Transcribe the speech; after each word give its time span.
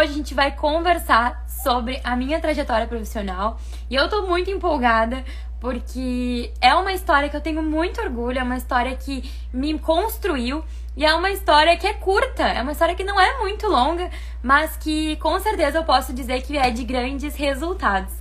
hoje 0.00 0.12
a 0.12 0.16
gente 0.16 0.34
vai 0.34 0.50
conversar 0.50 1.44
sobre 1.46 2.00
a 2.02 2.16
minha 2.16 2.40
trajetória 2.40 2.86
profissional. 2.86 3.60
E 3.90 3.94
eu 3.94 4.08
tô 4.08 4.22
muito 4.26 4.50
empolgada 4.50 5.22
porque 5.60 6.50
é 6.58 6.74
uma 6.74 6.92
história 6.92 7.28
que 7.28 7.36
eu 7.36 7.40
tenho 7.40 7.62
muito 7.62 8.00
orgulho, 8.00 8.38
é 8.38 8.42
uma 8.42 8.56
história 8.56 8.96
que 8.96 9.30
me 9.52 9.78
construiu 9.78 10.64
e 10.96 11.04
é 11.04 11.14
uma 11.14 11.30
história 11.30 11.76
que 11.76 11.86
é 11.86 11.92
curta, 11.92 12.44
é 12.44 12.62
uma 12.62 12.72
história 12.72 12.94
que 12.94 13.04
não 13.04 13.20
é 13.20 13.40
muito 13.40 13.66
longa, 13.66 14.10
mas 14.42 14.74
que 14.74 15.16
com 15.16 15.38
certeza 15.38 15.78
eu 15.78 15.84
posso 15.84 16.14
dizer 16.14 16.40
que 16.42 16.56
é 16.56 16.70
de 16.70 16.82
grandes 16.82 17.36
resultados. 17.36 18.14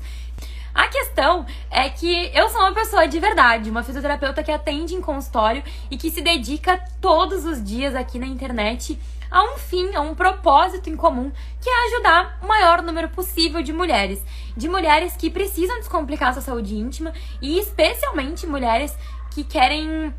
A 0.75 0.87
questão 0.89 1.45
é 1.71 1.89
que 1.89 2.29
eu 2.33 2.49
sou 2.49 2.59
uma 2.59 2.73
pessoa 2.73 3.07
de 3.07 3.19
verdade, 3.19 3.69
uma 3.69 3.83
fisioterapeuta 3.83 4.43
que 4.43 4.51
atende 4.51 4.95
em 4.95 5.01
consultório 5.01 5.63
e 5.89 5.97
que 5.97 6.11
se 6.11 6.21
dedica 6.21 6.83
todos 6.99 7.45
os 7.45 7.63
dias 7.63 7.95
aqui 7.95 8.19
na 8.19 8.27
internet 8.27 8.99
a 9.29 9.43
um 9.43 9.57
fim, 9.57 9.95
a 9.95 10.01
um 10.01 10.15
propósito 10.15 10.89
em 10.89 10.95
comum, 10.95 11.31
que 11.61 11.69
é 11.69 11.87
ajudar 11.87 12.39
o 12.41 12.47
maior 12.47 12.81
número 12.81 13.09
possível 13.09 13.61
de 13.61 13.71
mulheres. 13.71 14.23
De 14.55 14.67
mulheres 14.67 15.15
que 15.15 15.29
precisam 15.29 15.77
descomplicar 15.79 16.33
sua 16.33 16.41
saúde 16.41 16.75
íntima 16.75 17.13
e 17.41 17.59
especialmente 17.59 18.47
mulheres 18.47 18.95
que 19.31 19.43
querem 19.43 20.13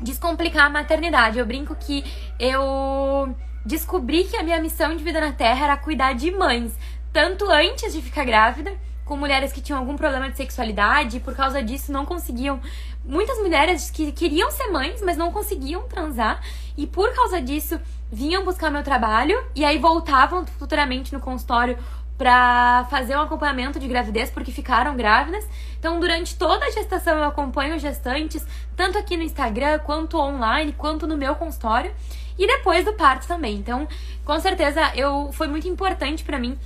descomplicar 0.00 0.66
a 0.66 0.70
maternidade. 0.70 1.38
Eu 1.38 1.46
brinco 1.46 1.74
que 1.74 2.04
eu 2.38 3.34
descobri 3.64 4.24
que 4.24 4.36
a 4.36 4.42
minha 4.42 4.60
missão 4.60 4.96
de 4.96 5.04
vida 5.04 5.20
na 5.20 5.32
Terra 5.32 5.64
era 5.64 5.76
cuidar 5.76 6.14
de 6.14 6.30
mães, 6.30 6.76
tanto 7.12 7.50
antes 7.50 7.92
de 7.92 8.00
ficar 8.00 8.24
grávida, 8.24 8.72
com 9.04 9.16
mulheres 9.16 9.52
que 9.52 9.60
tinham 9.60 9.78
algum 9.78 9.96
problema 9.96 10.28
de 10.28 10.36
sexualidade 10.36 11.16
e 11.16 11.20
por 11.20 11.34
causa 11.34 11.62
disso 11.62 11.90
não 11.90 12.04
conseguiam. 12.04 12.60
Muitas 13.04 13.38
mulheres 13.38 13.90
que 13.90 14.12
queriam 14.12 14.50
ser 14.50 14.70
mães, 14.70 15.00
mas 15.02 15.16
não 15.16 15.32
conseguiam 15.32 15.82
transar 15.88 16.42
e 16.76 16.86
por 16.86 17.12
causa 17.14 17.40
disso 17.40 17.80
vinham 18.10 18.44
buscar 18.44 18.70
meu 18.70 18.82
trabalho 18.82 19.42
e 19.54 19.64
aí 19.64 19.78
voltavam 19.78 20.46
futuramente 20.46 21.12
no 21.12 21.20
consultório 21.20 21.78
para 22.16 22.84
fazer 22.90 23.16
um 23.16 23.20
acompanhamento 23.20 23.78
de 23.78 23.86
gravidez 23.86 24.28
porque 24.28 24.50
ficaram 24.50 24.96
grávidas. 24.96 25.46
Então, 25.78 26.00
durante 26.00 26.36
toda 26.36 26.66
a 26.66 26.70
gestação 26.70 27.16
eu 27.16 27.24
acompanho 27.24 27.78
gestantes, 27.78 28.44
tanto 28.76 28.98
aqui 28.98 29.16
no 29.16 29.22
Instagram, 29.22 29.78
quanto 29.78 30.18
online, 30.18 30.72
quanto 30.72 31.06
no 31.06 31.16
meu 31.16 31.36
consultório, 31.36 31.94
e 32.36 32.46
depois 32.46 32.84
do 32.84 32.92
parto 32.94 33.26
também. 33.28 33.54
Então, 33.56 33.86
com 34.24 34.38
certeza 34.40 34.92
eu 34.96 35.30
foi 35.32 35.46
muito 35.46 35.68
importante 35.68 36.24
para 36.24 36.38
mim 36.38 36.58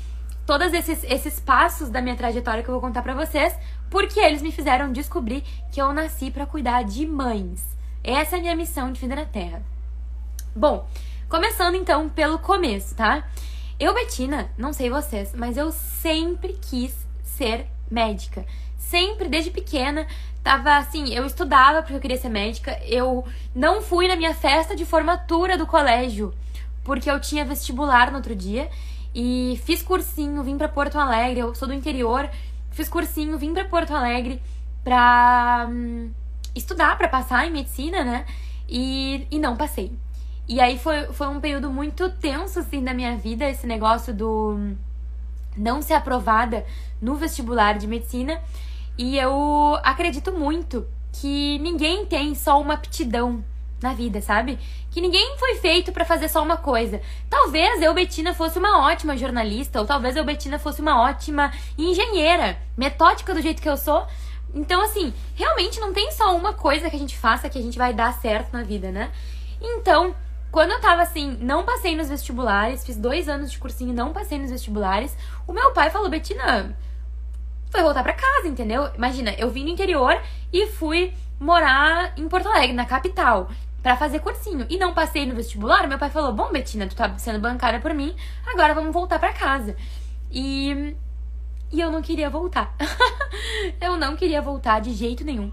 todos 0.47 0.73
esses 0.73 1.05
esses 1.05 1.39
passos 1.39 1.89
da 1.89 2.01
minha 2.01 2.17
trajetória 2.17 2.63
que 2.63 2.69
eu 2.69 2.73
vou 2.73 2.81
contar 2.81 3.03
para 3.03 3.15
vocês, 3.15 3.55
porque 3.91 4.19
eles 4.19 4.41
me 4.41 4.51
fizeram 4.51 4.91
descobrir 4.91 5.45
que 5.71 5.81
eu 5.81 5.93
nasci 5.93 6.31
para 6.31 6.47
cuidar 6.47 6.83
de 6.83 7.07
mães. 7.07 7.63
Essa 8.03 8.37
é 8.37 8.39
a 8.39 8.43
minha 8.43 8.57
missão 8.57 8.91
de 8.91 8.99
vida 8.99 9.15
na 9.15 9.27
Terra. 9.27 9.63
Bom, 10.57 10.87
começando 11.33 11.77
então 11.77 12.11
pelo 12.11 12.39
começo, 12.39 12.95
tá? 12.95 13.27
Eu, 13.81 13.95
Betina, 13.95 14.51
não 14.59 14.71
sei 14.71 14.91
vocês, 14.91 15.33
mas 15.35 15.57
eu 15.57 15.73
sempre 15.73 16.59
quis 16.61 16.95
ser 17.25 17.69
médica. 17.91 18.45
Sempre, 18.77 19.31
desde 19.31 19.51
pequena, 19.51 20.07
tava 20.45 20.77
assim, 20.77 21.15
eu 21.15 21.25
estudava 21.25 21.81
porque 21.81 21.95
eu 21.95 22.01
queria 22.01 22.19
ser 22.19 22.29
médica. 22.29 22.79
Eu 22.85 23.25
não 23.55 23.81
fui 23.81 24.07
na 24.09 24.15
minha 24.15 24.35
festa 24.35 24.77
de 24.77 24.85
formatura 24.85 25.57
do 25.57 25.67
colégio, 25.67 26.35
porque 26.85 27.11
eu 27.11 27.19
tinha 27.19 27.47
vestibular 27.47 28.11
no 28.11 28.19
outro 28.19 28.37
dia. 28.37 28.69
E 29.15 29.59
fiz 29.65 29.81
cursinho, 29.81 30.43
vim 30.43 30.59
para 30.59 30.69
Porto 30.69 30.99
Alegre, 30.99 31.41
eu 31.41 31.55
sou 31.55 31.67
do 31.67 31.73
interior. 31.73 32.29
Fiz 32.73 32.91
cursinho, 32.91 33.39
vim 33.39 33.55
para 33.55 33.65
Porto 33.65 33.95
Alegre 33.95 34.39
pra 34.85 35.67
hum, 35.67 36.11
estudar, 36.55 36.99
para 36.99 37.09
passar 37.09 37.47
em 37.47 37.51
medicina, 37.51 38.05
né? 38.05 38.27
E, 38.69 39.27
e 39.31 39.39
não 39.39 39.57
passei. 39.57 39.97
E 40.49 40.61
aí 40.61 40.79
foi, 40.79 41.07
foi 41.13 41.29
um 41.29 41.41
período 41.41 41.71
muito 41.71 42.11
tenso, 42.11 42.59
assim, 42.59 42.83
da 42.83 42.93
minha 42.93 43.17
vida, 43.17 43.49
esse 43.49 43.67
negócio 43.67 44.13
do 44.13 44.75
não 45.57 45.83
ser 45.83 45.95
aprovada 45.95 46.65
no 47.01 47.15
vestibular 47.15 47.79
de 47.79 47.87
medicina. 47.87 48.41
E 48.99 49.17
eu 49.19 49.79
acredito 49.83 50.33
muito 50.33 50.87
que 51.13 51.59
ninguém 51.59 52.07
tem 52.07 52.35
só 52.35 52.61
uma 52.61 52.75
aptidão 52.75 53.45
na 53.81 53.93
vida, 53.93 54.21
sabe? 54.21 54.59
Que 54.91 55.01
ninguém 55.01 55.37
foi 55.39 55.57
feito 55.57 55.93
para 55.93 56.05
fazer 56.05 56.29
só 56.29 56.43
uma 56.43 56.57
coisa. 56.57 57.01
Talvez 57.29 57.83
eu, 57.83 57.93
Betina, 57.93 58.33
fosse 58.35 58.59
uma 58.59 58.87
ótima 58.87 59.17
jornalista, 59.17 59.81
ou 59.81 59.87
talvez 59.87 60.17
eu, 60.17 60.25
Betina, 60.25 60.59
fosse 60.59 60.81
uma 60.81 61.03
ótima 61.03 61.53
engenheira, 61.77 62.59
metódica 62.77 63.35
do 63.35 63.43
jeito 63.43 63.61
que 63.61 63.69
eu 63.69 63.77
sou. 63.77 64.07
Então, 64.55 64.83
assim, 64.83 65.13
realmente 65.35 65.81
não 65.81 65.93
tem 65.93 66.13
só 66.13 66.37
uma 66.37 66.53
coisa 66.53 66.89
que 66.89 66.97
a 66.97 66.99
gente 66.99 67.17
faça 67.17 67.49
que 67.49 67.59
a 67.59 67.63
gente 67.63 67.79
vai 67.79 67.93
dar 67.93 68.13
certo 68.13 68.53
na 68.53 68.63
vida, 68.63 68.91
né? 68.91 69.11
Então, 69.61 70.15
quando 70.53 70.73
eu 70.73 70.81
tava 70.83 71.01
assim, 71.01 71.39
não 71.41 71.65
passei 71.65 71.97
nos 71.97 72.11
vestibulares, 72.11 72.85
fiz 72.85 72.99
dois 72.99 73.27
anos 73.27 73.51
de 73.51 73.59
cursinho 73.59 73.91
e 73.91 73.95
não 73.95 74.13
passei 74.13 74.39
nos 74.39 74.51
vestibulares, 74.51 75.17
o 75.47 75.53
meu 75.53 75.73
pai 75.73 75.89
falou, 75.89 76.11
Betina, 76.11 76.77
foi 77.71 77.83
voltar 77.83 78.03
para 78.03 78.13
casa, 78.13 78.49
entendeu? 78.49 78.91
Imagina, 78.95 79.33
eu 79.39 79.51
vim 79.51 79.65
no 79.65 79.71
interior 79.71 80.21
e 80.53 80.67
fui 80.67 81.15
morar 81.41 82.13
em 82.19 82.29
Porto 82.29 82.51
Alegre, 82.51 82.75
na 82.75 82.85
capital, 82.85 83.51
para 83.83 83.97
fazer 83.97 84.19
cursinho. 84.19 84.67
E 84.69 84.77
não 84.77 84.93
passei 84.93 85.25
no 85.25 85.35
vestibular, 85.35 85.89
meu 85.89 85.99
pai 85.99 86.11
falou, 86.11 86.35
bom, 86.35 86.53
Betina, 86.53 86.87
tu 86.87 86.95
tá 86.95 87.17
sendo 87.17 87.39
bancária 87.41 87.81
por 87.81 87.95
mim, 87.95 88.15
agora 88.47 88.75
vamos 88.75 88.93
voltar 88.93 89.19
para 89.19 89.33
casa. 89.33 89.75
E... 90.31 90.95
E 91.73 91.81
eu 91.81 91.91
não 91.91 92.03
queria 92.03 92.29
voltar. 92.29 92.77
eu 93.81 93.97
não 93.97 94.15
queria 94.15 94.43
voltar 94.43 94.83
de 94.83 94.93
jeito 94.93 95.25
nenhum. 95.25 95.51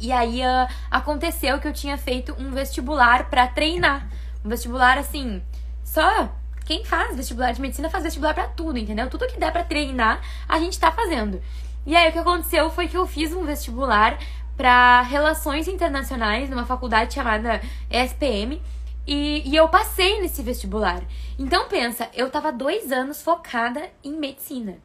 E 0.00 0.12
aí 0.12 0.40
uh, 0.40 0.68
aconteceu 0.90 1.58
que 1.58 1.68
eu 1.68 1.72
tinha 1.72 1.96
feito 1.96 2.34
um 2.38 2.50
vestibular 2.50 3.28
para 3.30 3.46
treinar. 3.46 4.08
Um 4.44 4.48
vestibular 4.48 4.98
assim, 4.98 5.42
só 5.82 6.30
quem 6.64 6.84
faz 6.84 7.16
vestibular 7.16 7.52
de 7.52 7.60
medicina 7.60 7.90
faz 7.90 8.04
vestibular 8.04 8.34
para 8.34 8.48
tudo, 8.48 8.78
entendeu? 8.78 9.08
Tudo 9.10 9.26
que 9.26 9.38
der 9.38 9.52
para 9.52 9.64
treinar, 9.64 10.20
a 10.48 10.58
gente 10.58 10.78
tá 10.78 10.90
fazendo. 10.90 11.42
E 11.86 11.94
aí 11.94 12.08
o 12.08 12.12
que 12.12 12.18
aconteceu 12.18 12.70
foi 12.70 12.88
que 12.88 12.96
eu 12.96 13.06
fiz 13.06 13.32
um 13.34 13.44
vestibular 13.44 14.18
para 14.56 15.02
relações 15.02 15.68
internacionais 15.68 16.48
numa 16.48 16.64
faculdade 16.64 17.14
chamada 17.14 17.60
SPM. 17.90 18.60
E, 19.06 19.42
e, 19.44 19.54
eu 19.54 19.68
passei 19.68 20.22
nesse 20.22 20.42
vestibular. 20.42 21.02
Então 21.38 21.68
pensa, 21.68 22.08
eu 22.14 22.30
tava 22.30 22.50
dois 22.50 22.90
anos 22.90 23.20
focada 23.20 23.90
em 24.02 24.12
medicina. 24.12 24.78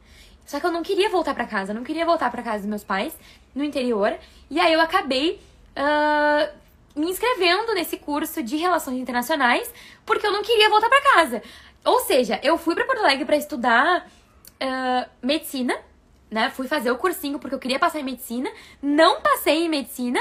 Só 0.44 0.60
que 0.60 0.66
eu 0.66 0.72
não 0.72 0.82
queria 0.82 1.08
voltar 1.08 1.34
para 1.34 1.46
casa, 1.46 1.72
não 1.72 1.84
queria 1.84 2.04
voltar 2.04 2.30
para 2.30 2.42
casa 2.42 2.58
dos 2.58 2.66
meus 2.66 2.84
pais 2.84 3.16
no 3.54 3.64
interior. 3.64 4.16
E 4.50 4.58
aí 4.58 4.72
eu 4.72 4.80
acabei 4.80 5.40
uh, 5.76 6.52
me 6.94 7.10
inscrevendo 7.10 7.74
nesse 7.74 7.96
curso 7.96 8.42
de 8.42 8.56
relações 8.56 8.98
internacionais 8.98 9.72
porque 10.04 10.26
eu 10.26 10.32
não 10.32 10.42
queria 10.42 10.68
voltar 10.68 10.88
para 10.88 11.14
casa. 11.14 11.42
Ou 11.84 12.00
seja, 12.00 12.38
eu 12.42 12.58
fui 12.58 12.74
para 12.74 12.84
Porto 12.84 13.00
Alegre 13.00 13.24
para 13.24 13.36
estudar 13.36 14.06
uh, 14.60 15.10
medicina, 15.22 15.76
né? 16.30 16.50
Fui 16.50 16.68
fazer 16.68 16.90
o 16.90 16.96
cursinho 16.96 17.38
porque 17.38 17.54
eu 17.54 17.58
queria 17.58 17.78
passar 17.78 18.00
em 18.00 18.04
medicina, 18.04 18.50
não 18.82 19.20
passei 19.20 19.64
em 19.64 19.68
medicina 19.68 20.20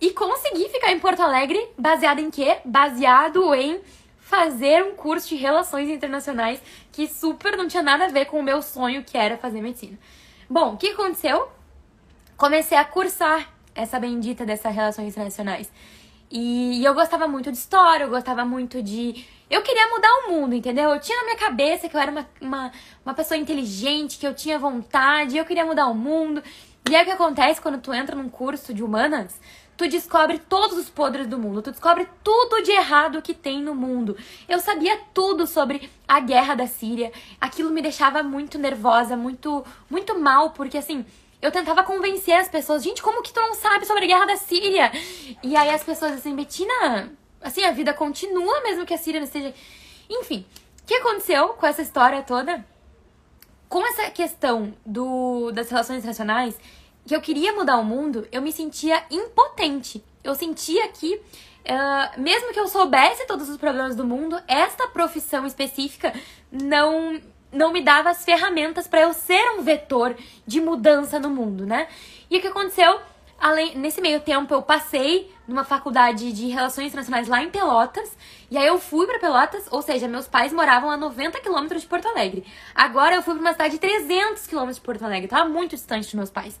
e 0.00 0.10
consegui 0.12 0.68
ficar 0.68 0.92
em 0.92 0.98
Porto 0.98 1.20
Alegre 1.20 1.68
baseado 1.76 2.20
em 2.20 2.30
quê? 2.30 2.58
Baseado 2.64 3.54
em 3.54 3.80
fazer 4.20 4.84
um 4.84 4.94
curso 4.94 5.28
de 5.28 5.34
relações 5.34 5.88
internacionais 5.90 6.62
que 6.92 7.08
super 7.08 7.56
não 7.56 7.66
tinha 7.66 7.82
nada 7.82 8.04
a 8.04 8.08
ver 8.08 8.26
com 8.26 8.38
o 8.38 8.42
meu 8.42 8.62
sonho 8.62 9.02
que 9.02 9.18
era 9.18 9.36
fazer 9.36 9.60
medicina. 9.60 9.98
Bom, 10.48 10.74
o 10.74 10.76
que 10.76 10.90
aconteceu? 10.90 11.48
Comecei 12.40 12.78
a 12.78 12.86
cursar 12.86 13.50
essa 13.74 14.00
bendita 14.00 14.46
dessas 14.46 14.74
relações 14.74 15.08
internacionais. 15.08 15.70
E, 16.30 16.82
eu 16.82 16.94
gostava 16.94 17.28
muito 17.28 17.52
de 17.52 17.58
história, 17.58 18.04
eu 18.04 18.08
gostava 18.08 18.46
muito 18.46 18.82
de. 18.82 19.26
Eu 19.50 19.60
queria 19.60 19.86
mudar 19.90 20.08
o 20.08 20.30
mundo, 20.32 20.54
entendeu? 20.54 20.88
Eu 20.88 20.98
tinha 20.98 21.18
na 21.18 21.24
minha 21.24 21.36
cabeça 21.36 21.86
que 21.86 21.94
eu 21.94 22.00
era 22.00 22.10
uma, 22.10 22.26
uma, 22.40 22.72
uma 23.04 23.12
pessoa 23.12 23.36
inteligente, 23.36 24.16
que 24.16 24.26
eu 24.26 24.32
tinha 24.32 24.58
vontade, 24.58 25.36
eu 25.36 25.44
queria 25.44 25.66
mudar 25.66 25.88
o 25.88 25.94
mundo. 25.94 26.42
E 26.88 26.96
é 26.96 27.02
o 27.02 27.04
que 27.04 27.10
acontece 27.10 27.60
quando 27.60 27.78
tu 27.78 27.92
entra 27.92 28.16
num 28.16 28.30
curso 28.30 28.72
de 28.72 28.82
humanas 28.82 29.38
tu 29.80 29.88
descobre 29.88 30.38
todos 30.38 30.76
os 30.76 30.90
podres 30.90 31.26
do 31.26 31.38
mundo, 31.38 31.62
tu 31.62 31.70
descobre 31.70 32.06
tudo 32.22 32.62
de 32.62 32.70
errado 32.70 33.22
que 33.22 33.32
tem 33.32 33.62
no 33.62 33.74
mundo. 33.74 34.14
Eu 34.46 34.60
sabia 34.60 35.00
tudo 35.14 35.46
sobre 35.46 35.90
a 36.06 36.20
guerra 36.20 36.54
da 36.54 36.66
Síria. 36.66 37.10
Aquilo 37.40 37.70
me 37.70 37.80
deixava 37.80 38.22
muito 38.22 38.58
nervosa, 38.58 39.16
muito 39.16 39.64
muito 39.88 40.20
mal, 40.20 40.50
porque 40.50 40.76
assim, 40.76 41.02
eu 41.42 41.50
tentava 41.50 41.82
convencer 41.82 42.34
as 42.34 42.48
pessoas, 42.48 42.82
gente, 42.82 43.02
como 43.02 43.22
que 43.22 43.32
tu 43.32 43.40
não 43.40 43.54
sabe 43.54 43.86
sobre 43.86 44.04
a 44.04 44.08
guerra 44.08 44.26
da 44.26 44.36
Síria? 44.36 44.92
E 45.42 45.56
aí 45.56 45.70
as 45.70 45.82
pessoas 45.82 46.12
assim, 46.12 46.34
Betina, 46.36 47.12
assim, 47.40 47.64
a 47.64 47.70
vida 47.70 47.94
continua 47.94 48.60
mesmo 48.62 48.84
que 48.84 48.94
a 48.94 48.98
Síria 48.98 49.20
não 49.20 49.26
esteja. 49.26 49.54
Enfim, 50.08 50.44
o 50.82 50.86
que 50.86 50.94
aconteceu 50.94 51.50
com 51.50 51.66
essa 51.66 51.80
história 51.80 52.22
toda? 52.22 52.64
Com 53.68 53.86
essa 53.86 54.10
questão 54.10 54.74
do, 54.84 55.50
das 55.52 55.70
relações 55.70 55.98
internacionais, 55.98 56.58
que 57.06 57.16
eu 57.16 57.20
queria 57.20 57.52
mudar 57.52 57.78
o 57.78 57.84
mundo, 57.84 58.28
eu 58.30 58.42
me 58.42 58.52
sentia 58.52 59.02
impotente. 59.10 60.04
Eu 60.22 60.34
sentia 60.34 60.88
que, 60.88 61.14
uh, 61.14 62.20
mesmo 62.20 62.52
que 62.52 62.60
eu 62.60 62.68
soubesse 62.68 63.26
todos 63.26 63.48
os 63.48 63.56
problemas 63.56 63.96
do 63.96 64.04
mundo, 64.04 64.40
esta 64.46 64.88
profissão 64.88 65.46
específica 65.46 66.12
não 66.52 67.20
não 67.52 67.72
me 67.72 67.82
dava 67.82 68.10
as 68.10 68.24
ferramentas 68.24 68.86
para 68.86 69.00
eu 69.00 69.12
ser 69.12 69.58
um 69.58 69.62
vetor 69.62 70.16
de 70.46 70.60
mudança 70.60 71.18
no 71.18 71.30
mundo, 71.30 71.66
né? 71.66 71.88
E 72.30 72.38
o 72.38 72.40
que 72.40 72.48
aconteceu? 72.48 73.00
além, 73.40 73.76
nesse 73.76 74.00
meio 74.00 74.20
tempo, 74.20 74.52
eu 74.52 74.60
passei 74.60 75.32
numa 75.48 75.64
faculdade 75.64 76.30
de 76.32 76.48
Relações 76.48 76.88
Internacionais 76.88 77.26
lá 77.26 77.42
em 77.42 77.50
Pelotas. 77.50 78.14
E 78.50 78.58
aí 78.58 78.66
eu 78.66 78.78
fui 78.78 79.06
para 79.06 79.18
Pelotas, 79.18 79.66
ou 79.70 79.80
seja, 79.80 80.06
meus 80.06 80.28
pais 80.28 80.52
moravam 80.52 80.90
a 80.90 80.96
90 80.96 81.40
quilômetros 81.40 81.82
de 81.82 81.88
Porto 81.88 82.06
Alegre. 82.06 82.44
Agora 82.74 83.16
eu 83.16 83.22
fui 83.22 83.34
pra 83.34 83.40
uma 83.40 83.52
cidade 83.52 83.74
de 83.74 83.80
300 83.80 84.46
quilômetros 84.46 84.76
de 84.76 84.82
Porto 84.82 85.04
Alegre. 85.04 85.26
Tava 85.26 85.48
muito 85.48 85.70
distante 85.70 86.04
dos 86.04 86.14
meus 86.14 86.30
pais. 86.30 86.60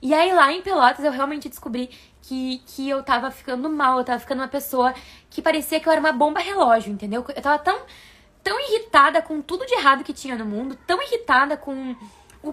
E 0.00 0.14
aí 0.14 0.32
lá 0.32 0.52
em 0.52 0.62
Pelotas 0.62 1.04
eu 1.04 1.12
realmente 1.12 1.48
descobri 1.48 1.90
que, 2.22 2.62
que 2.66 2.88
eu 2.88 3.02
tava 3.02 3.30
ficando 3.30 3.68
mal, 3.68 3.98
eu 3.98 4.04
tava 4.04 4.18
ficando 4.18 4.40
uma 4.40 4.48
pessoa 4.48 4.94
que 5.28 5.42
parecia 5.42 5.78
que 5.78 5.86
eu 5.86 5.92
era 5.92 6.00
uma 6.00 6.12
bomba 6.12 6.40
relógio, 6.40 6.92
entendeu? 6.92 7.24
Eu 7.34 7.42
tava 7.42 7.58
tão, 7.58 7.78
tão 8.44 8.60
irritada 8.60 9.22
com 9.22 9.40
tudo 9.40 9.66
de 9.66 9.74
errado 9.74 10.04
que 10.04 10.12
tinha 10.12 10.36
no 10.36 10.44
mundo, 10.44 10.78
tão 10.86 11.02
irritada 11.02 11.56
com 11.56 11.96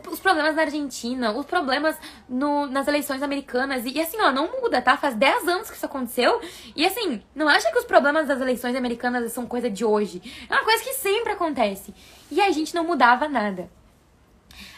os 0.10 0.20
problemas 0.22 0.56
na 0.56 0.62
Argentina, 0.62 1.32
os 1.34 1.46
problemas 1.46 1.98
no, 2.30 2.66
nas 2.66 2.88
eleições 2.88 3.22
americanas. 3.22 3.86
E, 3.86 3.92
e, 3.98 4.02
assim, 4.02 4.20
ó, 4.22 4.32
não 4.32 4.62
muda, 4.62 4.82
tá? 4.82 4.96
Faz 4.96 5.16
10 5.16 5.48
anos 5.50 5.70
que 5.70 5.76
isso 5.76 5.86
aconteceu. 5.86 6.40
E 6.76 6.86
assim, 6.86 7.22
não 7.36 7.50
acha 7.50 7.70
que 7.70 7.78
os 7.78 7.84
problemas 7.84 8.26
das 8.26 8.40
eleições 8.40 8.76
americanas 8.76 9.34
são 9.34 9.46
coisa 9.46 9.70
de 9.70 9.84
hoje. 9.84 10.22
É 10.50 10.54
uma 10.54 10.64
coisa 10.64 10.82
que 10.82 10.94
sempre 10.94 11.34
acontece. 11.34 11.94
E 12.32 12.40
a 12.40 12.50
gente 12.52 12.74
não 12.74 12.86
mudava 12.86 13.28
nada. 13.28 13.70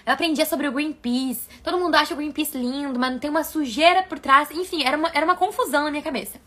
Eu 0.06 0.14
aprendia 0.14 0.46
sobre 0.46 0.68
o 0.68 0.72
Greenpeace. 0.72 1.48
Todo 1.64 1.78
mundo 1.78 1.96
acha 1.96 2.14
o 2.14 2.18
Greenpeace 2.18 2.58
lindo, 2.58 3.00
mas 3.00 3.12
não 3.12 3.20
tem 3.20 3.30
uma 3.30 3.44
sujeira 3.44 4.04
por 4.04 4.18
trás. 4.20 4.50
Enfim, 4.52 4.84
era 4.84 4.98
uma, 4.98 5.12
era 5.14 5.26
uma 5.26 5.36
confusão 5.36 5.84
na 5.84 5.92
minha 5.92 6.04
cabeça. 6.04 6.40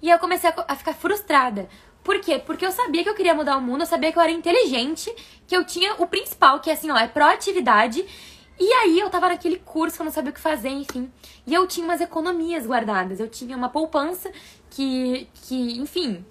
E 0.00 0.08
eu 0.10 0.18
comecei 0.18 0.48
a, 0.50 0.64
a 0.68 0.76
ficar 0.76 0.94
frustrada. 0.94 1.68
Por 2.08 2.20
quê? 2.20 2.38
Porque 2.38 2.64
eu 2.64 2.72
sabia 2.72 3.02
que 3.02 3.10
eu 3.10 3.14
queria 3.14 3.34
mudar 3.34 3.58
o 3.58 3.60
mundo, 3.60 3.82
eu 3.82 3.86
sabia 3.86 4.10
que 4.10 4.18
eu 4.18 4.22
era 4.22 4.32
inteligente, 4.32 5.14
que 5.46 5.54
eu 5.54 5.62
tinha 5.62 5.92
o 5.98 6.06
principal, 6.06 6.58
que 6.58 6.70
é 6.70 6.72
assim, 6.72 6.90
ó, 6.90 6.96
é 6.96 7.06
proatividade. 7.06 8.02
E 8.58 8.72
aí 8.72 8.98
eu 8.98 9.10
tava 9.10 9.28
naquele 9.28 9.56
curso 9.58 9.96
que 9.96 10.00
eu 10.00 10.06
não 10.06 10.10
sabia 10.10 10.30
o 10.30 10.32
que 10.32 10.40
fazer, 10.40 10.70
enfim. 10.70 11.12
E 11.46 11.52
eu 11.52 11.66
tinha 11.66 11.84
umas 11.84 12.00
economias 12.00 12.66
guardadas, 12.66 13.20
eu 13.20 13.28
tinha 13.28 13.54
uma 13.54 13.68
poupança 13.68 14.32
que, 14.70 15.28
que 15.34 15.78
enfim, 15.78 16.24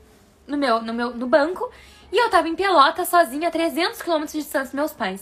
no 0.47 0.57
meu, 0.57 0.81
no 0.81 0.95
meu 0.95 1.15
no 1.15 1.27
banco. 1.27 1.71
E 2.11 2.17
eu 2.17 2.27
tava 2.31 2.49
em 2.49 2.55
Pelota 2.55 3.05
sozinha, 3.05 3.47
a 3.47 3.51
300 3.51 4.01
quilômetros 4.01 4.33
de 4.33 4.39
distância 4.39 4.69
dos 4.69 4.73
meus 4.73 4.93
pais. 4.93 5.21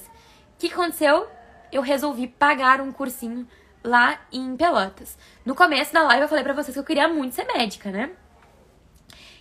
O 0.56 0.58
que 0.58 0.72
aconteceu? 0.72 1.28
Eu 1.70 1.82
resolvi 1.82 2.28
pagar 2.28 2.80
um 2.80 2.94
cursinho 2.94 3.46
lá 3.84 4.22
em 4.32 4.56
Pelotas. 4.56 5.18
No 5.46 5.54
começo 5.54 5.94
da 5.94 6.04
live 6.04 6.22
eu 6.22 6.30
falei 6.30 6.46
pra 6.46 6.54
vocês 6.54 6.74
que 6.74 6.80
eu 6.80 6.86
queria 6.86 7.10
muito 7.10 7.36
ser 7.36 7.44
médica, 7.44 7.92
né? 7.92 8.12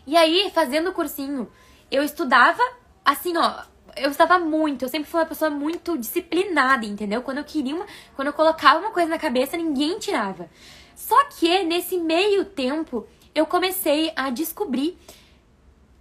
E 0.07 0.17
aí, 0.17 0.51
fazendo 0.55 0.91
o 0.91 0.93
cursinho, 0.93 1.51
eu 1.91 2.03
estudava 2.03 2.63
assim, 3.05 3.37
ó. 3.37 3.63
Eu 3.97 4.11
estava 4.11 4.41
muito, 4.41 4.85
eu 4.85 4.89
sempre 4.89 5.09
fui 5.09 5.21
uma 5.21 5.27
pessoa 5.27 5.49
muito 5.49 5.97
disciplinada, 5.97 6.85
entendeu? 6.85 7.23
Quando 7.23 7.39
eu 7.39 7.45
queria 7.45 7.77
uma. 7.77 7.87
Quando 8.17 8.29
eu 8.29 8.35
colocava 8.35 8.81
uma 8.81 8.91
coisa 8.91 9.09
na 9.09 9.19
cabeça, 9.19 9.57
ninguém 9.57 9.99
tirava. 10.01 10.51
Só 10.97 11.25
que 11.27 11.63
nesse 11.63 11.97
meio 11.99 12.45
tempo, 12.45 13.07
eu 13.35 13.47
comecei 13.47 14.13
a 14.17 14.31
descobrir 14.31 14.99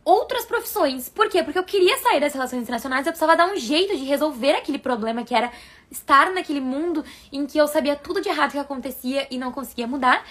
outras 0.04 0.46
profissões. 0.46 1.08
Por 1.10 1.30
quê? 1.30 1.44
Porque 1.44 1.58
eu 1.58 1.64
queria 1.64 1.98
sair 2.00 2.20
das 2.20 2.34
relações 2.34 2.62
internacionais, 2.62 3.06
eu 3.06 3.12
precisava 3.12 3.38
dar 3.38 3.52
um 3.52 3.56
jeito 3.56 3.96
de 3.96 4.04
resolver 4.04 4.54
aquele 4.54 4.78
problema 4.78 5.24
que 5.24 5.34
era 5.34 5.52
estar 5.90 6.32
naquele 6.32 6.60
mundo 6.60 7.04
em 7.32 7.46
que 7.46 7.58
eu 7.58 7.68
sabia 7.68 7.96
tudo 7.96 8.22
de 8.22 8.30
errado 8.30 8.52
que 8.52 8.58
acontecia 8.58 9.28
e 9.32 9.38
não 9.38 9.52
conseguia 9.52 9.88
mudar. 9.88 10.26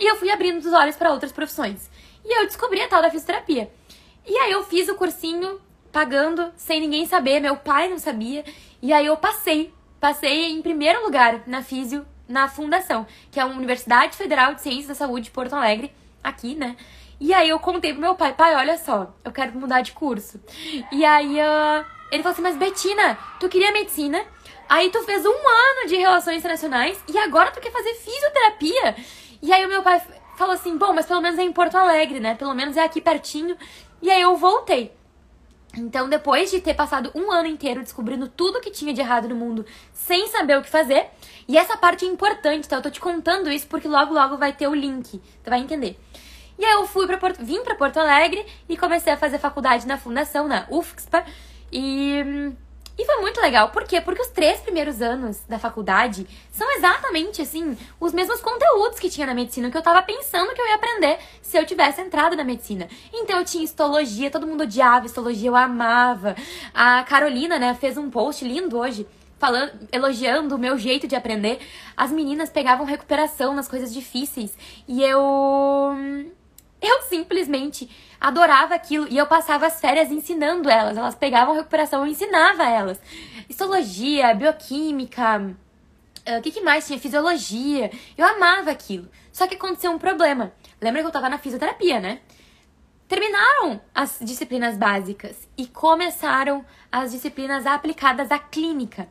E 0.00 0.10
eu 0.10 0.16
fui 0.16 0.30
abrindo 0.30 0.58
os 0.58 0.72
olhos 0.72 0.96
para 0.96 1.12
outras 1.12 1.30
profissões. 1.30 1.90
E 2.24 2.40
eu 2.40 2.46
descobri 2.46 2.80
a 2.80 2.88
tal 2.88 3.02
da 3.02 3.10
fisioterapia. 3.10 3.70
E 4.26 4.36
aí 4.36 4.52
eu 4.52 4.62
fiz 4.64 4.88
o 4.88 4.94
cursinho 4.94 5.60
pagando 5.90 6.52
sem 6.56 6.80
ninguém 6.80 7.06
saber, 7.06 7.40
meu 7.40 7.56
pai 7.56 7.88
não 7.88 7.98
sabia. 7.98 8.44
E 8.80 8.92
aí 8.92 9.06
eu 9.06 9.16
passei, 9.16 9.72
passei 10.00 10.50
em 10.50 10.62
primeiro 10.62 11.02
lugar 11.04 11.42
na 11.46 11.62
fisio 11.62 12.06
na 12.28 12.48
fundação, 12.48 13.06
que 13.30 13.38
é 13.38 13.42
a 13.42 13.46
Universidade 13.46 14.16
Federal 14.16 14.54
de 14.54 14.62
Ciências 14.62 14.88
da 14.88 14.94
Saúde 14.94 15.26
de 15.26 15.30
Porto 15.30 15.54
Alegre, 15.54 15.92
aqui, 16.24 16.54
né? 16.54 16.76
E 17.20 17.32
aí 17.34 17.48
eu 17.48 17.58
contei 17.58 17.92
pro 17.92 18.00
meu 18.00 18.14
pai, 18.14 18.32
pai, 18.32 18.54
olha 18.56 18.78
só, 18.78 19.14
eu 19.24 19.30
quero 19.30 19.56
mudar 19.56 19.82
de 19.82 19.92
curso. 19.92 20.40
E 20.90 21.04
aí 21.04 21.36
uh, 21.38 21.84
ele 22.10 22.22
falou 22.22 22.32
assim, 22.32 22.42
mas 22.42 22.56
Betina, 22.56 23.18
tu 23.38 23.48
queria 23.48 23.70
medicina, 23.70 24.24
aí 24.68 24.90
tu 24.90 25.02
fez 25.04 25.24
um 25.24 25.30
ano 25.30 25.88
de 25.88 25.96
relações 25.96 26.38
internacionais 26.38 26.98
e 27.06 27.18
agora 27.18 27.50
tu 27.50 27.60
quer 27.60 27.70
fazer 27.70 27.94
fisioterapia? 27.94 28.96
E 29.42 29.52
aí 29.52 29.64
o 29.64 29.68
meu 29.68 29.82
pai 29.82 30.02
falou 30.36 30.54
assim: 30.54 30.76
bom, 30.76 30.92
mas 30.92 31.06
pelo 31.06 31.20
menos 31.20 31.38
é 31.38 31.42
em 31.42 31.52
Porto 31.52 31.76
Alegre, 31.76 32.20
né? 32.20 32.34
Pelo 32.34 32.54
menos 32.54 32.76
é 32.76 32.84
aqui 32.84 33.00
pertinho. 33.00 33.56
E 34.00 34.10
aí 34.10 34.22
eu 34.22 34.36
voltei. 34.36 34.92
Então, 35.76 36.08
depois 36.08 36.50
de 36.50 36.60
ter 36.60 36.74
passado 36.74 37.10
um 37.14 37.30
ano 37.30 37.48
inteiro 37.48 37.82
descobrindo 37.82 38.28
tudo 38.28 38.60
que 38.60 38.70
tinha 38.70 38.92
de 38.92 39.00
errado 39.00 39.28
no 39.28 39.34
mundo 39.34 39.64
sem 39.92 40.28
saber 40.28 40.58
o 40.58 40.62
que 40.62 40.68
fazer, 40.68 41.06
e 41.48 41.56
essa 41.56 41.76
parte 41.78 42.04
é 42.04 42.08
importante, 42.08 42.68
tá? 42.68 42.76
Eu 42.76 42.82
tô 42.82 42.90
te 42.90 43.00
contando 43.00 43.50
isso 43.50 43.66
porque 43.66 43.88
logo 43.88 44.12
logo 44.12 44.36
vai 44.36 44.52
ter 44.52 44.68
o 44.68 44.74
link, 44.74 45.18
tu 45.42 45.50
vai 45.50 45.60
entender. 45.60 45.98
E 46.58 46.64
aí 46.64 46.72
eu 46.72 46.86
fui 46.86 47.06
para 47.06 47.16
Porto, 47.16 47.42
vim 47.42 47.62
para 47.62 47.74
Porto 47.74 47.96
Alegre 47.96 48.44
e 48.68 48.76
comecei 48.76 49.12
a 49.12 49.16
fazer 49.16 49.38
faculdade 49.38 49.86
na 49.86 49.96
fundação, 49.96 50.46
na 50.46 50.66
UFSPA, 50.70 51.24
e 51.72 52.22
hum, 52.24 52.56
e 52.98 53.04
foi 53.04 53.16
muito 53.16 53.40
legal. 53.40 53.70
Por 53.70 53.84
quê? 53.84 54.00
Porque 54.00 54.20
os 54.20 54.28
três 54.28 54.60
primeiros 54.60 55.00
anos 55.00 55.40
da 55.48 55.58
faculdade 55.58 56.26
são 56.50 56.70
exatamente, 56.76 57.40
assim, 57.40 57.76
os 57.98 58.12
mesmos 58.12 58.40
conteúdos 58.40 58.98
que 58.98 59.08
tinha 59.08 59.26
na 59.26 59.34
medicina, 59.34 59.70
que 59.70 59.76
eu 59.76 59.82
tava 59.82 60.02
pensando 60.02 60.52
que 60.54 60.60
eu 60.60 60.66
ia 60.66 60.74
aprender 60.74 61.18
se 61.40 61.56
eu 61.56 61.64
tivesse 61.64 62.00
entrado 62.00 62.36
na 62.36 62.44
medicina. 62.44 62.88
Então 63.12 63.38
eu 63.38 63.44
tinha 63.44 63.64
histologia, 63.64 64.30
todo 64.30 64.46
mundo 64.46 64.62
odiava 64.62 65.06
histologia, 65.06 65.48
eu 65.48 65.56
amava. 65.56 66.36
A 66.74 67.02
Carolina, 67.04 67.58
né, 67.58 67.74
fez 67.74 67.96
um 67.96 68.10
post 68.10 68.44
lindo 68.44 68.78
hoje 68.78 69.06
falando, 69.38 69.72
elogiando 69.90 70.54
o 70.54 70.58
meu 70.58 70.78
jeito 70.78 71.08
de 71.08 71.16
aprender. 71.16 71.58
As 71.96 72.12
meninas 72.12 72.50
pegavam 72.50 72.86
recuperação 72.86 73.54
nas 73.54 73.66
coisas 73.66 73.92
difíceis 73.92 74.56
e 74.86 75.02
eu 75.02 75.20
eu 76.80 77.02
simplesmente 77.02 77.88
adorava 78.22 78.76
aquilo 78.76 79.08
e 79.10 79.18
eu 79.18 79.26
passava 79.26 79.66
as 79.66 79.80
férias 79.80 80.10
ensinando 80.10 80.70
elas. 80.70 80.96
Elas 80.96 81.16
pegavam 81.16 81.56
recuperação, 81.56 82.04
eu 82.04 82.10
ensinava 82.10 82.62
elas. 82.62 83.00
Histologia, 83.48 84.32
bioquímica, 84.32 85.54
ah, 86.24 86.38
o 86.38 86.40
que, 86.40 86.52
que 86.52 86.60
mais 86.60 86.86
tinha? 86.86 87.00
Fisiologia. 87.00 87.90
Eu 88.16 88.24
amava 88.24 88.70
aquilo. 88.70 89.08
Só 89.32 89.46
que 89.48 89.56
aconteceu 89.56 89.90
um 89.90 89.98
problema. 89.98 90.52
Lembra 90.80 91.00
que 91.00 91.06
eu 91.08 91.12
tava 91.12 91.28
na 91.28 91.36
fisioterapia, 91.36 91.98
né? 91.98 92.20
Terminaram 93.08 93.80
as 93.92 94.18
disciplinas 94.20 94.76
básicas 94.78 95.48
e 95.58 95.66
começaram 95.66 96.64
as 96.90 97.10
disciplinas 97.10 97.66
aplicadas 97.66 98.30
à 98.30 98.38
clínica. 98.38 99.08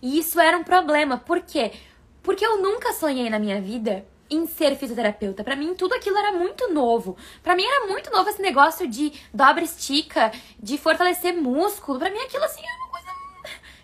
E 0.00 0.18
isso 0.18 0.38
era 0.38 0.56
um 0.56 0.62
problema. 0.62 1.18
Por 1.18 1.40
quê? 1.40 1.72
Porque 2.22 2.46
eu 2.46 2.62
nunca 2.62 2.92
sonhei 2.92 3.28
na 3.28 3.40
minha 3.40 3.60
vida 3.60 4.06
em 4.32 4.46
ser 4.46 4.76
fisioterapeuta. 4.76 5.44
Para 5.44 5.56
mim, 5.56 5.74
tudo 5.74 5.94
aquilo 5.94 6.16
era 6.16 6.32
muito 6.32 6.72
novo. 6.72 7.16
Para 7.42 7.54
mim, 7.54 7.64
era 7.64 7.86
muito 7.86 8.10
novo 8.10 8.28
esse 8.30 8.40
negócio 8.40 8.88
de 8.88 9.12
dobra 9.32 9.62
estica, 9.62 10.32
de 10.58 10.78
fortalecer 10.78 11.34
músculo. 11.34 11.98
Para 11.98 12.10
mim, 12.10 12.18
aquilo 12.18 12.44
assim 12.44 12.62
era 12.62 12.76
uma 12.78 12.88
coisa 12.88 13.08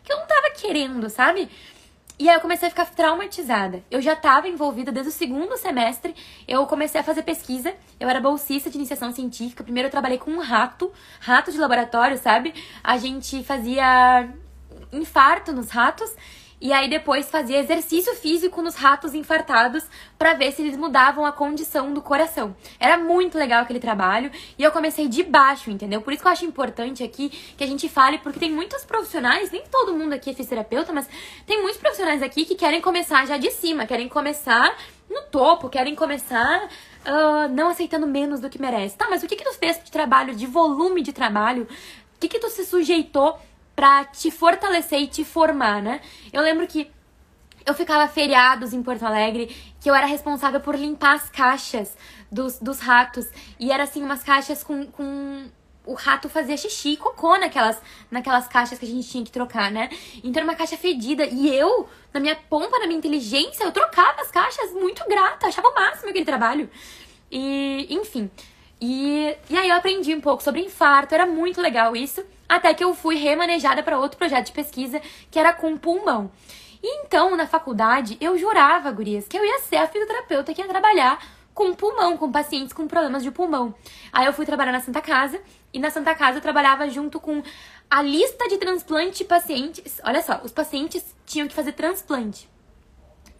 que 0.02 0.12
eu 0.12 0.16
não 0.16 0.26
tava 0.26 0.50
querendo, 0.50 1.10
sabe? 1.10 1.50
E 2.18 2.28
aí 2.28 2.34
eu 2.34 2.40
comecei 2.40 2.66
a 2.66 2.70
ficar 2.70 2.86
traumatizada. 2.86 3.84
Eu 3.88 4.02
já 4.02 4.14
estava 4.14 4.48
envolvida 4.48 4.90
desde 4.90 5.10
o 5.10 5.14
segundo 5.14 5.56
semestre. 5.56 6.16
Eu 6.48 6.66
comecei 6.66 7.00
a 7.00 7.04
fazer 7.04 7.22
pesquisa. 7.22 7.72
Eu 8.00 8.08
era 8.08 8.20
bolsista 8.20 8.68
de 8.68 8.76
iniciação 8.76 9.12
científica. 9.12 9.62
Primeiro 9.62 9.86
eu 9.86 9.90
trabalhei 9.90 10.18
com 10.18 10.32
um 10.32 10.40
rato, 10.40 10.92
rato 11.20 11.52
de 11.52 11.58
laboratório, 11.58 12.18
sabe? 12.18 12.52
A 12.82 12.98
gente 12.98 13.44
fazia 13.44 14.28
infarto 14.92 15.52
nos 15.52 15.70
ratos 15.70 16.12
e 16.60 16.72
aí 16.72 16.88
depois 16.88 17.30
fazia 17.30 17.58
exercício 17.58 18.14
físico 18.14 18.60
nos 18.60 18.74
ratos 18.74 19.14
infartados 19.14 19.84
para 20.18 20.34
ver 20.34 20.52
se 20.52 20.62
eles 20.62 20.76
mudavam 20.76 21.24
a 21.24 21.32
condição 21.32 21.92
do 21.92 22.02
coração. 22.02 22.56
Era 22.80 22.98
muito 22.98 23.38
legal 23.38 23.62
aquele 23.62 23.78
trabalho 23.80 24.30
e 24.58 24.62
eu 24.62 24.72
comecei 24.72 25.08
de 25.08 25.22
baixo, 25.22 25.70
entendeu? 25.70 26.00
Por 26.00 26.12
isso 26.12 26.22
que 26.22 26.28
eu 26.28 26.32
acho 26.32 26.44
importante 26.44 27.02
aqui 27.04 27.30
que 27.56 27.62
a 27.62 27.66
gente 27.66 27.88
fale, 27.88 28.18
porque 28.18 28.40
tem 28.40 28.50
muitos 28.50 28.84
profissionais, 28.84 29.50
nem 29.50 29.62
todo 29.70 29.94
mundo 29.94 30.12
aqui 30.12 30.30
é 30.30 30.34
fisioterapeuta, 30.34 30.92
mas 30.92 31.08
tem 31.46 31.62
muitos 31.62 31.80
profissionais 31.80 32.22
aqui 32.22 32.44
que 32.44 32.54
querem 32.54 32.80
começar 32.80 33.26
já 33.26 33.36
de 33.36 33.50
cima, 33.50 33.86
querem 33.86 34.08
começar 34.08 34.76
no 35.08 35.22
topo, 35.22 35.68
querem 35.68 35.94
começar 35.94 36.68
uh, 37.06 37.48
não 37.52 37.68
aceitando 37.68 38.06
menos 38.06 38.40
do 38.40 38.50
que 38.50 38.60
merece. 38.60 38.96
Tá, 38.96 39.06
mas 39.08 39.22
o 39.22 39.26
que 39.26 39.36
que 39.36 39.44
tu 39.44 39.54
fez 39.54 39.82
de 39.82 39.90
trabalho, 39.90 40.34
de 40.34 40.46
volume 40.46 41.02
de 41.02 41.12
trabalho? 41.12 41.62
O 41.62 42.20
que 42.20 42.28
que 42.28 42.38
tu 42.38 42.50
se 42.50 42.64
sujeitou 42.64 43.38
pra 43.78 44.04
te 44.04 44.28
fortalecer 44.28 45.00
e 45.02 45.06
te 45.06 45.24
formar, 45.24 45.80
né? 45.80 46.00
Eu 46.32 46.42
lembro 46.42 46.66
que 46.66 46.90
eu 47.64 47.72
ficava 47.72 48.08
feriados 48.08 48.72
em 48.72 48.82
Porto 48.82 49.04
Alegre, 49.04 49.56
que 49.80 49.88
eu 49.88 49.94
era 49.94 50.04
responsável 50.04 50.58
por 50.58 50.74
limpar 50.74 51.14
as 51.14 51.30
caixas 51.30 51.96
dos, 52.28 52.58
dos 52.58 52.80
ratos. 52.80 53.28
E 53.56 53.70
era 53.70 53.84
assim, 53.84 54.02
umas 54.02 54.24
caixas 54.24 54.64
com, 54.64 54.84
com 54.86 55.48
o 55.86 55.94
rato 55.94 56.28
fazia 56.28 56.56
xixi 56.56 56.94
e 56.94 56.96
cocô 56.96 57.36
naquelas, 57.36 57.80
naquelas 58.10 58.48
caixas 58.48 58.80
que 58.80 58.84
a 58.84 58.88
gente 58.88 59.08
tinha 59.08 59.24
que 59.24 59.30
trocar, 59.30 59.70
né? 59.70 59.90
Então 60.24 60.42
era 60.42 60.50
uma 60.50 60.56
caixa 60.56 60.76
fedida. 60.76 61.24
E 61.26 61.48
eu, 61.54 61.88
na 62.12 62.18
minha 62.18 62.34
pompa, 62.34 62.80
na 62.80 62.86
minha 62.88 62.98
inteligência, 62.98 63.62
eu 63.62 63.70
trocava 63.70 64.22
as 64.22 64.30
caixas 64.32 64.72
muito 64.72 65.08
grata, 65.08 65.46
achava 65.46 65.68
o 65.68 65.74
máximo 65.76 66.10
aquele 66.10 66.24
trabalho. 66.24 66.68
E, 67.30 67.86
enfim. 67.90 68.28
E, 68.80 69.36
e 69.48 69.56
aí 69.56 69.68
eu 69.68 69.76
aprendi 69.76 70.12
um 70.16 70.20
pouco 70.20 70.42
sobre 70.42 70.62
infarto, 70.62 71.14
era 71.14 71.26
muito 71.26 71.60
legal 71.60 71.94
isso. 71.94 72.24
Até 72.48 72.72
que 72.72 72.82
eu 72.82 72.94
fui 72.94 73.16
remanejada 73.16 73.82
para 73.82 73.98
outro 73.98 74.18
projeto 74.18 74.46
de 74.46 74.52
pesquisa 74.52 75.00
que 75.30 75.38
era 75.38 75.52
com 75.52 75.76
pulmão. 75.76 76.30
E 76.82 77.00
então, 77.00 77.36
na 77.36 77.46
faculdade, 77.46 78.16
eu 78.20 78.38
jurava, 78.38 78.90
gurias, 78.90 79.26
que 79.26 79.36
eu 79.36 79.44
ia 79.44 79.58
ser 79.60 79.76
a 79.76 79.86
fisioterapeuta 79.86 80.54
que 80.54 80.60
ia 80.60 80.68
trabalhar 80.68 81.20
com 81.52 81.74
pulmão, 81.74 82.16
com 82.16 82.30
pacientes 82.30 82.72
com 82.72 82.86
problemas 82.86 83.24
de 83.24 83.32
pulmão. 83.32 83.74
Aí 84.12 84.26
eu 84.26 84.32
fui 84.32 84.46
trabalhar 84.46 84.70
na 84.70 84.80
Santa 84.80 85.00
Casa, 85.00 85.40
e 85.72 85.78
na 85.80 85.90
Santa 85.90 86.14
Casa 86.14 86.38
eu 86.38 86.42
trabalhava 86.42 86.88
junto 86.88 87.18
com 87.18 87.42
a 87.90 88.00
lista 88.00 88.48
de 88.48 88.58
transplante 88.58 89.18
de 89.18 89.24
pacientes. 89.24 90.00
Olha 90.04 90.22
só, 90.22 90.40
os 90.44 90.52
pacientes 90.52 91.04
tinham 91.26 91.48
que 91.48 91.54
fazer 91.54 91.72
transplante. 91.72 92.48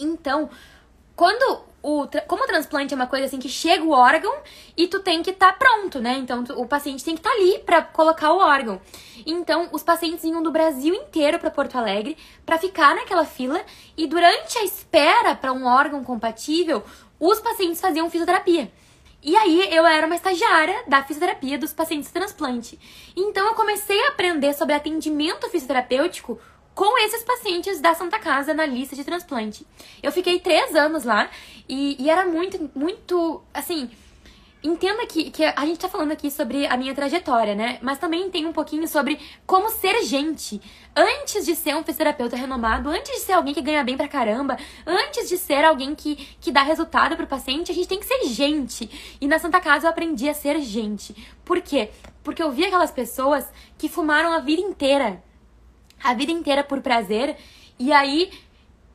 Então, 0.01 0.51
quando 1.15 1.63
o 1.83 2.07
como 2.27 2.45
o 2.45 2.47
transplante 2.47 2.93
é 2.93 2.97
uma 2.97 3.07
coisa 3.07 3.27
assim 3.27 3.39
que 3.39 3.49
chega 3.49 3.85
o 3.85 3.91
órgão 3.91 4.33
e 4.77 4.89
tu 4.89 5.01
tem 5.01 5.23
que 5.23 5.31
estar 5.31 5.53
tá 5.53 5.59
pronto, 5.59 6.01
né? 6.01 6.19
Então 6.19 6.45
tu, 6.45 6.61
o 6.61 6.67
paciente 6.67 7.05
tem 7.05 7.15
que 7.15 7.21
estar 7.21 7.31
tá 7.31 7.37
ali 7.37 7.59
para 7.61 7.83
colocar 7.83 8.33
o 8.33 8.39
órgão. 8.39 8.81
Então 9.25 9.69
os 9.73 9.83
pacientes 9.83 10.23
vinham 10.23 10.43
do 10.43 10.51
Brasil 10.51 10.95
inteiro 10.95 11.39
para 11.39 11.51
Porto 11.51 11.77
Alegre 11.77 12.17
para 12.45 12.59
ficar 12.59 12.95
naquela 12.95 13.25
fila 13.25 13.61
e 13.97 14.07
durante 14.07 14.59
a 14.59 14.65
espera 14.65 15.35
para 15.35 15.53
um 15.53 15.67
órgão 15.67 16.03
compatível, 16.03 16.83
os 17.19 17.41
pacientes 17.41 17.81
faziam 17.81 18.11
fisioterapia. 18.11 18.71
E 19.21 19.37
aí 19.37 19.75
eu 19.75 19.85
era 19.85 20.07
uma 20.07 20.15
estagiária 20.15 20.85
da 20.87 21.03
fisioterapia 21.03 21.59
dos 21.59 21.73
pacientes 21.73 22.09
de 22.09 22.15
transplante. 22.15 22.79
Então 23.17 23.47
eu 23.47 23.55
comecei 23.55 24.01
a 24.05 24.09
aprender 24.09 24.55
sobre 24.55 24.75
atendimento 24.75 25.51
fisioterapêutico 25.51 26.39
com 26.79 26.97
esses 27.05 27.25
pacientes 27.25 27.81
da 27.81 27.93
Santa 27.93 28.21
Casa 28.21 28.55
na 28.55 28.65
lista 28.65 28.95
de 28.95 29.03
transplante. 29.03 29.67
Eu 30.01 30.13
fiquei 30.13 30.39
três 30.39 30.77
anos 30.77 31.03
lá 31.03 31.29
e, 31.69 32.01
e 32.01 32.09
era 32.09 32.25
muito, 32.25 32.71
muito, 32.73 33.43
assim, 33.53 33.91
entenda 34.63 35.05
que, 35.05 35.29
que 35.29 35.43
a 35.45 35.67
gente 35.67 35.81
tá 35.81 35.89
falando 35.89 36.13
aqui 36.13 36.31
sobre 36.31 36.69
a 36.69 36.77
minha 36.77 36.95
trajetória, 36.95 37.57
né? 37.57 37.81
Mas 37.83 37.99
também 37.99 38.31
tem 38.31 38.47
um 38.47 38.53
pouquinho 38.53 38.87
sobre 38.87 39.19
como 39.45 39.69
ser 39.71 40.05
gente. 40.05 40.61
Antes 40.95 41.45
de 41.45 41.57
ser 41.57 41.75
um 41.75 41.83
fisioterapeuta 41.83 42.37
renomado, 42.37 42.89
antes 42.91 43.11
de 43.11 43.21
ser 43.23 43.33
alguém 43.33 43.53
que 43.53 43.61
ganha 43.61 43.83
bem 43.83 43.97
pra 43.97 44.07
caramba, 44.07 44.57
antes 44.87 45.29
de 45.29 45.37
ser 45.37 45.65
alguém 45.65 45.97
que, 45.97 46.15
que 46.41 46.53
dá 46.53 46.63
resultado 46.63 47.17
pro 47.17 47.27
paciente, 47.27 47.73
a 47.73 47.75
gente 47.75 47.89
tem 47.89 47.99
que 47.99 48.07
ser 48.07 48.29
gente. 48.29 49.19
E 49.21 49.27
na 49.27 49.41
Santa 49.41 49.59
Casa 49.59 49.89
eu 49.89 49.91
aprendi 49.91 50.29
a 50.29 50.35
ser 50.35 50.61
gente. 50.61 51.13
Por 51.45 51.61
quê? 51.61 51.91
Porque 52.23 52.41
eu 52.41 52.53
vi 52.53 52.65
aquelas 52.65 52.93
pessoas 52.93 53.45
que 53.77 53.89
fumaram 53.89 54.33
a 54.33 54.39
vida 54.39 54.63
inteira 54.63 55.27
a 56.03 56.15
vida 56.15 56.33
inteira 56.33 56.65
por 56.65 56.81
prazer. 56.81 57.37
E 57.79 57.93
aí 57.93 58.31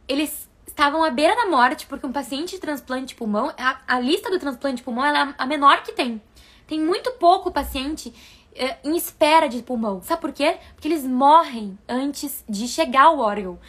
eles 0.08 0.50
estavam 0.68 1.04
à 1.04 1.10
beira 1.10 1.36
da 1.36 1.46
morte 1.46 1.86
porque 1.86 2.06
um 2.06 2.12
paciente 2.12 2.52
de 2.52 2.60
transplante 2.60 3.08
de 3.08 3.16
pulmão, 3.16 3.54
a, 3.58 3.80
a 3.88 4.00
lista 4.00 4.30
do 4.30 4.40
transplante 4.40 4.78
de 4.78 4.84
pulmão 4.84 5.06
é 5.06 5.34
a 5.38 5.46
menor 5.46 5.84
que 5.84 5.92
tem. 5.94 6.22
Tem 6.68 6.80
muito 6.80 7.12
pouco 7.12 7.52
paciente 7.52 8.14
é, 8.56 8.78
em 8.84 8.96
espera 8.96 9.48
de 9.48 9.62
pulmão. 9.62 10.02
Sabe 10.02 10.22
por 10.22 10.32
quê? 10.32 10.58
Porque 10.74 10.88
eles 10.88 11.06
morrem 11.06 11.78
antes 11.88 12.44
de 12.48 12.68
chegar 12.68 13.04
ao 13.04 13.20
órgão. 13.20 13.60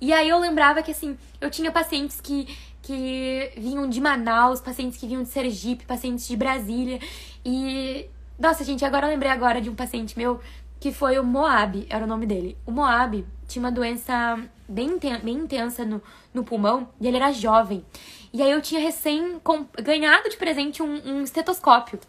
E 0.00 0.12
aí 0.12 0.28
eu 0.28 0.38
lembrava 0.38 0.82
que 0.82 0.90
assim, 0.90 1.16
eu 1.40 1.50
tinha 1.50 1.70
pacientes 1.70 2.20
que 2.20 2.46
que 2.82 3.52
vinham 3.56 3.88
de 3.88 4.00
Manaus, 4.00 4.60
pacientes 4.60 4.98
que 4.98 5.06
vinham 5.06 5.22
de 5.22 5.28
Sergipe, 5.28 5.84
pacientes 5.84 6.26
de 6.26 6.36
Brasília. 6.36 6.98
E 7.44 8.08
nossa, 8.38 8.64
gente, 8.64 8.84
agora 8.84 9.06
eu 9.06 9.10
lembrei 9.10 9.30
agora 9.30 9.60
de 9.60 9.68
um 9.68 9.74
paciente 9.74 10.16
meu 10.16 10.40
que 10.80 10.90
foi 10.90 11.18
o 11.18 11.22
Moab, 11.22 11.86
era 11.90 12.04
o 12.04 12.08
nome 12.08 12.26
dele. 12.26 12.56
O 12.66 12.72
Moab 12.72 13.24
tinha 13.46 13.62
uma 13.62 13.70
doença 13.70 14.38
bem, 14.66 14.98
bem 14.98 15.34
intensa 15.34 15.84
no, 15.84 16.02
no 16.32 16.42
pulmão 16.42 16.88
e 16.98 17.06
ele 17.06 17.18
era 17.18 17.30
jovem. 17.32 17.84
E 18.32 18.40
aí 18.42 18.50
eu 18.50 18.62
tinha 18.62 18.80
recém 18.80 19.40
ganhado 19.82 20.30
de 20.30 20.36
presente 20.36 20.82
um, 20.82 21.00
um 21.04 21.22
estetoscópio. 21.22 22.00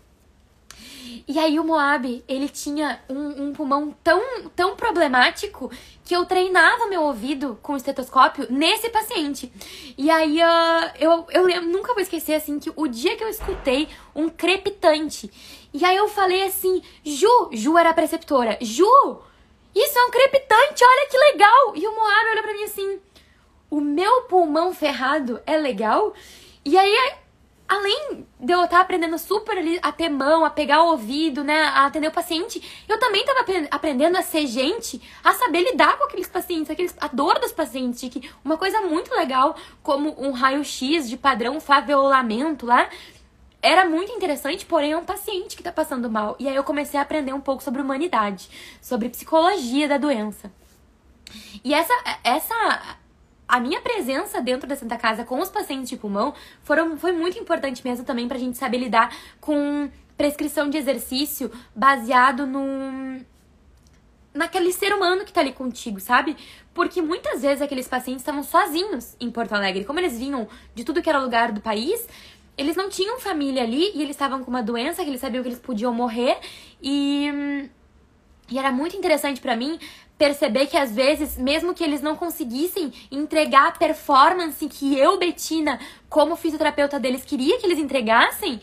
E 1.28 1.38
aí 1.40 1.60
o 1.60 1.64
Moab, 1.64 2.24
ele 2.28 2.50
tinha 2.50 3.02
um, 3.10 3.46
um, 3.46 3.54
pulmão 3.54 3.96
tão, 4.04 4.22
tão 4.56 4.76
problemático 4.76 5.72
que 6.04 6.16
eu 6.16 6.26
treinava 6.26 6.88
meu 6.88 7.02
ouvido 7.04 7.58
com 7.62 7.78
estetoscópio 7.78 8.48
nesse 8.50 8.90
paciente. 8.90 9.52
E 9.98 10.10
aí 10.10 10.40
uh, 10.40 10.92
eu, 11.00 11.28
eu 11.30 11.62
nunca 11.62 11.94
vou 11.94 12.02
esquecer, 12.02 12.34
assim, 12.34 12.60
que 12.60 12.72
o 12.76 12.88
dia 12.88 13.16
que 13.16 13.24
eu 13.24 13.30
escutei 13.30 13.88
um 14.16 14.30
crepitante. 14.30 15.32
E 15.74 15.86
aí 15.86 15.96
eu 15.96 16.08
falei 16.08 16.44
assim, 16.44 16.82
Ju, 17.04 17.50
Ju 17.52 17.78
era 17.78 17.92
a 17.92 17.94
preceptora, 17.94 18.58
Ju, 18.60 19.22
isso 19.74 19.98
é 19.98 20.04
um 20.04 20.12
crepitante, 20.12 20.84
olha 20.84 21.08
que 21.10 21.18
legal. 21.18 21.76
E 21.76 21.88
o 21.88 21.96
Moab 21.96 22.30
olha 22.32 22.44
pra 22.44 22.54
mim 22.54 22.64
assim, 22.64 23.00
o 23.70 23.80
meu 23.80 24.24
pulmão 24.24 24.74
ferrado 24.74 25.42
é 25.46 25.58
legal? 25.58 26.14
E 26.66 26.78
aí 26.78 27.14
além 27.72 28.28
de 28.38 28.52
eu 28.52 28.66
estar 28.66 28.82
aprendendo 28.82 29.18
super 29.18 29.58
ali 29.58 29.80
a 29.82 29.94
ter 29.94 30.10
mão, 30.10 30.44
a 30.44 30.50
pegar 30.50 30.84
o 30.84 30.88
ouvido, 30.88 31.42
né, 31.42 31.62
a 31.62 31.86
atender 31.86 32.08
o 32.08 32.12
paciente, 32.12 32.62
eu 32.86 33.00
também 33.00 33.22
estava 33.22 33.46
aprendendo 33.72 34.18
a 34.18 34.22
ser 34.22 34.46
gente, 34.46 35.02
a 35.24 35.34
saber 35.34 35.62
lidar 35.62 35.98
com 35.98 36.04
aqueles 36.04 36.28
pacientes, 36.28 36.70
aqueles, 36.70 36.94
a 37.00 37.08
dor 37.08 37.40
dos 37.40 37.54
pacientes, 37.54 38.10
que 38.10 38.30
uma 38.44 38.58
coisa 38.58 38.82
muito 38.82 39.16
legal, 39.16 39.56
como 39.82 40.14
um 40.22 40.32
raio-x 40.32 41.08
de 41.08 41.16
padrão 41.16 41.62
faveolamento 41.62 42.66
lá, 42.66 42.90
era 43.62 43.86
muito 43.86 44.12
interessante, 44.12 44.66
porém 44.66 44.92
é 44.92 44.98
um 44.98 45.06
paciente 45.06 45.56
que 45.56 45.62
está 45.62 45.72
passando 45.72 46.12
mal. 46.12 46.36
E 46.40 46.50
aí 46.50 46.56
eu 46.56 46.66
comecei 46.66 47.00
a 47.00 47.04
aprender 47.04 47.32
um 47.32 47.40
pouco 47.40 47.64
sobre 47.64 47.82
humanidade, 47.82 48.50
sobre 48.82 49.08
psicologia 49.08 49.88
da 49.88 49.98
doença. 49.98 50.52
E 51.64 51.74
essa, 51.74 51.94
essa 52.22 52.98
a 53.52 53.60
minha 53.60 53.82
presença 53.82 54.42
dentro 54.42 54.66
da 54.66 54.78
Santa 54.78 54.98
Casa 54.98 55.26
com 55.26 55.38
os 55.42 55.50
pacientes 55.50 55.90
de 55.90 55.98
pulmão 55.98 56.34
foram, 56.64 56.98
foi 56.98 57.12
muito 57.12 57.38
importante 57.38 57.86
mesmo 57.86 58.06
também 58.06 58.26
pra 58.26 58.38
gente 58.38 58.58
saber 58.58 58.78
lidar 58.78 59.14
com 59.42 59.92
prescrição 60.16 60.70
de 60.70 60.78
exercício 60.78 61.52
baseado 61.76 62.48
no 62.48 63.20
naquele 64.34 64.72
ser 64.72 64.94
humano 64.94 65.26
que 65.26 65.34
tá 65.34 65.42
ali 65.42 65.52
contigo, 65.52 66.00
sabe? 66.00 66.38
Porque 66.74 67.02
muitas 67.02 67.42
vezes 67.42 67.62
aqueles 67.62 67.90
pacientes 67.90 68.22
estavam 68.22 68.42
sozinhos 68.42 69.18
em 69.20 69.30
Porto 69.30 69.52
Alegre. 69.52 69.84
Como 69.84 70.00
eles 70.00 70.18
vinham 70.18 70.48
de 70.74 70.86
tudo 70.86 71.02
que 71.02 71.10
era 71.10 71.20
lugar 71.20 71.52
do 71.52 71.60
país, 71.60 72.08
eles 72.58 72.78
não 72.78 72.88
tinham 72.88 73.20
família 73.20 73.64
ali 73.64 73.92
e 73.94 74.02
eles 74.02 74.12
estavam 74.12 74.42
com 74.42 74.50
uma 74.50 74.64
doença 74.64 75.04
que 75.04 75.10
eles 75.10 75.20
sabiam 75.20 75.44
que 75.44 75.50
eles 75.50 75.60
podiam 75.60 75.94
morrer 75.94 76.38
e 76.82 77.70
e 78.52 78.60
era 78.60 78.72
muito 78.72 78.98
interessante 78.98 79.40
para 79.40 79.56
mim 79.56 79.80
perceber 80.22 80.68
que 80.68 80.78
às 80.78 80.94
vezes, 80.94 81.36
mesmo 81.36 81.74
que 81.74 81.84
eles 81.84 82.00
não 82.00 82.16
conseguissem 82.16 82.94
entregar 83.12 83.70
a 83.70 83.72
performance 83.72 84.68
que 84.68 84.96
eu, 84.96 85.18
Betina, 85.18 85.80
como 86.08 86.36
fisioterapeuta 86.36 87.00
deles, 87.00 87.26
queria 87.26 87.58
que 87.58 87.66
eles 87.66 87.80
entregassem, 87.80 88.62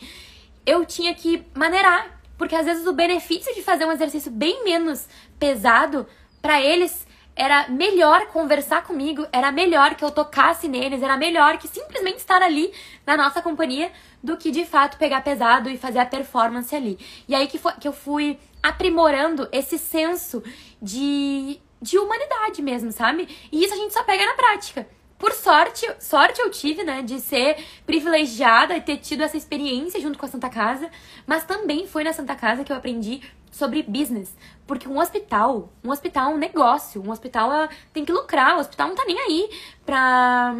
eu 0.65 0.85
tinha 0.85 1.13
que 1.13 1.43
maneirar. 1.53 2.17
Porque 2.37 2.55
às 2.55 2.65
vezes 2.65 2.87
o 2.87 2.93
benefício 2.93 3.53
de 3.53 3.61
fazer 3.61 3.83
um 3.83 3.91
exercício 3.91 4.31
bem 4.31 4.63
menos 4.63 5.05
pesado, 5.37 6.07
para 6.41 6.61
eles 6.61 7.05
era 7.35 7.67
melhor 7.67 8.27
conversar 8.27 8.83
comigo, 8.83 9.27
era 9.29 9.51
melhor 9.51 9.95
que 9.95 10.03
eu 10.03 10.11
tocasse 10.11 10.65
neles, 10.69 11.03
era 11.03 11.17
melhor 11.17 11.57
que 11.57 11.67
simplesmente 11.67 12.19
estar 12.19 12.41
ali 12.41 12.71
na 13.05 13.17
nossa 13.17 13.41
companhia 13.41 13.91
do 14.23 14.37
que 14.37 14.49
de 14.49 14.63
fato 14.63 14.97
pegar 14.97 15.21
pesado 15.21 15.69
e 15.69 15.77
fazer 15.77 15.99
a 15.99 16.05
performance 16.05 16.73
ali. 16.73 16.97
E 17.27 17.35
aí 17.35 17.47
que, 17.47 17.57
foi, 17.57 17.73
que 17.73 17.87
eu 17.87 17.93
fui 17.93 18.39
aprimorando 18.61 19.47
esse 19.51 19.77
senso 19.77 20.43
de, 20.81 21.59
de 21.81 21.97
humanidade 21.97 22.61
mesmo, 22.61 22.91
sabe? 22.91 23.27
E 23.51 23.63
isso 23.63 23.73
a 23.73 23.77
gente 23.77 23.93
só 23.93 24.03
pega 24.03 24.25
na 24.25 24.33
prática. 24.33 24.87
Por 25.17 25.33
sorte, 25.33 25.85
sorte 25.99 26.39
eu 26.39 26.49
tive, 26.49 26.81
né, 26.83 27.01
de 27.01 27.19
ser 27.19 27.57
privilegiada 27.85 28.77
e 28.77 28.81
ter 28.81 28.97
tido 28.97 29.21
essa 29.21 29.35
experiência 29.35 29.99
junto 29.99 30.17
com 30.17 30.25
a 30.25 30.29
Santa 30.29 30.49
Casa, 30.49 30.89
mas 31.27 31.43
também 31.43 31.85
foi 31.85 32.05
na 32.05 32.13
Santa 32.13 32.35
Casa 32.35 32.63
que 32.63 32.71
eu 32.71 32.77
aprendi 32.77 33.21
sobre 33.51 33.83
business, 33.83 34.33
porque 34.65 34.87
um 34.87 34.97
hospital, 34.97 35.73
um 35.83 35.91
hospital 35.91 36.31
é 36.31 36.35
um 36.35 36.37
negócio, 36.37 37.03
um 37.05 37.11
hospital 37.11 37.51
é, 37.51 37.69
tem 37.91 38.05
que 38.05 38.13
lucrar, 38.13 38.55
o 38.55 38.61
hospital 38.61 38.87
não 38.87 38.95
tá 38.95 39.03
nem 39.05 39.19
aí 39.19 39.49
pra 39.85 40.55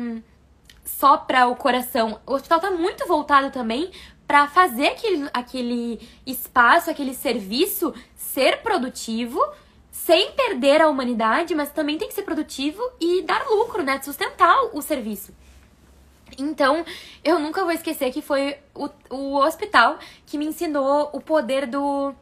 só 0.83 1.15
para 1.15 1.47
o 1.47 1.55
coração. 1.55 2.19
O 2.25 2.33
hospital 2.33 2.59
tá 2.59 2.71
muito 2.71 3.07
voltado 3.07 3.51
também 3.51 3.91
para 4.27 4.47
fazer 4.47 4.88
aquele, 4.88 5.29
aquele 5.33 6.09
espaço, 6.25 6.89
aquele 6.89 7.13
serviço 7.13 7.93
ser 8.15 8.61
produtivo, 8.61 9.39
sem 10.05 10.31
perder 10.31 10.81
a 10.81 10.87
humanidade, 10.87 11.53
mas 11.53 11.71
também 11.71 11.97
tem 11.97 12.07
que 12.07 12.13
ser 12.13 12.23
produtivo 12.23 12.81
e 12.99 13.21
dar 13.23 13.45
lucro, 13.47 13.83
né? 13.83 14.01
Sustentar 14.01 14.55
o 14.73 14.81
serviço. 14.81 15.33
Então, 16.37 16.85
eu 17.23 17.37
nunca 17.37 17.63
vou 17.63 17.71
esquecer 17.71 18.11
que 18.11 18.21
foi 18.21 18.57
o, 18.73 18.89
o 19.09 19.35
hospital 19.35 19.99
que 20.25 20.37
me 20.37 20.45
ensinou 20.45 21.09
o 21.11 21.19
poder 21.19 21.67
do 21.67 22.13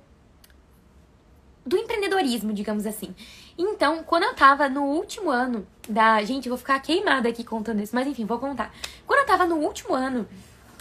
do 1.65 1.75
empreendedorismo, 1.77 2.53
digamos 2.53 2.85
assim. 2.85 3.13
Então, 3.57 4.01
quando 4.03 4.23
eu 4.23 4.33
tava 4.33 4.67
no 4.67 4.83
último 4.83 5.29
ano 5.29 5.67
da. 5.87 6.23
Gente, 6.23 6.49
vou 6.49 6.57
ficar 6.57 6.79
queimada 6.79 7.29
aqui 7.29 7.43
contando 7.43 7.81
isso, 7.81 7.93
mas 7.93 8.07
enfim, 8.07 8.25
vou 8.25 8.39
contar. 8.39 8.73
Quando 9.05 9.19
eu 9.19 9.25
tava 9.25 9.45
no 9.45 9.57
último 9.57 9.93
ano 9.93 10.27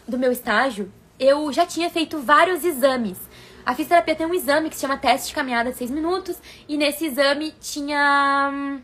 do 0.09 0.19
meu 0.19 0.33
estágio, 0.33 0.91
eu 1.19 1.53
já 1.53 1.67
tinha 1.67 1.91
feito 1.91 2.19
vários 2.19 2.65
exames. 2.65 3.19
A 3.67 3.75
fisioterapia 3.75 4.15
tem 4.15 4.25
um 4.25 4.33
exame 4.33 4.71
que 4.71 4.77
se 4.77 4.83
chama 4.83 4.97
teste 4.97 5.29
de 5.29 5.35
caminhada 5.35 5.73
de 5.73 5.77
6 5.77 5.91
minutos, 5.91 6.39
e 6.69 6.77
nesse 6.77 7.05
exame 7.05 7.53
tinha 7.61 8.49
hum, 8.55 8.81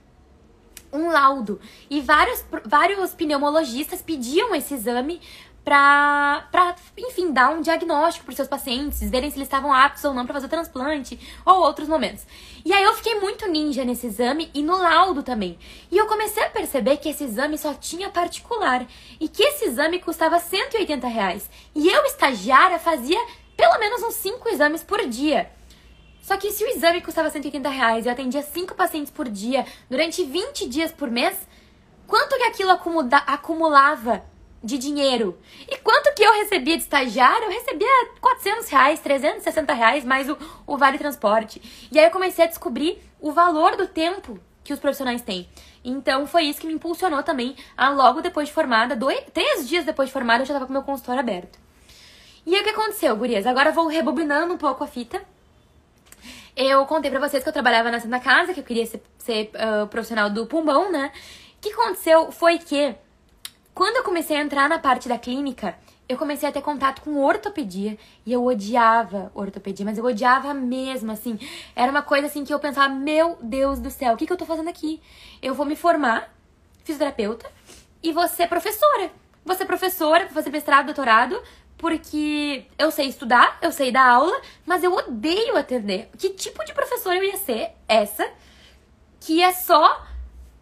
um 0.93 1.09
laudo. 1.09 1.61
E 1.89 2.01
vários, 2.01 2.45
vários 2.65 3.15
pneumologistas 3.15 4.03
pediam 4.03 4.53
esse 4.57 4.75
exame 4.75 5.21
pra, 5.65 6.49
pra, 6.51 6.75
enfim, 6.99 7.33
dar 7.33 7.51
um 7.51 7.61
diagnóstico 7.61 8.25
pros 8.25 8.35
seus 8.35 8.49
pacientes, 8.49 9.09
verem 9.09 9.31
se 9.31 9.37
eles 9.37 9.47
estavam 9.47 9.73
aptos 9.73 10.03
ou 10.03 10.13
não 10.13 10.25
para 10.25 10.35
fazer 10.35 10.49
transplante, 10.49 11.17
ou 11.47 11.61
outros 11.61 11.87
momentos. 11.87 12.27
E 12.65 12.73
aí 12.73 12.83
eu 12.83 12.95
fiquei 12.95 13.21
muito 13.21 13.47
ninja 13.49 13.85
nesse 13.85 14.09
exame 14.09 14.51
e 14.53 14.65
no 14.65 14.77
laudo 14.77 15.23
também. 15.23 15.57
E 15.93 15.97
eu 15.97 16.09
comecei 16.09 16.43
a 16.43 16.51
perceber 16.51 16.97
que 16.97 17.09
esse 17.09 17.23
exame 17.23 17.57
só 17.57 17.73
tinha 17.73 18.11
particular, 18.11 18.85
e 19.21 19.29
que 19.29 19.45
esse 19.45 19.67
exame 19.67 20.01
custava 20.01 20.41
180 20.41 21.07
reais. 21.07 21.49
E 21.73 21.89
eu, 21.89 22.05
estagiária, 22.07 22.81
fazia 22.81 23.21
pelo 23.57 23.79
menos 23.79 24.03
uns 24.03 24.15
5 24.15 24.49
exames 24.49 24.83
por 24.83 25.07
dia. 25.07 25.51
Só 26.23 26.37
que 26.37 26.53
se 26.53 26.65
o 26.65 26.69
exame 26.69 27.01
custava 27.01 27.31
180 27.31 27.69
reais 27.69 28.05
e 28.05 28.09
eu 28.09 28.13
atendia 28.13 28.43
5 28.43 28.75
pacientes 28.75 29.11
por 29.11 29.29
dia 29.29 29.67
durante 29.91 30.25
20 30.25 30.69
dias 30.69 30.93
por 30.93 31.11
mês, 31.11 31.37
quanto 32.07 32.37
que 32.37 32.45
aquilo 32.45 32.71
acumulava 32.71 34.25
de 34.63 34.79
dinheiro? 34.79 35.37
E 35.69 35.77
quanto 35.79 36.15
que 36.15 36.23
eu 36.23 36.33
recebia 36.33 36.77
de 36.77 36.85
estagiário? 36.85 37.47
Eu 37.47 37.51
recebia 37.51 37.89
400 38.21 38.69
reais, 38.69 39.01
360 39.01 39.73
reais, 39.73 40.05
mais 40.05 40.29
o, 40.29 40.39
o 40.67 40.77
vale 40.77 40.97
transporte. 40.97 41.61
E 41.91 41.99
aí 41.99 42.05
eu 42.05 42.11
comecei 42.11 42.45
a 42.45 42.49
descobrir 42.49 43.03
o 43.21 43.33
valor 43.33 43.77
do 43.77 43.89
tempo 43.89 44.39
que 44.63 44.73
os 44.73 44.79
profissionais 44.79 45.23
têm. 45.23 45.49
Então 45.85 46.27
foi 46.27 46.45
isso 46.45 46.61
que 46.61 46.67
me 46.67 46.75
impulsionou 46.75 47.23
também 47.25 47.57
a 47.77 47.91
logo 47.91 48.21
depois 48.21 48.49
de 48.49 48.55
formada, 48.55 48.95
dois, 48.95 49.21
três 49.33 49.69
dias 49.69 49.85
depois 49.85 50.09
de 50.09 50.13
formada, 50.13 50.43
eu 50.43 50.47
já 50.47 50.55
tava 50.55 50.67
com 50.67 50.73
meu 50.73 50.83
consultório 50.83 51.21
aberto. 51.21 51.62
E 52.45 52.59
o 52.59 52.65
que 52.65 52.71
aconteceu, 52.71 53.17
gurias? 53.17 53.47
Agora 53.47 53.71
vou 53.71 53.87
rebobinando 53.87 54.53
um 54.53 54.59
pouco 54.59 54.83
a 54.83 54.87
fita. 54.87 55.23
Eu 56.57 56.85
contei 56.87 57.11
pra 57.11 57.21
vocês 57.21 57.43
que 57.43 57.49
eu 57.49 57.53
trabalhava 57.53 57.91
na 57.91 58.01
Santa 58.01 58.21
Casa, 58.21 58.53
que 58.53 58.61
eu 58.61 58.65
queria 58.65 58.85
ser, 58.85 59.03
ser 59.17 59.51
uh, 59.55 59.87
profissional 59.87 60.29
do 60.29 60.45
pulmão, 60.47 60.91
né? 60.91 61.13
O 61.57 61.61
que 61.61 61.73
aconteceu 61.73 62.31
foi 62.33 62.59
que, 62.59 62.95
quando 63.73 63.97
eu 63.97 64.03
comecei 64.03 64.37
a 64.37 64.41
entrar 64.43 64.69
na 64.69 64.79
parte 64.79 65.09
da 65.09 65.17
clínica, 65.17 65.79
eu 66.09 66.19
comecei 66.19 66.49
a 66.49 66.53
ter 66.53 66.61
contato 66.61 67.01
com 67.01 67.25
ortopedia 67.25 67.97
e 68.27 68.33
eu 68.33 68.45
odiava 68.45 69.31
ortopedia, 69.35 69.85
mas 69.87 69.97
eu 69.97 70.05
odiava 70.05 70.53
mesmo, 70.53 71.13
assim. 71.13 71.39
Era 71.75 71.91
uma 71.91 72.03
coisa 72.03 72.27
assim 72.27 72.45
que 72.45 72.53
eu 72.53 72.59
pensava, 72.59 72.93
meu 72.93 73.39
Deus 73.41 73.79
do 73.79 73.91
céu, 73.91 74.13
o 74.13 74.17
que, 74.17 74.27
que 74.27 74.33
eu 74.33 74.37
tô 74.37 74.45
fazendo 74.45 74.69
aqui? 74.69 75.01
Eu 75.41 75.55
vou 75.55 75.65
me 75.65 75.77
formar, 75.77 76.35
fisioterapeuta, 76.85 77.51
e 78.03 78.13
ser 78.29 78.49
professora. 78.49 79.11
Ser 79.57 79.67
professora, 79.67 80.25
vou 80.25 80.35
fazer 80.35 80.51
mestrado, 80.51 80.87
doutorado, 80.87 81.41
porque 81.83 82.65
eu 82.79 82.93
sei 82.93 83.09
estudar, 83.09 83.59
eu 83.61 83.73
sei 83.73 83.91
dar 83.91 84.09
aula, 84.09 84.41
mas 84.65 84.85
eu 84.85 84.95
odeio 84.95 85.57
atender. 85.57 86.09
Que 86.17 86.31
tipo 86.31 86.65
de 86.65 86.73
professora 86.73 87.17
eu 87.17 87.25
ia 87.25 87.37
ser 87.37 87.73
essa 87.89 88.25
que 89.19 89.43
é 89.43 89.51
só 89.51 90.07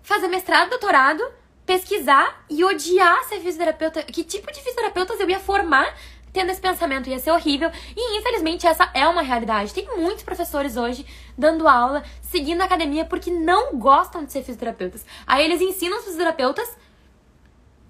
fazer 0.03 0.29
mestrado, 0.29 0.71
doutorado, 0.71 1.23
pesquisar 1.67 2.43
e 2.49 2.65
odiar 2.65 3.23
ser 3.25 3.39
fisioterapeuta? 3.41 4.03
Que 4.03 4.25
tipo 4.25 4.50
de 4.50 4.61
fisioterapeutas 4.61 5.21
eu 5.21 5.29
ia 5.29 5.39
formar 5.39 5.95
tendo 6.33 6.53
esse 6.53 6.61
pensamento? 6.61 7.11
Ia 7.11 7.19
ser 7.19 7.33
horrível. 7.33 7.71
E 7.95 8.19
infelizmente 8.19 8.67
essa 8.67 8.91
é 8.95 9.07
uma 9.07 9.21
realidade. 9.21 9.75
Tem 9.75 9.95
muitos 9.99 10.23
professores 10.23 10.79
hoje 10.79 11.05
dando 11.37 11.69
aula, 11.69 12.03
seguindo 12.23 12.62
a 12.62 12.65
academia 12.65 13.05
porque 13.05 13.31
não 13.31 13.77
gostam 13.77 14.25
de 14.25 14.33
ser 14.33 14.41
fisioterapeutas. 14.41 15.05
Aí 15.27 15.45
eles 15.45 15.61
ensinam 15.61 15.99
os 15.99 16.05
fisioterapeutas 16.05 16.67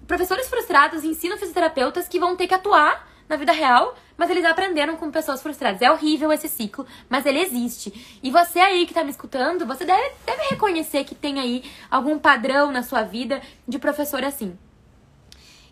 professores 0.05 0.49
frustrados 0.49 1.05
ensinam 1.05 1.37
fisioterapeutas 1.37 2.05
que 2.05 2.19
vão 2.19 2.35
ter 2.35 2.45
que 2.45 2.53
atuar 2.53 3.09
na 3.31 3.37
vida 3.37 3.51
real, 3.51 3.95
mas 4.17 4.29
eles 4.29 4.45
aprenderam 4.45 4.95
com 4.97 5.09
pessoas 5.09 5.41
frustradas. 5.41 5.81
É 5.81 5.89
horrível 5.89 6.31
esse 6.31 6.47
ciclo, 6.47 6.85
mas 7.09 7.25
ele 7.25 7.39
existe. 7.39 8.19
E 8.21 8.29
você 8.29 8.59
aí 8.59 8.85
que 8.85 8.93
tá 8.93 9.03
me 9.03 9.09
escutando, 9.09 9.65
você 9.65 9.85
deve, 9.85 10.11
deve 10.25 10.43
reconhecer 10.49 11.03
que 11.03 11.15
tem 11.15 11.39
aí 11.39 11.63
algum 11.89 12.19
padrão 12.19 12.71
na 12.71 12.83
sua 12.83 13.03
vida 13.03 13.41
de 13.67 13.79
professor 13.79 14.23
assim. 14.23 14.57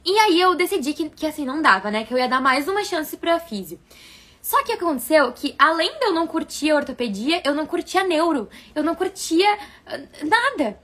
E 0.04 0.18
aí 0.18 0.40
eu 0.40 0.56
decidi 0.56 0.94
que, 0.94 1.10
que 1.10 1.26
assim 1.26 1.46
não 1.46 1.62
dava, 1.62 1.92
né? 1.92 2.06
Que 2.06 2.14
eu 2.14 2.18
ia 2.18 2.28
dar 2.28 2.42
mais 2.42 2.68
uma 2.68 2.84
chance 2.84 3.16
pra 3.18 3.40
físio. 3.40 3.80
Só 4.42 4.64
que 4.64 4.72
aconteceu 4.72 5.32
que, 5.34 5.54
além 5.60 6.00
de 6.00 6.06
eu 6.06 6.14
não 6.14 6.26
curtir 6.26 6.72
a 6.72 6.78
ortopedia, 6.78 7.42
eu 7.44 7.54
não 7.54 7.66
curtia 7.66 8.06
neuro. 8.06 8.50
Eu 8.74 8.82
não 8.82 8.96
curtia 8.96 9.54
uh, 9.54 10.28
nada 10.28 10.80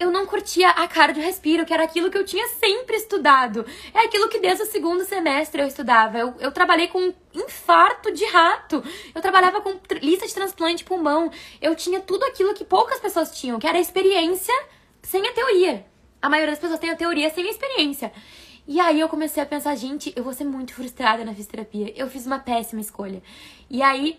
eu 0.00 0.10
não 0.10 0.24
curtia 0.24 0.70
a 0.70 0.88
cardio 0.88 1.22
respiro, 1.22 1.66
que 1.66 1.74
era 1.74 1.84
aquilo 1.84 2.10
que 2.10 2.16
eu 2.16 2.24
tinha 2.24 2.48
sempre 2.48 2.96
estudado. 2.96 3.66
É 3.92 4.06
aquilo 4.06 4.30
que 4.30 4.40
desde 4.40 4.62
o 4.62 4.66
segundo 4.66 5.04
semestre 5.04 5.60
eu 5.60 5.66
estudava. 5.66 6.18
Eu, 6.18 6.34
eu 6.40 6.50
trabalhei 6.50 6.88
com 6.88 7.12
infarto 7.34 8.10
de 8.10 8.24
rato. 8.24 8.82
Eu 9.14 9.20
trabalhava 9.20 9.60
com 9.60 9.78
lista 10.00 10.26
de 10.26 10.32
transplante 10.32 10.78
de 10.78 10.84
pulmão. 10.84 11.30
Eu 11.60 11.76
tinha 11.76 12.00
tudo 12.00 12.24
aquilo 12.24 12.54
que 12.54 12.64
poucas 12.64 12.98
pessoas 12.98 13.38
tinham, 13.38 13.58
que 13.58 13.66
era 13.66 13.76
a 13.76 13.80
experiência 13.80 14.54
sem 15.02 15.26
a 15.28 15.32
teoria. 15.34 15.86
A 16.22 16.30
maioria 16.30 16.52
das 16.52 16.60
pessoas 16.60 16.80
tem 16.80 16.90
a 16.90 16.96
teoria 16.96 17.28
sem 17.28 17.46
a 17.46 17.50
experiência. 17.50 18.10
E 18.66 18.80
aí 18.80 19.00
eu 19.00 19.08
comecei 19.08 19.42
a 19.42 19.46
pensar, 19.46 19.74
gente, 19.74 20.14
eu 20.16 20.24
vou 20.24 20.32
ser 20.32 20.44
muito 20.44 20.72
frustrada 20.72 21.26
na 21.26 21.34
fisioterapia. 21.34 21.92
Eu 21.94 22.08
fiz 22.08 22.24
uma 22.24 22.38
péssima 22.38 22.80
escolha. 22.80 23.22
E 23.68 23.82
aí 23.82 24.18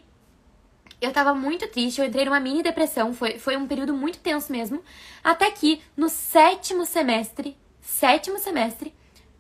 eu 1.02 1.12
tava 1.12 1.34
muito 1.34 1.68
triste, 1.68 2.00
eu 2.00 2.06
entrei 2.06 2.26
numa 2.26 2.40
mini 2.40 2.62
depressão, 2.62 3.12
foi, 3.12 3.40
foi 3.40 3.58
um 3.58 3.68
período 3.68 3.92
muito 3.94 4.20
tenso 4.20 4.52
mesmo. 4.52 4.84
Até 5.24 5.50
que 5.50 5.82
no 5.98 6.08
sétimo 6.08 6.86
semestre, 6.86 7.58
sétimo 7.82 8.38
semestre, 8.38 8.94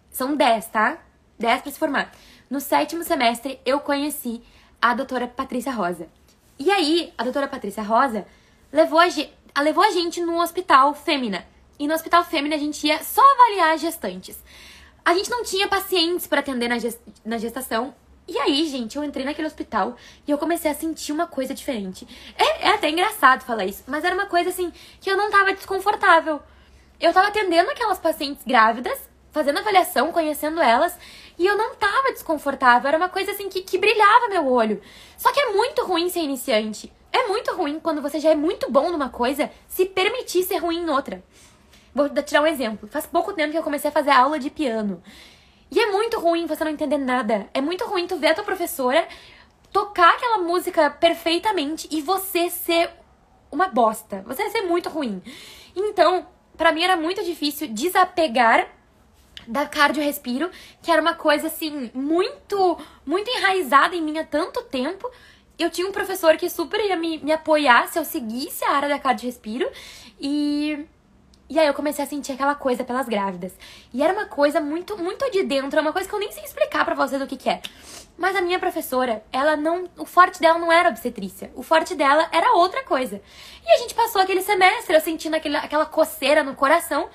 são 0.10 0.36
dez, 0.36 0.66
tá? 0.66 0.98
Dez 1.38 1.62
pra 1.62 1.72
se 1.72 1.78
formar. 1.78 2.12
No 2.50 2.60
sétimo 2.60 3.04
semestre, 3.04 3.60
eu 3.64 3.80
conheci 3.80 4.42
a 4.82 4.96
doutora 4.96 5.28
Patrícia 5.28 5.72
Rosa. 5.72 6.10
E 6.58 6.72
aí, 6.72 7.14
a 7.18 7.24
doutora 7.24 7.48
Patrícia 7.48 7.84
Rosa 7.84 8.26
levou 8.74 9.00
a, 9.00 9.62
levou 9.62 9.84
a 9.84 9.92
gente 9.92 10.20
no 10.20 10.42
hospital 10.42 10.96
Fêmina. 10.96 11.46
E 11.78 11.88
no 11.88 11.94
hospital 11.94 12.24
Fêmina 12.24 12.56
a 12.56 12.60
gente 12.60 12.86
ia 12.86 13.04
só 13.04 13.22
avaliar 13.22 13.76
as 13.76 13.82
gestantes. 13.82 14.38
A 15.06 15.14
gente 15.14 15.30
não 15.30 15.44
tinha 15.44 15.68
pacientes 15.68 16.28
para 16.28 16.40
atender 16.40 16.70
na 17.26 17.38
gestação 17.38 17.96
e 18.28 18.38
aí, 18.38 18.66
gente, 18.68 18.96
eu 18.96 19.04
entrei 19.04 19.26
naquele 19.26 19.48
hospital 19.48 19.96
e 20.28 20.32
eu 20.32 20.38
comecei 20.38 20.70
a 20.70 20.74
sentir 20.76 21.12
uma 21.12 21.28
coisa 21.28 21.54
diferente. 21.54 22.08
É, 22.38 22.68
é, 22.68 22.70
até 22.70 22.90
engraçado 22.90 23.44
falar 23.44 23.66
isso, 23.66 23.84
mas 23.88 24.04
era 24.04 24.16
uma 24.16 24.26
coisa 24.26 24.50
assim 24.50 24.72
que 25.00 25.10
eu 25.10 25.18
não 25.18 25.30
tava 25.30 25.54
desconfortável. 25.54 26.42
Eu 27.00 27.12
tava 27.12 27.28
atendendo 27.28 27.72
aquelas 27.72 28.00
pacientes 28.00 28.44
grávidas, 28.46 28.98
fazendo 29.32 29.60
avaliação, 29.60 30.12
conhecendo 30.12 30.62
elas, 30.62 30.98
e 31.38 31.46
eu 31.46 31.58
não 31.58 31.76
tava 31.76 32.12
desconfortável. 32.12 32.88
Era 32.88 32.98
uma 32.98 33.10
coisa 33.10 33.32
assim 33.32 33.50
que, 33.50 33.62
que 33.62 33.78
brilhava 33.78 34.30
meu 34.30 34.48
olho. 34.48 34.82
Só 35.18 35.32
que 35.34 35.40
é 35.40 35.52
muito 35.54 35.84
ruim 35.84 36.10
ser 36.10 36.20
iniciante. 36.20 36.94
É 37.12 37.28
muito 37.28 37.54
ruim 37.54 37.80
quando 37.80 38.02
você 38.02 38.20
já 38.20 38.30
é 38.30 38.36
muito 38.36 38.72
bom 38.72 38.92
numa 38.92 39.10
coisa, 39.10 39.52
se 39.68 39.86
permitir 39.86 40.44
ser 40.44 40.58
ruim 40.58 40.84
em 40.84 40.90
outra. 40.90 41.24
Vou 41.94 42.08
tirar 42.24 42.42
um 42.42 42.48
exemplo. 42.48 42.88
Faz 42.88 43.06
pouco 43.06 43.34
tempo 43.34 43.52
que 43.52 43.58
eu 43.58 43.64
comecei 43.64 43.90
a 43.90 43.94
fazer 43.94 44.12
aula 44.12 44.40
de 44.40 44.50
piano. 44.50 45.04
E 45.72 45.80
é 45.80 45.90
muito 45.90 46.20
ruim 46.20 46.46
você 46.46 46.64
não 46.64 46.72
entender 46.72 46.98
nada. 46.98 47.50
É 47.54 47.62
muito 47.62 47.86
ruim 47.86 48.06
tu 48.06 48.18
ver 48.18 48.28
a 48.28 48.34
tua 48.36 48.44
professora 48.44 49.08
tocar 49.72 50.16
aquela 50.16 50.40
música 50.40 50.90
perfeitamente 50.90 51.88
e 51.90 52.02
você 52.02 52.50
ser 52.50 52.92
uma 53.50 53.70
bosta. 53.70 54.22
Você 54.28 54.50
ser 54.50 54.64
muito 54.64 54.90
ruim. 54.90 55.22
Então, 55.76 56.28
para 56.58 56.74
mim 56.74 56.84
era 56.84 56.98
muito 56.98 57.24
difícil 57.24 57.70
desapegar 57.70 58.68
da 59.48 59.66
cardio-respiro, 59.66 60.52
que 60.82 60.92
era 60.92 61.02
uma 61.02 61.16
coisa 61.16 61.48
assim 61.48 61.90
muito, 61.94 62.78
muito 63.06 63.30
enraizada 63.30 63.96
em 63.96 64.02
mim 64.02 64.18
há 64.20 64.26
tanto 64.26 64.62
tempo. 64.64 65.10
Eu 65.58 65.70
tinha 65.70 65.88
um 65.88 65.92
professor 65.92 66.36
que 66.38 66.50
super 66.50 66.80
ia 66.80 66.98
me, 66.98 67.18
me 67.20 67.32
apoiar 67.32 67.88
se 67.88 67.98
eu 67.98 68.04
seguisse 68.04 68.64
a 68.66 68.72
área 68.72 68.90
da 68.90 69.00
cardio-respiro 69.00 69.70
e 70.20 70.86
e 71.52 71.60
aí 71.60 71.68
eu 71.68 71.74
comecei 71.74 72.02
a 72.02 72.08
sentir 72.08 72.32
aquela 72.32 72.56
coisa 72.56 72.82
pelas 72.82 73.10
grávidas. 73.10 73.52
E 73.94 74.02
era 74.02 74.14
uma 74.14 74.26
coisa 74.26 74.62
muito, 74.62 74.98
muito 74.98 75.30
de 75.32 75.44
dentro, 75.44 75.78
é 75.78 75.82
uma 75.82 75.92
coisa 75.92 76.08
que 76.08 76.16
eu 76.16 76.20
nem 76.20 76.32
sei 76.32 76.46
explicar 76.46 76.86
para 76.86 76.96
vocês 76.96 77.22
o 77.22 77.28
que, 77.28 77.36
que 77.36 77.50
é. 77.50 77.62
Mas 78.18 78.38
a 78.38 78.42
minha 78.42 78.58
professora, 78.58 79.22
ela 79.34 79.58
não. 79.58 79.84
O 79.98 80.06
forte 80.06 80.40
dela 80.40 80.58
não 80.58 80.72
era 80.72 80.88
obstetrícia. 80.88 81.52
O 81.54 81.62
forte 81.62 81.94
dela 81.94 82.26
era 82.32 82.54
outra 82.54 82.86
coisa. 82.86 83.22
E 83.66 83.70
a 83.70 83.78
gente 83.80 83.94
passou 83.94 84.22
aquele 84.22 84.42
semestre, 84.42 84.96
eu 84.96 85.02
sentindo 85.02 85.36
aquele, 85.36 85.58
aquela 85.58 85.86
coceira 85.86 86.42
no 86.42 86.56
coração, 86.56 87.10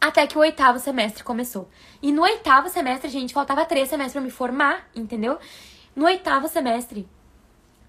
até 0.00 0.28
que 0.28 0.38
o 0.38 0.42
oitavo 0.42 0.78
semestre 0.78 1.24
começou. 1.24 1.68
E 2.00 2.12
no 2.12 2.22
oitavo 2.22 2.68
semestre, 2.68 3.10
gente, 3.10 3.34
faltava 3.34 3.64
três 3.64 3.88
semestres 3.88 4.12
pra 4.12 4.22
me 4.22 4.30
formar, 4.30 4.88
entendeu? 4.94 5.40
No 5.96 6.04
oitavo 6.04 6.46
semestre, 6.46 7.08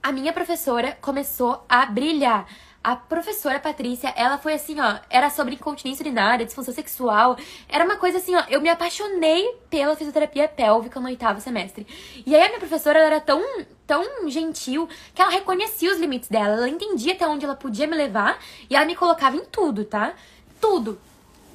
a 0.02 0.12
minha 0.12 0.34
professora 0.34 0.98
começou 1.00 1.64
a 1.70 1.86
brilhar. 1.86 2.48
A 2.84 2.98
professora 2.98 3.62
Patrícia, 3.62 4.14
ela 4.14 4.38
foi 4.38 4.56
assim, 4.56 4.78
ó, 4.78 5.00
era 5.10 5.30
sobre 5.30 5.56
incontinência 5.56 6.04
urinária, 6.04 6.46
disfunção 6.46 6.74
sexual. 6.74 7.38
Era 7.70 7.86
uma 7.86 7.96
coisa 7.96 8.18
assim, 8.18 8.36
ó, 8.36 8.44
eu 8.50 8.60
me 8.60 8.68
apaixonei 8.68 9.56
pela 9.70 9.96
fisioterapia 9.96 10.50
pélvica 10.50 11.00
no 11.00 11.06
oitavo 11.06 11.40
semestre. 11.40 11.88
E 12.26 12.36
aí 12.36 12.42
a 12.42 12.48
minha 12.48 12.60
professora 12.60 13.00
era 13.00 13.22
tão, 13.22 13.42
tão 13.88 14.30
gentil 14.30 14.90
que 15.16 15.22
ela 15.22 15.32
reconhecia 15.32 15.94
os 15.94 15.98
limites 15.98 16.28
dela. 16.28 16.56
Ela 16.56 16.68
entendia 16.68 17.14
até 17.14 17.26
onde 17.26 17.46
ela 17.46 17.56
podia 17.56 17.88
me 17.88 17.96
levar 17.96 18.38
e 18.70 18.76
ela 18.76 18.86
me 18.86 18.98
colocava 18.98 19.38
em 19.38 19.46
tudo, 19.46 19.86
tá? 19.86 20.14
Tudo. 20.60 21.00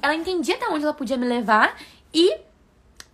Ela 0.01 0.15
entendia 0.15 0.55
até 0.55 0.67
onde 0.67 0.83
ela 0.83 0.95
podia 0.95 1.15
me 1.17 1.27
levar 1.27 1.77
e 2.11 2.37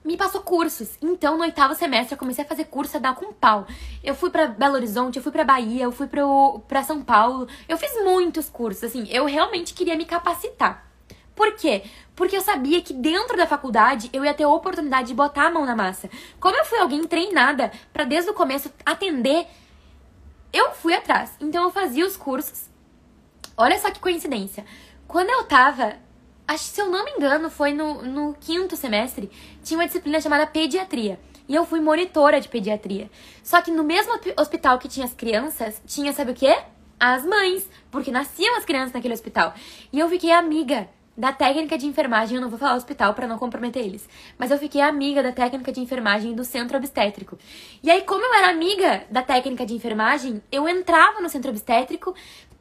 me 0.05 0.15
passou 0.15 0.41
cursos. 0.41 0.97
Então, 1.01 1.35
no 1.35 1.43
oitavo 1.43 1.75
semestre, 1.75 2.13
eu 2.13 2.17
comecei 2.17 2.45
a 2.45 2.47
fazer 2.47 2.65
curso 2.65 2.95
a 2.95 2.99
dar 2.99 3.15
com 3.15 3.33
pau. 3.33 3.67
Eu 4.03 4.15
fui 4.15 4.29
para 4.29 4.47
Belo 4.47 4.75
Horizonte, 4.75 5.17
eu 5.17 5.23
fui 5.23 5.31
para 5.31 5.43
Bahia, 5.43 5.83
eu 5.83 5.91
fui 5.91 6.07
pro, 6.07 6.61
pra 6.67 6.83
São 6.83 7.01
Paulo. 7.01 7.47
Eu 7.67 7.77
fiz 7.77 7.91
muitos 8.03 8.47
cursos, 8.47 8.83
assim. 8.83 9.07
Eu 9.09 9.25
realmente 9.25 9.73
queria 9.73 9.97
me 9.97 10.05
capacitar. 10.05 10.85
Por 11.35 11.53
quê? 11.55 11.83
porque 12.15 12.37
eu 12.37 12.41
sabia 12.41 12.81
que 12.81 12.93
dentro 12.93 13.35
da 13.35 13.45
faculdade 13.45 14.09
eu 14.13 14.23
ia 14.23 14.33
ter 14.33 14.43
a 14.43 14.49
oportunidade 14.49 15.09
de 15.09 15.13
botar 15.13 15.47
a 15.47 15.51
mão 15.51 15.65
na 15.65 15.75
massa. 15.75 16.09
Como 16.39 16.55
eu 16.55 16.65
fui 16.65 16.79
alguém 16.79 17.03
treinada 17.03 17.71
para 17.91 18.05
desde 18.05 18.31
o 18.31 18.33
começo 18.33 18.71
atender, 18.85 19.45
eu 20.53 20.71
fui 20.71 20.93
atrás. 20.93 21.35
Então 21.39 21.63
eu 21.63 21.71
fazia 21.71 22.05
os 22.05 22.15
cursos. 22.15 22.69
Olha 23.57 23.77
só 23.77 23.91
que 23.91 23.99
coincidência. 23.99 24.65
Quando 25.07 25.29
eu 25.29 25.43
tava, 25.43 25.97
acho 26.47 26.63
se 26.65 26.81
eu 26.81 26.89
não 26.89 27.03
me 27.05 27.11
engano, 27.11 27.49
foi 27.49 27.73
no, 27.73 28.01
no 28.01 28.33
quinto 28.39 28.75
semestre, 28.75 29.29
tinha 29.63 29.79
uma 29.79 29.85
disciplina 29.85 30.19
chamada 30.21 30.45
pediatria. 30.45 31.19
E 31.47 31.53
eu 31.53 31.65
fui 31.65 31.79
monitora 31.79 32.41
de 32.41 32.47
pediatria. 32.47 33.09
Só 33.43 33.61
que 33.61 33.69
no 33.69 33.83
mesmo 33.83 34.13
hospital 34.37 34.79
que 34.79 34.87
tinha 34.87 35.05
as 35.05 35.13
crianças, 35.13 35.81
tinha, 35.85 36.11
sabe 36.11 36.31
o 36.31 36.35
quê? 36.35 36.57
As 36.99 37.23
mães, 37.23 37.69
porque 37.91 38.09
nasciam 38.09 38.57
as 38.57 38.65
crianças 38.65 38.93
naquele 38.93 39.13
hospital. 39.13 39.53
E 39.93 39.99
eu 39.99 40.09
fiquei 40.09 40.31
amiga 40.31 40.89
da 41.17 41.31
técnica 41.31 41.77
de 41.77 41.85
enfermagem, 41.85 42.35
eu 42.35 42.41
não 42.41 42.49
vou 42.49 42.59
falar 42.59 42.75
hospital 42.75 43.13
para 43.13 43.27
não 43.27 43.37
comprometer 43.37 43.83
eles, 43.83 44.07
mas 44.37 44.51
eu 44.51 44.57
fiquei 44.57 44.81
amiga 44.81 45.23
da 45.23 45.31
técnica 45.31 45.71
de 45.71 45.79
enfermagem 45.79 46.33
do 46.33 46.43
centro 46.43 46.77
obstétrico. 46.77 47.37
E 47.81 47.89
aí, 47.89 48.01
como 48.01 48.21
eu 48.21 48.33
era 48.33 48.49
amiga 48.49 49.03
da 49.09 49.21
técnica 49.21 49.65
de 49.65 49.73
enfermagem, 49.73 50.41
eu 50.51 50.67
entrava 50.67 51.21
no 51.21 51.29
centro 51.29 51.51
obstétrico 51.51 52.13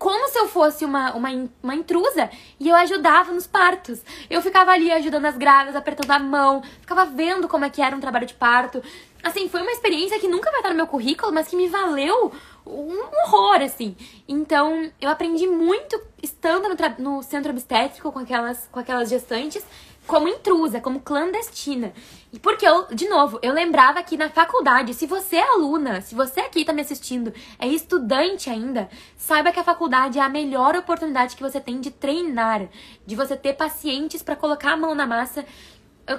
como 0.05 0.29
se 0.29 0.39
eu 0.39 0.47
fosse 0.47 0.85
uma, 0.85 1.15
uma, 1.15 1.31
uma 1.63 1.75
intrusa 1.75 2.29
e 2.61 2.69
eu 2.69 2.77
ajudava 2.77 3.33
nos 3.33 3.47
partos. 3.47 4.03
Eu 4.29 4.43
ficava 4.43 4.71
ali 4.71 4.93
ajudando 4.93 5.25
as 5.25 5.35
grávidas, 5.35 5.75
apertando 5.75 6.11
a 6.11 6.19
mão, 6.19 6.63
ficava 6.83 7.07
vendo 7.07 7.49
como 7.49 7.65
é 7.65 7.71
que 7.71 7.81
era 7.81 7.97
um 7.97 8.01
trabalho 8.01 8.27
de 8.27 8.35
parto. 8.35 8.83
Assim, 9.23 9.49
foi 9.49 9.63
uma 9.63 9.73
experiência 9.73 10.21
que 10.21 10.29
nunca 10.29 10.51
vai 10.51 10.61
estar 10.61 10.69
no 10.69 10.77
meu 10.77 10.87
currículo, 10.87 11.33
mas 11.33 11.49
que 11.49 11.57
me 11.57 11.69
valeu 11.69 12.31
um 12.67 12.99
horror, 13.25 13.63
assim. 13.63 13.97
Então, 14.29 14.93
eu 15.01 15.09
aprendi 15.09 15.47
muito 15.47 15.99
estando 16.23 16.69
no, 16.69 16.77
no 16.99 17.23
centro 17.23 17.51
obstétrico 17.51 18.13
com 18.13 18.19
aquelas, 18.19 18.69
com 18.71 18.81
aquelas 18.81 19.09
gestantes 19.09 19.65
como 20.07 20.29
intrusa, 20.29 20.81
como 20.81 21.01
clandestina. 21.01 21.93
E 22.33 22.39
porque 22.39 22.67
eu, 22.67 22.87
de 22.89 23.09
novo, 23.09 23.39
eu 23.43 23.53
lembrava 23.53 24.03
que 24.03 24.17
na 24.17 24.29
faculdade, 24.29 24.93
se 24.93 25.07
você 25.07 25.37
é 25.37 25.43
aluna, 25.43 26.01
se 26.01 26.15
você 26.15 26.41
aqui 26.41 26.65
tá 26.65 26.73
me 26.73 26.83
assistindo, 26.83 27.33
é 27.59 27.67
estudante 27.67 28.51
ainda, 28.51 28.89
saiba 29.17 29.53
que 29.53 29.61
a 29.61 29.65
faculdade 29.65 30.19
é 30.19 30.23
a 30.23 30.29
melhor 30.29 30.77
oportunidade 30.77 31.37
que 31.37 31.43
você 31.43 31.61
tem 31.61 31.81
de 31.81 31.91
treinar, 31.91 32.69
de 33.07 33.17
você 33.17 33.37
ter 33.37 33.55
pacientes 33.55 34.23
para 34.23 34.37
colocar 34.37 34.73
a 34.73 34.77
mão 34.77 34.95
na 34.95 35.07
massa 35.07 35.45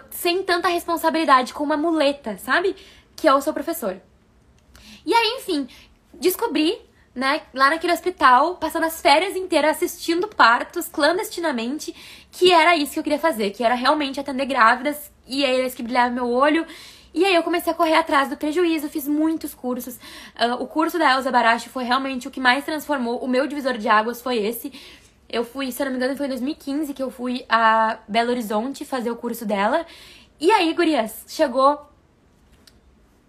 sem 0.10 0.44
tanta 0.44 0.68
responsabilidade 0.68 1.54
com 1.54 1.64
uma 1.64 1.78
muleta, 1.78 2.38
sabe? 2.38 2.76
Que 3.16 3.28
é 3.28 3.34
o 3.34 3.42
seu 3.42 3.54
professor. 3.54 4.02
E 5.06 5.14
aí, 5.14 5.38
enfim, 5.38 5.68
descobri 6.14 6.82
né, 7.16 7.44
lá 7.54 7.70
naquele 7.70 7.94
hospital, 7.94 8.58
passando 8.58 8.86
as 8.86 9.02
férias 9.02 9.38
inteiras 9.38 9.78
assistindo 9.78 10.28
partos 10.28 10.90
clandestinamente, 10.90 11.96
que 12.38 12.52
era 12.52 12.76
isso 12.76 12.94
que 12.94 13.00
eu 13.00 13.04
queria 13.04 13.20
fazer, 13.20 13.52
que 13.52 13.64
era 13.64 13.76
realmente 13.76 14.20
atender 14.20 14.46
grávidas, 14.46 15.12
e 15.26 15.44
eles 15.44 15.74
que 15.74 15.82
brilhava 15.82 16.14
meu 16.14 16.30
olho. 16.30 16.66
E 17.14 17.24
aí 17.24 17.34
eu 17.34 17.44
comecei 17.44 17.72
a 17.72 17.76
correr 17.76 17.96
atrás 17.96 18.30
do 18.30 18.36
prejuízo, 18.36 18.90
fiz 18.90 19.08
muitos 19.08 19.56
cursos. 19.56 19.96
Uh, 19.96 20.62
o 20.62 20.68
curso 20.68 21.00
da 21.00 21.14
Elza 21.14 21.32
Baracho 21.32 21.70
foi 21.70 21.86
realmente 21.86 22.28
o 22.28 22.32
que 22.32 22.40
mais 22.40 22.66
transformou. 22.66 23.20
O 23.20 23.28
meu 23.28 23.48
divisor 23.48 23.78
de 23.78 23.88
águas 23.88 24.22
foi 24.22 24.38
esse. 24.38 24.74
Eu 25.30 25.46
fui, 25.46 25.72
se 25.72 25.82
eu 25.82 25.86
não 25.86 25.94
me 25.94 25.98
engano, 25.98 26.18
foi 26.18 26.26
em 26.26 26.30
2015 26.30 26.94
que 26.94 27.02
eu 27.02 27.10
fui 27.10 27.46
a 27.48 28.00
Belo 28.08 28.32
Horizonte 28.32 28.84
fazer 28.84 29.10
o 29.10 29.16
curso 29.16 29.46
dela. 29.46 29.86
E 30.40 30.52
aí, 30.52 30.74
gurias, 30.74 31.24
chegou 31.28 31.90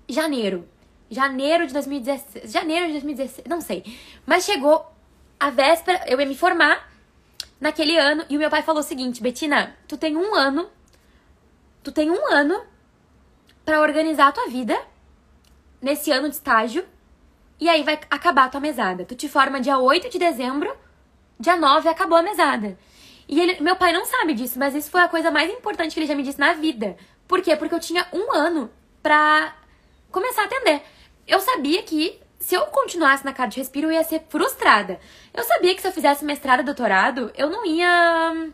janeiro 0.09 0.69
janeiro 1.11 1.67
de 1.67 1.73
2016, 1.73 2.53
janeiro 2.53 2.87
de 2.87 2.93
2016, 2.95 3.47
não 3.49 3.61
sei. 3.61 3.85
Mas 4.25 4.45
chegou 4.45 4.85
a 5.39 5.51
véspera, 5.51 6.05
eu 6.09 6.21
ia 6.21 6.27
me 6.27 6.35
formar 6.35 6.96
naquele 7.61 7.97
ano 7.99 8.25
e 8.29 8.37
o 8.37 8.39
meu 8.39 8.51
pai 8.51 8.63
falou 8.63 8.81
o 8.81 8.85
seguinte: 8.85 9.23
Betina, 9.23 9.77
tu 9.89 9.97
tem 9.97 10.17
um 10.17 10.35
ano, 10.35 10.69
tu 11.83 11.93
tem 11.93 12.11
um 12.11 12.33
ano 12.33 12.63
para 13.65 13.81
organizar 13.81 14.29
a 14.29 14.33
tua 14.33 14.49
vida 14.49 14.79
nesse 15.81 16.11
ano 16.11 16.29
de 16.29 16.37
estágio 16.37 16.85
e 17.59 17.69
aí 17.69 17.83
vai 17.83 17.99
acabar 18.11 18.45
a 18.45 18.49
tua 18.49 18.61
mesada. 18.61 19.05
Tu 19.05 19.15
te 19.15 19.29
forma 19.29 19.61
dia 19.61 19.79
8 19.79 20.09
de 20.11 20.19
dezembro, 20.19 20.75
dia 21.39 21.57
9 21.57 21.89
acabou 21.89 22.19
a 22.19 22.23
mesada. 22.23 22.79
E 23.29 23.41
ele, 23.41 23.61
meu 23.61 23.75
pai 23.77 23.93
não 23.93 24.05
sabe 24.05 24.35
disso, 24.35 24.59
mas 24.59 24.75
isso 24.75 24.91
foi 24.91 25.01
a 25.01 25.09
coisa 25.09 25.31
mais 25.31 25.51
importante 25.51 25.95
que 25.95 26.01
ele 26.01 26.07
já 26.07 26.15
me 26.15 26.23
disse 26.23 26.39
na 26.39 26.53
vida. 26.53 26.97
Por 27.27 27.43
quê? 27.43 27.57
Porque 27.57 27.75
eu 27.75 27.81
tinha 27.81 28.07
um 28.13 28.33
ano 28.33 28.71
pra 29.03 29.57
começar 30.11 30.43
a 30.43 30.45
atender. 30.45 30.83
Eu 31.27 31.41
sabia 31.41 31.83
que 31.83 32.21
se 32.47 32.55
eu 32.55 32.65
continuasse 32.67 33.25
na 33.25 33.33
cara 33.33 33.51
de 33.51 33.57
respiro, 33.57 33.89
eu 33.89 33.93
ia 33.95 34.05
ser 34.05 34.23
frustrada. 34.29 35.01
Eu 35.35 35.43
sabia 35.43 35.75
que 35.75 35.81
se 35.81 35.89
eu 35.89 35.91
fizesse 35.91 36.25
mestrado 36.25 36.63
doutorado, 36.63 37.33
eu 37.37 37.51
não 37.51 37.67
ia. 37.67 38.53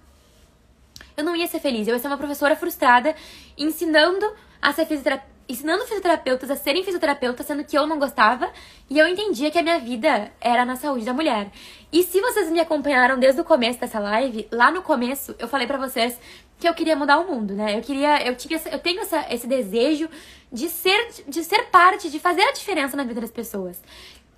Eu 1.14 1.22
não 1.22 1.36
ia 1.36 1.46
ser 1.46 1.60
feliz. 1.60 1.86
Eu 1.86 1.92
ia 1.92 2.00
ser 2.00 2.06
uma 2.06 2.16
professora 2.16 2.56
frustrada, 2.56 3.14
ensinando 3.54 4.26
a 4.62 4.72
ser 4.72 4.86
fisioterapeuta. 4.86 5.30
Ensinando 5.46 5.84
fisioterapeutas 5.84 6.50
a 6.50 6.56
serem 6.56 6.82
fisioterapeutas, 6.82 7.44
sendo 7.44 7.64
que 7.64 7.76
eu 7.76 7.86
não 7.86 7.98
gostava, 7.98 8.50
e 8.88 8.98
eu 8.98 9.06
entendia 9.06 9.50
que 9.50 9.58
a 9.58 9.62
minha 9.62 9.78
vida 9.78 10.30
era 10.40 10.64
na 10.64 10.76
saúde 10.76 11.04
da 11.04 11.12
mulher. 11.12 11.50
E 11.92 12.02
se 12.02 12.18
vocês 12.20 12.48
me 12.48 12.60
acompanharam 12.60 13.18
desde 13.18 13.42
o 13.42 13.44
começo 13.44 13.78
dessa 13.78 13.98
live, 13.98 14.48
lá 14.50 14.70
no 14.70 14.80
começo 14.80 15.34
eu 15.38 15.48
falei 15.48 15.66
para 15.66 15.76
vocês 15.76 16.18
que 16.62 16.68
eu 16.68 16.74
queria 16.74 16.94
mudar 16.94 17.18
o 17.18 17.26
mundo, 17.26 17.54
né? 17.54 17.76
Eu 17.76 17.82
queria, 17.82 18.24
eu 18.24 18.36
tinha, 18.36 18.60
eu 18.70 18.78
tenho 18.78 19.00
essa, 19.00 19.26
esse 19.34 19.48
desejo 19.48 20.08
de 20.52 20.68
ser, 20.68 21.24
de 21.26 21.42
ser 21.42 21.64
parte, 21.64 22.08
de 22.08 22.20
fazer 22.20 22.42
a 22.42 22.52
diferença 22.52 22.96
na 22.96 23.02
vida 23.02 23.20
das 23.20 23.32
pessoas. 23.32 23.82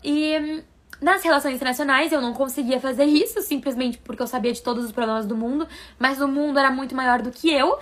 E 0.03 0.63
nas 1.03 1.23
relações 1.23 1.57
internacionais 1.57 2.13
eu 2.13 2.23
não 2.23 2.33
conseguia 2.33 2.81
fazer 2.81 3.05
isso, 3.05 3.43
simplesmente 3.43 3.99
porque 3.99 4.23
eu 4.23 4.27
sabia 4.27 4.55
de 4.55 4.63
todos 4.63 4.87
os 4.87 4.91
problemas 4.91 5.27
do 5.27 5.37
mundo, 5.37 5.69
mas 5.99 6.19
o 6.19 6.27
mundo 6.27 6.59
era 6.59 6.71
muito 6.71 6.95
maior 6.95 7.21
do 7.21 7.31
que 7.31 7.53
eu. 7.53 7.79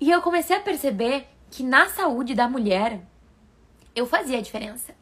E 0.00 0.10
eu 0.10 0.20
comecei 0.20 0.56
a 0.56 0.60
perceber 0.60 1.28
que 1.48 1.62
na 1.62 1.88
saúde 1.88 2.34
da 2.34 2.48
mulher 2.48 3.00
eu 3.94 4.06
fazia 4.06 4.38
a 4.38 4.42
diferença. 4.42 4.92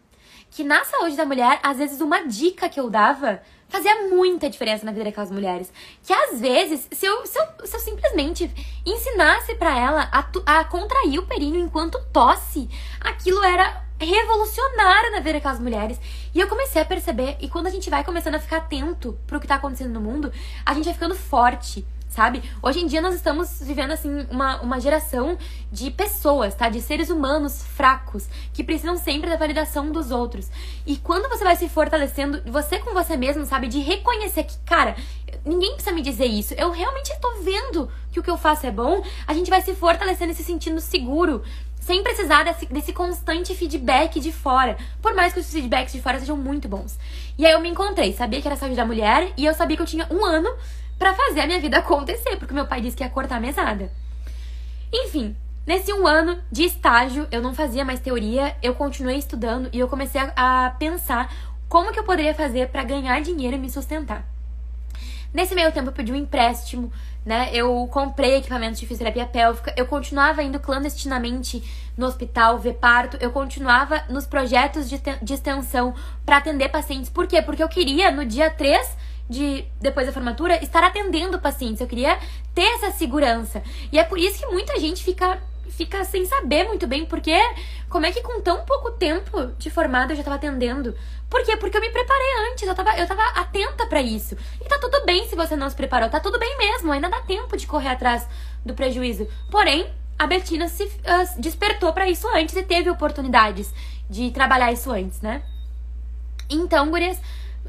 Que 0.50 0.62
na 0.62 0.84
saúde 0.84 1.16
da 1.16 1.24
mulher, 1.24 1.60
às 1.62 1.78
vezes 1.78 2.02
uma 2.02 2.26
dica 2.26 2.68
que 2.68 2.78
eu 2.78 2.90
dava 2.90 3.40
fazia 3.70 4.08
muita 4.08 4.50
diferença 4.50 4.84
na 4.84 4.92
vida 4.92 5.04
daquelas 5.04 5.30
mulheres. 5.30 5.72
Que 6.02 6.12
às 6.12 6.40
vezes, 6.40 6.86
se 6.92 7.06
eu, 7.06 7.24
se 7.24 7.38
eu, 7.38 7.66
se 7.66 7.76
eu 7.76 7.80
simplesmente 7.80 8.50
ensinasse 8.84 9.54
para 9.54 9.78
ela 9.78 10.08
a, 10.12 10.58
a 10.60 10.64
contrair 10.64 11.18
o 11.18 11.26
períneo 11.26 11.60
enquanto 11.60 12.04
tosse, 12.12 12.68
aquilo 13.00 13.42
era 13.42 13.82
revolucionário 13.98 15.12
na 15.12 15.18
vida 15.18 15.34
daquelas 15.34 15.60
mulheres. 15.60 16.00
E 16.34 16.40
eu 16.40 16.48
comecei 16.48 16.82
a 16.82 16.84
perceber, 16.84 17.36
e 17.40 17.48
quando 17.48 17.66
a 17.66 17.70
gente 17.70 17.88
vai 17.88 18.02
começando 18.04 18.34
a 18.34 18.40
ficar 18.40 18.58
atento 18.58 19.18
pro 19.26 19.40
que 19.40 19.46
tá 19.46 19.56
acontecendo 19.56 19.92
no 19.92 20.00
mundo, 20.00 20.32
a 20.64 20.74
gente 20.74 20.84
vai 20.84 20.94
ficando 20.94 21.14
forte 21.14 21.86
sabe? 22.10 22.42
Hoje 22.60 22.80
em 22.80 22.86
dia 22.86 23.00
nós 23.00 23.14
estamos 23.14 23.60
vivendo, 23.62 23.92
assim, 23.92 24.26
uma, 24.30 24.60
uma 24.60 24.80
geração 24.80 25.38
de 25.72 25.90
pessoas, 25.90 26.54
tá? 26.54 26.68
De 26.68 26.80
seres 26.80 27.08
humanos 27.08 27.62
fracos, 27.62 28.28
que 28.52 28.64
precisam 28.64 28.96
sempre 28.96 29.30
da 29.30 29.36
validação 29.36 29.90
dos 29.90 30.10
outros. 30.10 30.50
E 30.84 30.96
quando 30.98 31.28
você 31.28 31.44
vai 31.44 31.56
se 31.56 31.68
fortalecendo, 31.68 32.42
você 32.46 32.78
com 32.78 32.92
você 32.92 33.16
mesmo, 33.16 33.46
sabe? 33.46 33.68
De 33.68 33.78
reconhecer 33.78 34.42
que, 34.42 34.58
cara, 34.66 34.96
ninguém 35.44 35.72
precisa 35.74 35.94
me 35.94 36.02
dizer 36.02 36.26
isso. 36.26 36.52
Eu 36.54 36.70
realmente 36.70 37.12
tô 37.20 37.42
vendo 37.42 37.90
que 38.10 38.18
o 38.18 38.22
que 38.22 38.30
eu 38.30 38.36
faço 38.36 38.66
é 38.66 38.70
bom. 38.70 39.02
A 39.26 39.32
gente 39.32 39.48
vai 39.48 39.62
se 39.62 39.74
fortalecendo 39.74 40.32
e 40.32 40.34
se 40.34 40.42
sentindo 40.42 40.80
seguro. 40.80 41.42
Sem 41.80 42.02
precisar 42.02 42.42
desse, 42.42 42.66
desse 42.66 42.92
constante 42.92 43.54
feedback 43.54 44.20
de 44.20 44.32
fora. 44.32 44.76
Por 45.00 45.14
mais 45.14 45.32
que 45.32 45.40
os 45.40 45.50
feedbacks 45.50 45.92
de 45.92 46.02
fora 46.02 46.18
sejam 46.18 46.36
muito 46.36 46.68
bons. 46.68 46.98
E 47.38 47.46
aí 47.46 47.52
eu 47.52 47.60
me 47.60 47.70
encontrei, 47.70 48.12
sabia 48.12 48.40
que 48.40 48.46
era 48.46 48.56
saúde 48.56 48.76
da 48.76 48.84
mulher 48.84 49.32
e 49.36 49.46
eu 49.46 49.54
sabia 49.54 49.76
que 49.76 49.82
eu 49.82 49.86
tinha 49.86 50.06
um 50.10 50.24
ano 50.24 50.50
para 51.00 51.14
fazer 51.14 51.40
a 51.40 51.46
minha 51.46 51.58
vida 51.58 51.78
acontecer, 51.78 52.36
porque 52.36 52.52
meu 52.52 52.66
pai 52.66 52.82
disse 52.82 52.94
que 52.94 53.02
ia 53.02 53.08
cortar 53.08 53.36
a 53.36 53.40
mesada. 53.40 53.90
Enfim, 54.92 55.34
nesse 55.66 55.90
um 55.94 56.06
ano 56.06 56.38
de 56.52 56.64
estágio, 56.64 57.26
eu 57.32 57.40
não 57.40 57.54
fazia 57.54 57.86
mais 57.86 58.00
teoria, 58.00 58.54
eu 58.62 58.74
continuei 58.74 59.16
estudando 59.16 59.70
e 59.72 59.78
eu 59.78 59.88
comecei 59.88 60.20
a, 60.20 60.66
a 60.66 60.70
pensar 60.72 61.32
como 61.70 61.90
que 61.90 61.98
eu 61.98 62.04
poderia 62.04 62.34
fazer 62.34 62.68
para 62.68 62.84
ganhar 62.84 63.18
dinheiro 63.22 63.56
e 63.56 63.58
me 63.58 63.70
sustentar. 63.70 64.28
Nesse 65.32 65.54
meio 65.54 65.72
tempo 65.72 65.88
eu 65.88 65.92
pedi 65.92 66.12
um 66.12 66.16
empréstimo, 66.16 66.92
né? 67.24 67.48
Eu 67.50 67.88
comprei 67.90 68.36
equipamentos 68.36 68.78
de 68.78 68.86
fisioterapia 68.86 69.24
pélvica, 69.24 69.72
eu 69.78 69.86
continuava 69.86 70.42
indo 70.42 70.60
clandestinamente 70.60 71.64
no 71.96 72.04
hospital 72.04 72.58
ver 72.58 72.74
parto, 72.74 73.16
eu 73.22 73.30
continuava 73.30 74.04
nos 74.10 74.26
projetos 74.26 74.86
de, 74.86 75.00
de 75.22 75.32
extensão 75.32 75.94
para 76.26 76.36
atender 76.36 76.68
pacientes. 76.68 77.08
Por 77.08 77.26
quê? 77.26 77.40
Porque 77.40 77.62
eu 77.62 77.68
queria 77.70 78.10
no 78.10 78.26
dia 78.26 78.50
3 78.50 78.99
de 79.30 79.64
depois 79.80 80.06
da 80.08 80.12
formatura 80.12 80.62
estar 80.62 80.82
atendendo 80.82 81.38
pacientes. 81.38 81.80
Eu 81.80 81.86
queria 81.86 82.18
ter 82.52 82.66
essa 82.74 82.90
segurança. 82.90 83.62
E 83.92 83.98
é 83.98 84.04
por 84.04 84.18
isso 84.18 84.40
que 84.40 84.46
muita 84.46 84.78
gente 84.78 85.04
fica 85.04 85.40
fica 85.70 86.04
sem 86.04 86.26
saber 86.26 86.64
muito 86.64 86.86
bem 86.86 87.06
porque 87.06 87.32
como 87.88 88.04
é 88.04 88.10
que 88.10 88.20
com 88.20 88.40
tão 88.42 88.64
pouco 88.66 88.90
tempo 88.90 89.46
de 89.56 89.70
formada 89.70 90.12
eu 90.12 90.16
já 90.16 90.20
estava 90.22 90.36
atendendo? 90.36 90.94
Por 91.30 91.44
quê? 91.44 91.56
Porque 91.56 91.76
eu 91.76 91.80
me 91.80 91.90
preparei 91.90 92.50
antes, 92.50 92.66
eu 92.66 92.74
tava, 92.74 92.98
eu 92.98 93.06
tava 93.06 93.22
atenta 93.40 93.86
para 93.86 94.02
isso. 94.02 94.36
E 94.60 94.68
tá 94.68 94.78
tudo 94.78 95.06
bem 95.06 95.28
se 95.28 95.36
você 95.36 95.54
não 95.54 95.70
se 95.70 95.76
preparou, 95.76 96.10
tá 96.10 96.18
tudo 96.18 96.40
bem 96.40 96.58
mesmo, 96.58 96.90
ainda 96.90 97.08
dá 97.08 97.20
tempo 97.20 97.56
de 97.56 97.68
correr 97.68 97.88
atrás 97.88 98.26
do 98.64 98.74
prejuízo. 98.74 99.28
Porém, 99.48 99.88
a 100.18 100.26
Bettina 100.26 100.68
se 100.68 100.82
uh, 100.82 101.40
despertou 101.40 101.92
para 101.92 102.08
isso 102.08 102.28
antes 102.34 102.56
e 102.56 102.62
teve 102.64 102.90
oportunidades 102.90 103.72
de 104.08 104.32
trabalhar 104.32 104.72
isso 104.72 104.90
antes, 104.90 105.20
né? 105.20 105.40
Então, 106.50 106.90
gurias, 106.90 107.18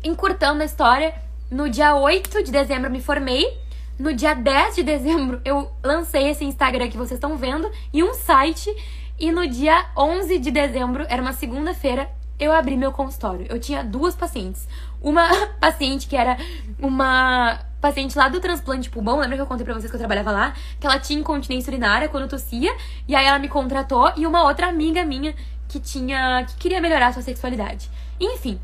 encurtando 0.03 0.63
a 0.63 0.65
história, 0.65 1.13
no 1.51 1.69
dia 1.69 1.93
8 1.93 2.43
de 2.43 2.51
dezembro 2.51 2.89
me 2.89 3.01
formei. 3.01 3.59
No 3.99 4.13
dia 4.13 4.33
10 4.33 4.75
de 4.77 4.83
dezembro, 4.83 5.41
eu 5.43 5.69
lancei 5.83 6.29
esse 6.29 6.45
Instagram 6.45 6.89
que 6.89 6.97
vocês 6.97 7.17
estão 7.17 7.37
vendo 7.37 7.69
e 7.93 8.01
um 8.01 8.13
site. 8.13 8.73
E 9.19 9.31
no 9.31 9.45
dia 9.45 9.85
11 9.95 10.39
de 10.39 10.49
dezembro, 10.49 11.05
era 11.07 11.21
uma 11.21 11.33
segunda-feira, 11.33 12.09
eu 12.39 12.51
abri 12.51 12.75
meu 12.75 12.91
consultório. 12.91 13.45
Eu 13.49 13.59
tinha 13.59 13.83
duas 13.83 14.15
pacientes. 14.15 14.67
Uma 15.01 15.27
paciente 15.59 16.07
que 16.07 16.15
era 16.15 16.37
uma 16.79 17.59
paciente 17.79 18.17
lá 18.17 18.29
do 18.29 18.39
transplante 18.39 18.89
pulmão, 18.89 19.19
lembra 19.19 19.35
que 19.35 19.41
eu 19.41 19.47
contei 19.47 19.65
pra 19.65 19.73
vocês 19.73 19.89
que 19.89 19.95
eu 19.95 19.99
trabalhava 19.99 20.31
lá? 20.31 20.53
Que 20.79 20.87
ela 20.87 20.99
tinha 20.99 21.19
incontinência 21.19 21.69
urinária 21.69 22.07
quando 22.07 22.29
tossia, 22.29 22.73
e 23.07 23.15
aí 23.15 23.25
ela 23.25 23.39
me 23.39 23.49
contratou, 23.49 24.11
e 24.15 24.25
uma 24.25 24.43
outra 24.43 24.67
amiga 24.67 25.03
minha 25.03 25.35
que 25.67 25.79
tinha. 25.79 26.45
que 26.45 26.55
queria 26.55 26.79
melhorar 26.79 27.07
a 27.07 27.13
sua 27.13 27.21
sexualidade. 27.21 27.89
Enfim. 28.19 28.59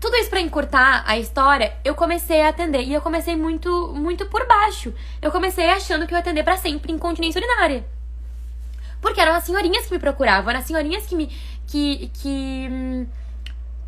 Tudo 0.00 0.16
isso 0.16 0.30
para 0.30 0.40
encurtar 0.40 1.04
a 1.06 1.18
história, 1.18 1.74
eu 1.84 1.94
comecei 1.94 2.42
a 2.42 2.48
atender. 2.48 2.82
E 2.82 2.92
eu 2.92 3.00
comecei 3.00 3.34
muito, 3.34 3.92
muito 3.94 4.26
por 4.26 4.46
baixo. 4.46 4.92
Eu 5.22 5.32
comecei 5.32 5.68
achando 5.70 6.06
que 6.06 6.12
eu 6.12 6.16
ia 6.16 6.20
atender 6.20 6.44
para 6.44 6.56
sempre 6.56 6.92
incontinência 6.92 7.38
urinária. 7.38 7.86
Porque 9.00 9.20
eram 9.20 9.34
as 9.34 9.44
senhorinhas 9.44 9.86
que 9.86 9.92
me 9.92 9.98
procuravam, 9.98 10.50
eram 10.50 10.60
as 10.60 10.66
senhorinhas 10.66 11.06
que 11.06 11.16
me. 11.16 11.26
que. 11.66 12.10
que 12.14 13.06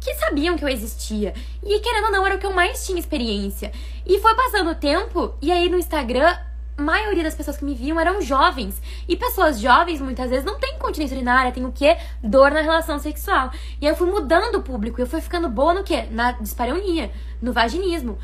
que 0.00 0.14
sabiam 0.14 0.56
que 0.56 0.64
eu 0.64 0.68
existia. 0.68 1.34
E 1.62 1.80
querendo 1.80 2.06
ou 2.06 2.12
não, 2.12 2.24
era 2.24 2.36
o 2.36 2.38
que 2.38 2.46
eu 2.46 2.52
mais 2.52 2.86
tinha 2.86 2.98
experiência. 2.98 3.72
E 4.06 4.20
foi 4.20 4.34
passando 4.34 4.70
o 4.70 4.74
tempo, 4.74 5.34
e 5.42 5.50
aí 5.50 5.68
no 5.68 5.76
Instagram, 5.76 6.36
maioria 6.78 7.24
das 7.24 7.34
pessoas 7.34 7.56
que 7.56 7.64
me 7.64 7.74
viam 7.74 7.98
eram 7.98 8.22
jovens. 8.22 8.80
E 9.08 9.16
pessoas 9.16 9.60
jovens, 9.60 10.00
muitas 10.00 10.30
vezes, 10.30 10.44
não 10.44 10.58
tem 10.58 10.78
continência 10.78 11.16
urinária, 11.16 11.52
tem 11.52 11.64
o 11.64 11.72
quê? 11.72 11.96
Dor 12.22 12.50
na 12.50 12.60
relação 12.60 12.98
sexual. 12.98 13.50
E 13.80 13.86
aí 13.86 13.92
eu 13.92 13.96
fui 13.96 14.10
mudando 14.10 14.56
o 14.56 14.62
público, 14.62 15.00
eu 15.00 15.06
fui 15.06 15.20
ficando 15.20 15.48
boa 15.48 15.74
no 15.74 15.82
quê? 15.82 16.06
Na 16.10 16.32
dispareunia, 16.32 17.10
no 17.42 17.52
vaginismo. 17.52 18.18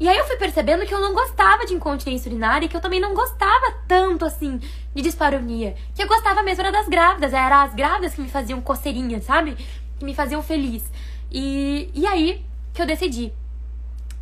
E 0.00 0.08
aí 0.08 0.16
eu 0.16 0.24
fui 0.24 0.36
percebendo 0.36 0.86
que 0.86 0.94
eu 0.94 1.00
não 1.00 1.12
gostava 1.12 1.66
de 1.66 1.74
incontinência 1.74 2.30
urinária 2.30 2.66
e 2.66 2.68
que 2.68 2.76
eu 2.76 2.80
também 2.80 3.00
não 3.00 3.14
gostava 3.14 3.74
tanto 3.88 4.24
assim 4.24 4.60
de 4.94 5.02
dispareunia. 5.02 5.74
Que 5.94 6.02
eu 6.02 6.06
gostava 6.06 6.42
mesmo 6.42 6.62
era 6.62 6.70
das 6.70 6.88
grávidas, 6.88 7.32
era 7.32 7.64
as 7.64 7.74
grávidas 7.74 8.14
que 8.14 8.20
me 8.20 8.28
faziam 8.28 8.60
coceirinha, 8.60 9.20
sabe? 9.20 9.56
Que 9.98 10.04
me 10.04 10.14
faziam 10.14 10.40
feliz. 10.40 10.88
E, 11.32 11.90
e 11.92 12.06
aí 12.06 12.44
que 12.72 12.80
eu 12.80 12.86
decidi 12.86 13.32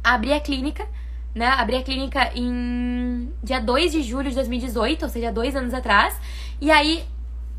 abrir 0.02 0.32
a 0.32 0.40
clínica, 0.40 0.88
né? 1.36 1.46
Abri 1.46 1.76
a 1.76 1.82
clínica 1.82 2.32
em 2.34 3.32
dia 3.42 3.60
2 3.60 3.92
de 3.92 4.02
julho 4.02 4.28
de 4.28 4.34
2018, 4.34 5.04
ou 5.04 5.08
seja, 5.08 5.30
dois 5.30 5.54
anos 5.54 5.72
atrás. 5.72 6.18
E 6.60 6.70
aí 6.70 7.04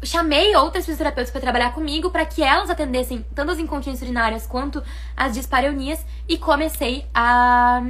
chamei 0.03 0.55
outras 0.55 0.85
fisioterapeutas 0.85 1.31
para 1.31 1.39
trabalhar 1.39 1.73
comigo 1.73 2.09
para 2.09 2.25
que 2.25 2.43
elas 2.43 2.69
atendessem 2.69 3.25
tanto 3.33 3.51
as 3.51 3.59
incontinências 3.59 4.01
urinárias 4.01 4.45
quanto 4.45 4.83
as 5.15 5.33
dispareunias 5.33 6.05
e 6.27 6.37
comecei 6.37 7.05
a 7.13 7.83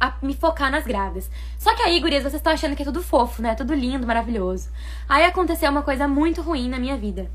a 0.00 0.12
me 0.20 0.34
focar 0.34 0.70
nas 0.70 0.84
grávidas. 0.84 1.30
Só 1.58 1.74
que 1.74 1.82
aí, 1.82 1.98
gurias, 2.00 2.22
vocês 2.22 2.34
estão 2.34 2.52
achando 2.52 2.76
que 2.76 2.82
é 2.82 2.84
tudo 2.84 3.02
fofo, 3.02 3.40
né? 3.40 3.54
Tudo 3.54 3.72
lindo, 3.72 4.06
maravilhoso. 4.06 4.68
Aí 5.08 5.24
aconteceu 5.24 5.70
uma 5.70 5.82
coisa 5.82 6.06
muito 6.06 6.42
ruim 6.42 6.68
na 6.68 6.78
minha 6.78 6.96
vida. 6.96 7.30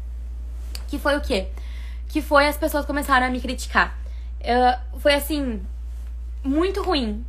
Que 0.87 0.99
foi 0.99 1.17
o 1.17 1.21
quê? 1.21 1.47
que 2.09 2.21
foi 2.21 2.47
as 2.47 2.57
pessoas 2.57 2.85
começaram 2.85 3.27
a 3.27 3.29
me 3.29 3.39
criticar. 3.39 3.97
Uh, 4.41 4.99
foi 4.99 5.13
assim, 5.13 5.61
muito 6.43 6.81
ruim. 6.81 7.23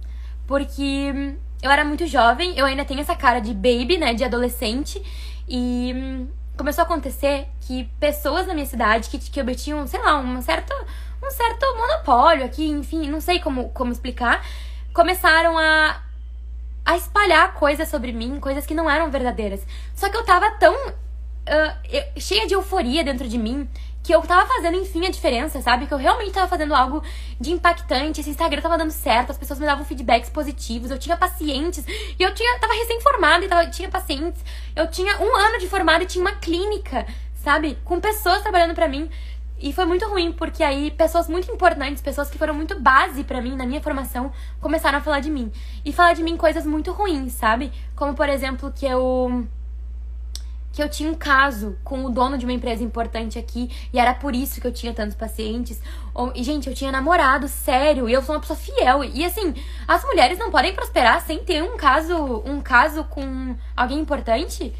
Porque 0.50 1.36
eu 1.62 1.70
era 1.70 1.84
muito 1.84 2.08
jovem, 2.08 2.58
eu 2.58 2.66
ainda 2.66 2.84
tenho 2.84 2.98
essa 2.98 3.14
cara 3.14 3.38
de 3.38 3.54
baby, 3.54 3.96
né, 3.96 4.12
de 4.12 4.24
adolescente. 4.24 5.00
E 5.48 5.92
hum, 5.94 6.28
começou 6.56 6.82
a 6.82 6.86
acontecer 6.86 7.46
que 7.60 7.84
pessoas 8.00 8.48
na 8.48 8.54
minha 8.54 8.66
cidade 8.66 9.08
que, 9.08 9.16
que 9.20 9.40
obtinham, 9.40 9.86
sei 9.86 10.00
lá, 10.00 10.18
um 10.18 10.42
certo, 10.42 10.74
um 11.22 11.30
certo 11.30 11.64
monopólio 11.76 12.44
aqui, 12.44 12.68
enfim, 12.68 13.08
não 13.08 13.20
sei 13.20 13.38
como, 13.38 13.68
como 13.68 13.92
explicar, 13.92 14.44
começaram 14.92 15.56
a, 15.56 16.02
a 16.84 16.96
espalhar 16.96 17.54
coisas 17.54 17.88
sobre 17.88 18.10
mim, 18.10 18.40
coisas 18.40 18.66
que 18.66 18.74
não 18.74 18.90
eram 18.90 19.08
verdadeiras. 19.08 19.64
Só 19.94 20.08
que 20.08 20.16
eu 20.16 20.24
tava 20.24 20.50
tão 20.58 20.74
uh, 20.74 21.76
eu, 21.88 22.20
cheia 22.20 22.48
de 22.48 22.54
euforia 22.54 23.04
dentro 23.04 23.28
de 23.28 23.38
mim 23.38 23.68
que 24.10 24.14
eu 24.16 24.22
tava 24.22 24.44
fazendo, 24.44 24.76
enfim, 24.76 25.06
a 25.06 25.08
diferença, 25.08 25.62
sabe? 25.62 25.86
Que 25.86 25.94
eu 25.94 25.98
realmente 25.98 26.32
tava 26.32 26.48
fazendo 26.48 26.74
algo 26.74 27.00
de 27.38 27.52
impactante, 27.52 28.20
esse 28.20 28.30
Instagram 28.30 28.60
tava 28.60 28.76
dando 28.76 28.90
certo, 28.90 29.30
as 29.30 29.38
pessoas 29.38 29.60
me 29.60 29.66
davam 29.66 29.84
feedbacks 29.84 30.28
positivos, 30.28 30.90
eu 30.90 30.98
tinha 30.98 31.16
pacientes, 31.16 31.84
e 31.86 32.20
eu 32.20 32.34
tinha, 32.34 32.58
tava 32.58 32.72
recém-formada 32.72 33.44
e 33.44 33.48
tava, 33.48 33.70
tinha 33.70 33.88
pacientes, 33.88 34.44
eu 34.74 34.90
tinha 34.90 35.16
um 35.20 35.36
ano 35.36 35.60
de 35.60 35.68
formada 35.68 36.02
e 36.02 36.08
tinha 36.08 36.24
uma 36.24 36.32
clínica, 36.32 37.06
sabe? 37.36 37.78
Com 37.84 38.00
pessoas 38.00 38.42
trabalhando 38.42 38.74
para 38.74 38.88
mim. 38.88 39.08
E 39.60 39.72
foi 39.72 39.84
muito 39.84 40.08
ruim, 40.08 40.32
porque 40.32 40.64
aí 40.64 40.90
pessoas 40.90 41.28
muito 41.28 41.48
importantes, 41.52 42.02
pessoas 42.02 42.28
que 42.28 42.36
foram 42.36 42.54
muito 42.54 42.80
base 42.80 43.22
para 43.22 43.40
mim 43.40 43.54
na 43.54 43.64
minha 43.64 43.80
formação, 43.80 44.32
começaram 44.60 44.98
a 44.98 45.00
falar 45.02 45.20
de 45.20 45.30
mim. 45.30 45.52
E 45.84 45.92
falar 45.92 46.14
de 46.14 46.22
mim 46.24 46.36
coisas 46.36 46.66
muito 46.66 46.90
ruins, 46.90 47.34
sabe? 47.34 47.70
Como, 47.94 48.12
por 48.14 48.28
exemplo, 48.28 48.72
que 48.74 48.86
eu 48.86 49.46
que 50.72 50.82
eu 50.82 50.88
tinha 50.88 51.10
um 51.10 51.14
caso 51.14 51.76
com 51.82 52.04
o 52.04 52.10
dono 52.10 52.38
de 52.38 52.44
uma 52.44 52.52
empresa 52.52 52.82
importante 52.82 53.38
aqui 53.38 53.70
e 53.92 53.98
era 53.98 54.14
por 54.14 54.34
isso 54.34 54.60
que 54.60 54.66
eu 54.66 54.72
tinha 54.72 54.94
tantos 54.94 55.16
pacientes. 55.16 55.80
E, 56.34 56.44
gente, 56.44 56.68
eu 56.68 56.74
tinha 56.74 56.92
namorado, 56.92 57.48
sério, 57.48 58.08
e 58.08 58.12
eu 58.12 58.22
sou 58.22 58.34
uma 58.34 58.40
pessoa 58.40 58.58
fiel. 58.58 59.02
E 59.04 59.24
assim, 59.24 59.54
as 59.88 60.04
mulheres 60.04 60.38
não 60.38 60.50
podem 60.50 60.74
prosperar 60.74 61.20
sem 61.22 61.38
ter 61.38 61.62
um 61.62 61.76
caso, 61.76 62.42
um 62.44 62.60
caso 62.60 63.04
com 63.04 63.56
alguém 63.76 63.98
importante. 63.98 64.72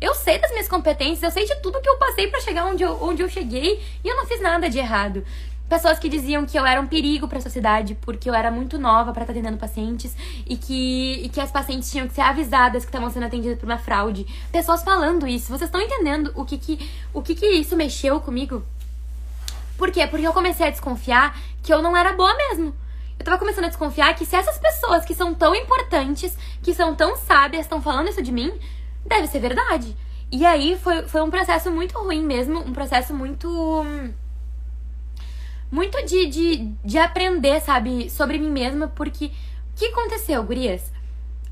Eu 0.00 0.14
sei 0.14 0.38
das 0.38 0.50
minhas 0.50 0.66
competências, 0.66 1.22
eu 1.22 1.30
sei 1.30 1.46
de 1.46 1.62
tudo 1.62 1.80
que 1.80 1.88
eu 1.88 1.96
passei 1.96 2.26
para 2.26 2.40
chegar 2.40 2.66
onde 2.66 2.82
eu, 2.82 2.98
onde 3.00 3.22
eu 3.22 3.28
cheguei 3.28 3.80
e 4.02 4.08
eu 4.08 4.16
não 4.16 4.26
fiz 4.26 4.40
nada 4.40 4.68
de 4.68 4.78
errado. 4.78 5.24
Pessoas 5.72 5.98
que 5.98 6.06
diziam 6.06 6.44
que 6.44 6.58
eu 6.58 6.66
era 6.66 6.78
um 6.78 6.86
perigo 6.86 7.26
para 7.26 7.38
a 7.38 7.40
sociedade 7.40 7.94
porque 8.02 8.28
eu 8.28 8.34
era 8.34 8.50
muito 8.50 8.78
nova 8.78 9.10
para 9.10 9.22
estar 9.22 9.32
tá 9.32 9.38
atendendo 9.38 9.58
pacientes 9.58 10.14
e 10.46 10.54
que, 10.54 11.22
e 11.24 11.30
que 11.30 11.40
as 11.40 11.50
pacientes 11.50 11.90
tinham 11.90 12.06
que 12.06 12.12
ser 12.12 12.20
avisadas 12.20 12.84
que 12.84 12.90
estavam 12.90 13.08
sendo 13.08 13.24
atendidas 13.24 13.58
por 13.58 13.64
uma 13.64 13.78
fraude. 13.78 14.26
Pessoas 14.52 14.82
falando 14.82 15.26
isso. 15.26 15.46
Vocês 15.46 15.70
estão 15.70 15.80
entendendo 15.80 16.30
o 16.34 16.44
que 16.44 16.58
que, 16.58 16.90
o 17.14 17.22
que 17.22 17.34
que 17.34 17.46
isso 17.46 17.74
mexeu 17.74 18.20
comigo? 18.20 18.62
Por 19.78 19.90
quê? 19.90 20.06
Porque 20.06 20.26
eu 20.26 20.34
comecei 20.34 20.66
a 20.66 20.70
desconfiar 20.70 21.40
que 21.62 21.72
eu 21.72 21.80
não 21.80 21.96
era 21.96 22.12
boa 22.12 22.36
mesmo. 22.36 22.74
Eu 23.18 23.24
tava 23.24 23.38
começando 23.38 23.64
a 23.64 23.68
desconfiar 23.68 24.14
que 24.14 24.26
se 24.26 24.36
essas 24.36 24.58
pessoas 24.58 25.06
que 25.06 25.14
são 25.14 25.32
tão 25.32 25.54
importantes, 25.54 26.36
que 26.62 26.74
são 26.74 26.94
tão 26.94 27.16
sábias, 27.16 27.62
estão 27.62 27.80
falando 27.80 28.10
isso 28.10 28.22
de 28.22 28.30
mim, 28.30 28.52
deve 29.06 29.26
ser 29.26 29.38
verdade. 29.38 29.96
E 30.30 30.44
aí 30.44 30.78
foi, 30.78 31.08
foi 31.08 31.22
um 31.22 31.30
processo 31.30 31.70
muito 31.70 31.98
ruim 31.98 32.22
mesmo, 32.22 32.60
um 32.60 32.74
processo 32.74 33.14
muito 33.14 34.14
muito 35.72 36.04
de, 36.04 36.26
de, 36.26 36.56
de 36.84 36.98
aprender, 36.98 37.58
sabe, 37.62 38.10
sobre 38.10 38.38
mim 38.38 38.50
mesma, 38.50 38.88
porque 38.88 39.26
o 39.26 39.30
que 39.74 39.86
aconteceu, 39.86 40.44
gurias? 40.44 40.92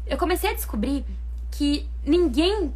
Eu 0.06 0.18
comecei 0.18 0.50
a 0.50 0.54
descobrir 0.54 1.06
que 1.50 1.88
ninguém. 2.04 2.72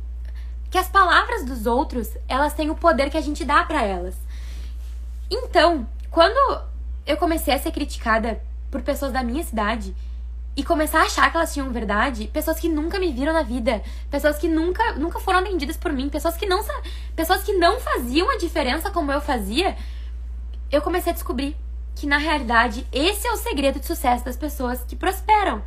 que 0.70 0.78
as 0.78 0.88
palavras 0.88 1.44
dos 1.44 1.66
outros, 1.66 2.08
elas 2.26 2.54
têm 2.54 2.70
o 2.70 2.74
poder 2.74 3.10
que 3.10 3.18
a 3.18 3.20
gente 3.20 3.44
dá 3.44 3.62
para 3.62 3.82
elas. 3.82 4.16
Então, 5.30 5.86
quando 6.10 6.62
eu 7.06 7.18
comecei 7.18 7.52
a 7.52 7.58
ser 7.58 7.72
criticada 7.72 8.40
por 8.70 8.80
pessoas 8.80 9.12
da 9.12 9.22
minha 9.22 9.44
cidade 9.44 9.94
e 10.56 10.64
começar 10.64 11.00
a 11.00 11.04
achar 11.04 11.30
que 11.30 11.36
elas 11.36 11.52
tinham 11.52 11.70
verdade, 11.70 12.28
pessoas 12.32 12.58
que 12.58 12.68
nunca 12.68 12.98
me 12.98 13.12
viram 13.12 13.32
na 13.32 13.42
vida, 13.42 13.82
pessoas 14.10 14.38
que 14.38 14.48
nunca, 14.48 14.92
nunca 14.94 15.20
foram 15.20 15.40
atendidas 15.40 15.76
por 15.76 15.92
mim, 15.92 16.08
pessoas 16.08 16.36
que 16.36 16.46
não 16.46 16.64
pessoas 17.14 17.42
que 17.42 17.52
não 17.52 17.80
faziam 17.80 18.30
a 18.30 18.38
diferença 18.38 18.90
como 18.90 19.12
eu 19.12 19.20
fazia, 19.20 19.76
eu 20.74 20.82
comecei 20.82 21.12
a 21.12 21.14
descobrir 21.14 21.56
que 21.94 22.06
na 22.06 22.18
realidade 22.18 22.86
esse 22.92 23.26
é 23.26 23.32
o 23.32 23.36
segredo 23.36 23.78
de 23.78 23.86
sucesso 23.86 24.24
das 24.24 24.36
pessoas 24.36 24.82
que 24.82 24.96
prosperam. 24.96 25.62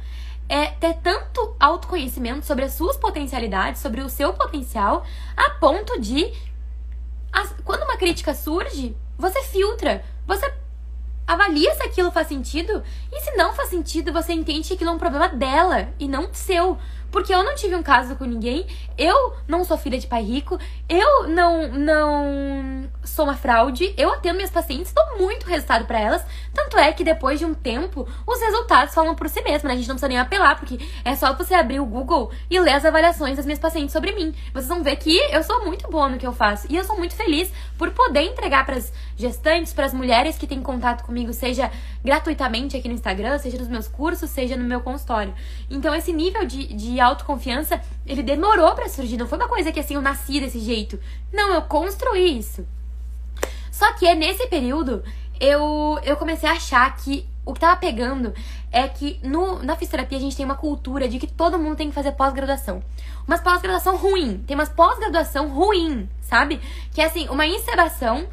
É 0.50 0.67
ter 0.67 0.96
tanto 0.96 1.56
autoconhecimento 1.60 2.46
sobre 2.46 2.65
as 2.65 2.74
suas 2.74 2.98
potencialidades, 2.98 3.82
sobre 3.82 4.02
o 4.02 4.10
seu 4.10 4.34
potencial, 4.34 5.06
a 5.36 5.52
ponto 5.52 6.00
de 6.00 6.32
quando 7.63 7.84
uma 7.84 7.98
crítica 7.98 8.34
surge, 8.34 8.96
você 9.17 9.43
filtra, 9.43 10.04
você 10.26 10.52
avalia 11.26 11.74
se 11.76 11.84
aquilo 11.84 12.12
faz 12.12 12.28
sentido 12.28 12.82
e 13.12 13.20
se 13.20 13.36
não 13.36 13.54
faz 13.54 13.70
sentido, 13.70 14.13
você 14.13 14.34
entende 14.34 14.70
que 14.70 14.74
aquilo 14.76 14.89
é 14.89 14.93
um 14.93 14.98
problema 14.98 15.28
dela 15.28 15.89
e 16.00 16.08
não 16.08 16.34
seu. 16.34 16.78
Porque 17.12 17.34
eu 17.34 17.43
não 17.43 17.56
tive 17.56 17.76
um 17.76 17.84
caso 17.84 18.15
com 18.15 18.26
ninguém, 18.26 18.65
eu 18.98 19.34
não 19.48 19.63
sou 19.63 19.78
filha 19.78 19.98
de 19.98 20.08
pai 20.08 20.24
rico, 20.24 20.60
eu 20.89 21.28
não 21.28 21.67
não 21.70 22.89
sou 23.04 23.26
uma 23.26 23.36
fraude, 23.36 23.93
eu 23.98 24.12
atendo 24.12 24.36
minhas 24.36 24.52
pacientes, 24.52 24.91
dou 24.91 25.17
muito 25.17 25.46
resultado 25.46 25.86
para 25.86 26.00
elas. 26.00 26.24
Tanto 26.54 26.78
é 26.78 26.91
que 26.91 27.04
depois 27.04 27.39
de 27.39 27.46
um 27.46 27.54
tempo, 27.54 28.08
os 28.26 28.39
resultados 28.41 28.93
falam 28.93 29.15
por 29.15 29.30
si 29.30 29.41
mesmos, 29.41 29.63
né? 29.63 29.74
A 29.74 29.76
gente 29.76 29.88
não 29.88 29.96
precisa 29.96 30.10
nem 30.10 30.20
apelar, 30.20 30.58
porque 30.60 30.80
é 31.04 31.15
só 31.15 31.34
você 31.34 31.54
abrir 31.54 31.80
o 31.80 31.86
Google 31.86 32.32
e 32.50 32.60
ler 32.60 32.74
as 32.74 32.86
avaliações 32.86 33.38
das 33.38 33.46
minhas 33.46 33.60
pacientes 33.60 33.93
sobre 33.93 34.12
mim. 34.12 34.34
Vocês 34.54 34.67
vão 34.67 34.84
ver 34.84 34.96
que 34.98 35.17
eu 35.32 35.43
sou 35.43 35.65
muito 35.65 35.89
boa 35.89 36.10
no 36.10 36.17
que 36.17 36.28
eu 36.28 36.34
faço 36.34 36.67
e 36.70 36.76
eu 36.76 36.84
sou 36.84 36.98
muito 36.98 37.15
feliz 37.15 37.52
por 37.78 37.91
poder 37.91 38.22
entregar 38.22 38.65
para 38.65 38.76
as 38.76 38.91
gestantes, 39.15 39.74
para 39.74 39.86
as 39.86 39.93
mulheres 39.93 40.38
que 40.38 40.48
têm 40.48 40.62
contato 40.62 41.04
comigo, 41.04 41.32
seja 41.34 41.72
gratuitamente 42.08 42.78
aqui 42.78 42.88
no 42.88 42.93
Instagram, 42.93 43.38
seja 43.38 43.58
nos 43.58 43.67
meus 43.67 43.86
cursos, 43.86 44.30
seja 44.30 44.56
no 44.56 44.63
meu 44.63 44.80
consultório. 44.80 45.34
Então 45.70 45.93
esse 45.93 46.13
nível 46.13 46.46
de, 46.46 46.74
de 46.74 47.02
autoconfiança, 47.02 47.82
ele 48.06 48.24
demorou 48.24 48.74
para 48.74 48.88
surgir. 48.88 49.17
Não 49.17 49.28
foi 49.28 49.38
uma 49.38 49.50
coisa 49.50 49.74
que 49.74 49.80
assim 49.82 49.96
eu 49.96 50.02
nasci 50.02 50.39
desse 50.39 50.62
jeito. 50.62 50.98
Não, 51.34 51.54
eu 51.54 51.63
construí 51.63 52.39
isso. 52.39 52.65
Só 53.70 53.91
que 53.91 54.08
é 54.08 54.15
nesse 54.15 54.48
período 54.48 55.04
eu, 55.38 56.00
eu 56.02 56.15
comecei 56.15 56.48
a 56.48 56.54
achar 56.54 56.96
que 56.96 57.28
o 57.46 57.54
que 57.54 57.60
tava 57.60 57.76
pegando 57.76 58.34
é 58.72 58.88
que 58.88 59.20
no, 59.22 59.62
na 59.62 59.76
fisioterapia 59.76 60.17
a 60.17 60.22
gente 60.22 60.38
tem 60.38 60.46
uma 60.46 60.56
cultura 60.56 61.10
de 61.10 61.20
que 61.20 61.28
todo 61.28 61.60
mundo 61.60 61.76
tem 61.76 61.89
que 61.89 61.96
fazer 61.96 62.13
pós-graduação. 62.13 62.82
Umas 63.28 63.41
pós-graduação 63.41 63.98
ruim. 63.98 64.41
Tem 64.48 64.56
umas 64.56 64.70
pós-graduação 64.70 65.50
ruim, 65.50 66.08
sabe? 66.22 66.62
Que 66.93 67.02
é 67.02 67.06
assim, 67.06 67.28
uma 67.28 67.46
encebação 67.46 68.28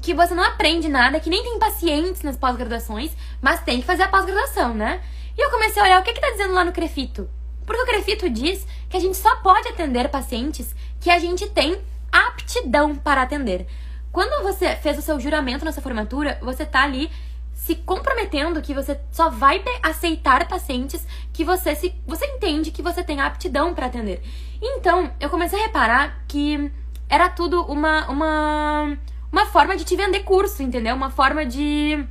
que 0.00 0.14
você 0.14 0.34
não 0.34 0.44
aprende 0.44 0.88
nada, 0.88 1.20
que 1.20 1.30
nem 1.30 1.42
tem 1.42 1.58
pacientes 1.58 2.22
nas 2.22 2.36
pós-graduações, 2.36 3.12
mas 3.40 3.62
tem 3.62 3.80
que 3.80 3.86
fazer 3.86 4.04
a 4.04 4.08
pós-graduação, 4.08 4.74
né? 4.74 5.02
E 5.36 5.40
eu 5.40 5.50
comecei 5.50 5.80
a 5.80 5.84
olhar 5.84 6.00
o 6.00 6.04
que, 6.04 6.12
que 6.12 6.20
tá 6.20 6.30
dizendo 6.30 6.54
lá 6.54 6.64
no 6.64 6.72
Crefito. 6.72 7.28
Porque 7.64 7.82
o 7.82 7.86
Crefito 7.86 8.28
diz 8.28 8.66
que 8.88 8.96
a 8.96 9.00
gente 9.00 9.16
só 9.16 9.36
pode 9.36 9.68
atender 9.68 10.08
pacientes 10.08 10.74
que 11.00 11.10
a 11.10 11.18
gente 11.18 11.48
tem 11.48 11.80
aptidão 12.10 12.94
para 12.94 13.22
atender. 13.22 13.66
Quando 14.10 14.42
você 14.42 14.76
fez 14.76 14.98
o 14.98 15.02
seu 15.02 15.18
juramento 15.18 15.64
nessa 15.64 15.80
formatura, 15.80 16.38
você 16.42 16.66
tá 16.66 16.82
ali 16.82 17.10
se 17.54 17.76
comprometendo 17.76 18.60
que 18.60 18.74
você 18.74 19.00
só 19.10 19.30
vai 19.30 19.62
aceitar 19.82 20.48
pacientes 20.48 21.06
que 21.32 21.44
você 21.44 21.76
se 21.76 21.94
você 22.06 22.26
entende 22.26 22.72
que 22.72 22.82
você 22.82 23.02
tem 23.02 23.20
aptidão 23.20 23.72
para 23.72 23.86
atender. 23.86 24.22
Então, 24.60 25.12
eu 25.20 25.30
comecei 25.30 25.60
a 25.60 25.66
reparar 25.66 26.24
que 26.26 26.70
era 27.08 27.28
tudo 27.28 27.62
uma 27.62 28.08
uma 28.10 28.98
uma 29.32 29.46
forma 29.46 29.76
de 29.76 29.84
te 29.84 29.96
vender 29.96 30.20
curso, 30.20 30.62
entendeu? 30.62 30.94
Uma 30.94 31.10
forma 31.10 31.44
de 31.44 32.06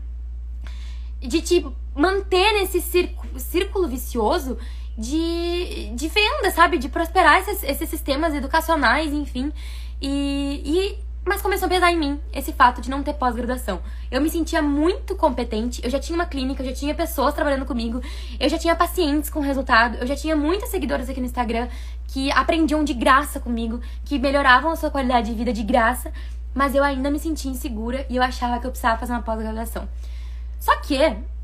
de 1.21 1.39
te 1.39 1.65
manter 1.95 2.53
nesse 2.53 2.81
círculo, 2.81 3.39
círculo 3.39 3.87
vicioso 3.87 4.57
de, 4.97 5.91
de 5.93 6.07
venda, 6.07 6.49
sabe? 6.51 6.79
De 6.79 6.89
prosperar 6.89 7.39
esses, 7.39 7.63
esses 7.63 7.87
sistemas 7.87 8.33
educacionais, 8.33 9.13
enfim. 9.13 9.53
E, 10.01 10.61
e 10.65 11.11
mas 11.23 11.39
começou 11.39 11.67
a 11.67 11.69
pesar 11.69 11.91
em 11.91 11.99
mim 11.99 12.19
esse 12.33 12.51
fato 12.51 12.81
de 12.81 12.89
não 12.89 13.03
ter 13.03 13.13
pós-graduação. 13.13 13.79
Eu 14.09 14.19
me 14.19 14.29
sentia 14.29 14.61
muito 14.61 15.15
competente, 15.15 15.79
eu 15.83 15.89
já 15.89 15.99
tinha 15.99 16.15
uma 16.15 16.25
clínica, 16.25 16.63
eu 16.63 16.67
já 16.67 16.73
tinha 16.73 16.95
pessoas 16.95 17.35
trabalhando 17.35 17.65
comigo, 17.65 18.01
eu 18.39 18.49
já 18.49 18.57
tinha 18.57 18.75
pacientes 18.75 19.29
com 19.29 19.39
resultado, 19.39 19.97
eu 19.97 20.07
já 20.07 20.15
tinha 20.15 20.35
muitas 20.35 20.69
seguidoras 20.69 21.07
aqui 21.09 21.19
no 21.19 21.27
Instagram 21.27 21.67
que 22.07 22.31
aprendiam 22.31 22.83
de 22.83 22.95
graça 22.95 23.39
comigo, 23.39 23.79
que 24.03 24.17
melhoravam 24.17 24.71
a 24.71 24.75
sua 24.75 24.89
qualidade 24.89 25.29
de 25.29 25.35
vida 25.35 25.53
de 25.53 25.61
graça, 25.61 26.11
mas 26.53 26.75
eu 26.75 26.83
ainda 26.83 27.09
me 27.09 27.19
sentia 27.19 27.51
insegura 27.51 28.05
e 28.09 28.17
eu 28.17 28.23
achava 28.23 28.59
que 28.59 28.67
eu 28.67 28.71
precisava 28.71 28.99
fazer 28.99 29.13
uma 29.13 29.21
pós-graduação. 29.21 29.87
Só 30.59 30.75
que, 30.81 30.97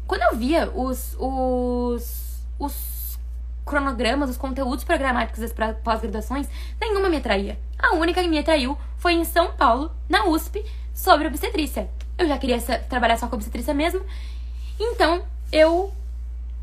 quando 0.05 0.21
eu 0.23 0.35
via 0.37 0.69
os, 0.69 1.15
os, 1.19 2.43
os 2.59 3.19
cronogramas, 3.65 4.29
os 4.29 4.37
conteúdos 4.37 4.83
programáticos 4.83 5.41
das 5.41 5.53
pós-graduações, 5.83 6.47
nenhuma 6.79 7.09
me 7.09 7.17
atraía. 7.17 7.59
A 7.77 7.95
única 7.95 8.21
que 8.21 8.27
me 8.27 8.39
atraiu 8.39 8.77
foi 8.97 9.13
em 9.13 9.23
São 9.23 9.51
Paulo, 9.53 9.91
na 10.09 10.25
USP, 10.25 10.65
sobre 10.93 11.27
obstetrícia. 11.27 11.89
Eu 12.17 12.27
já 12.27 12.37
queria 12.37 12.59
trabalhar 12.89 13.17
só 13.17 13.27
com 13.27 13.35
obstetrícia 13.35 13.73
mesmo, 13.73 14.01
então 14.79 15.23
eu 15.51 15.91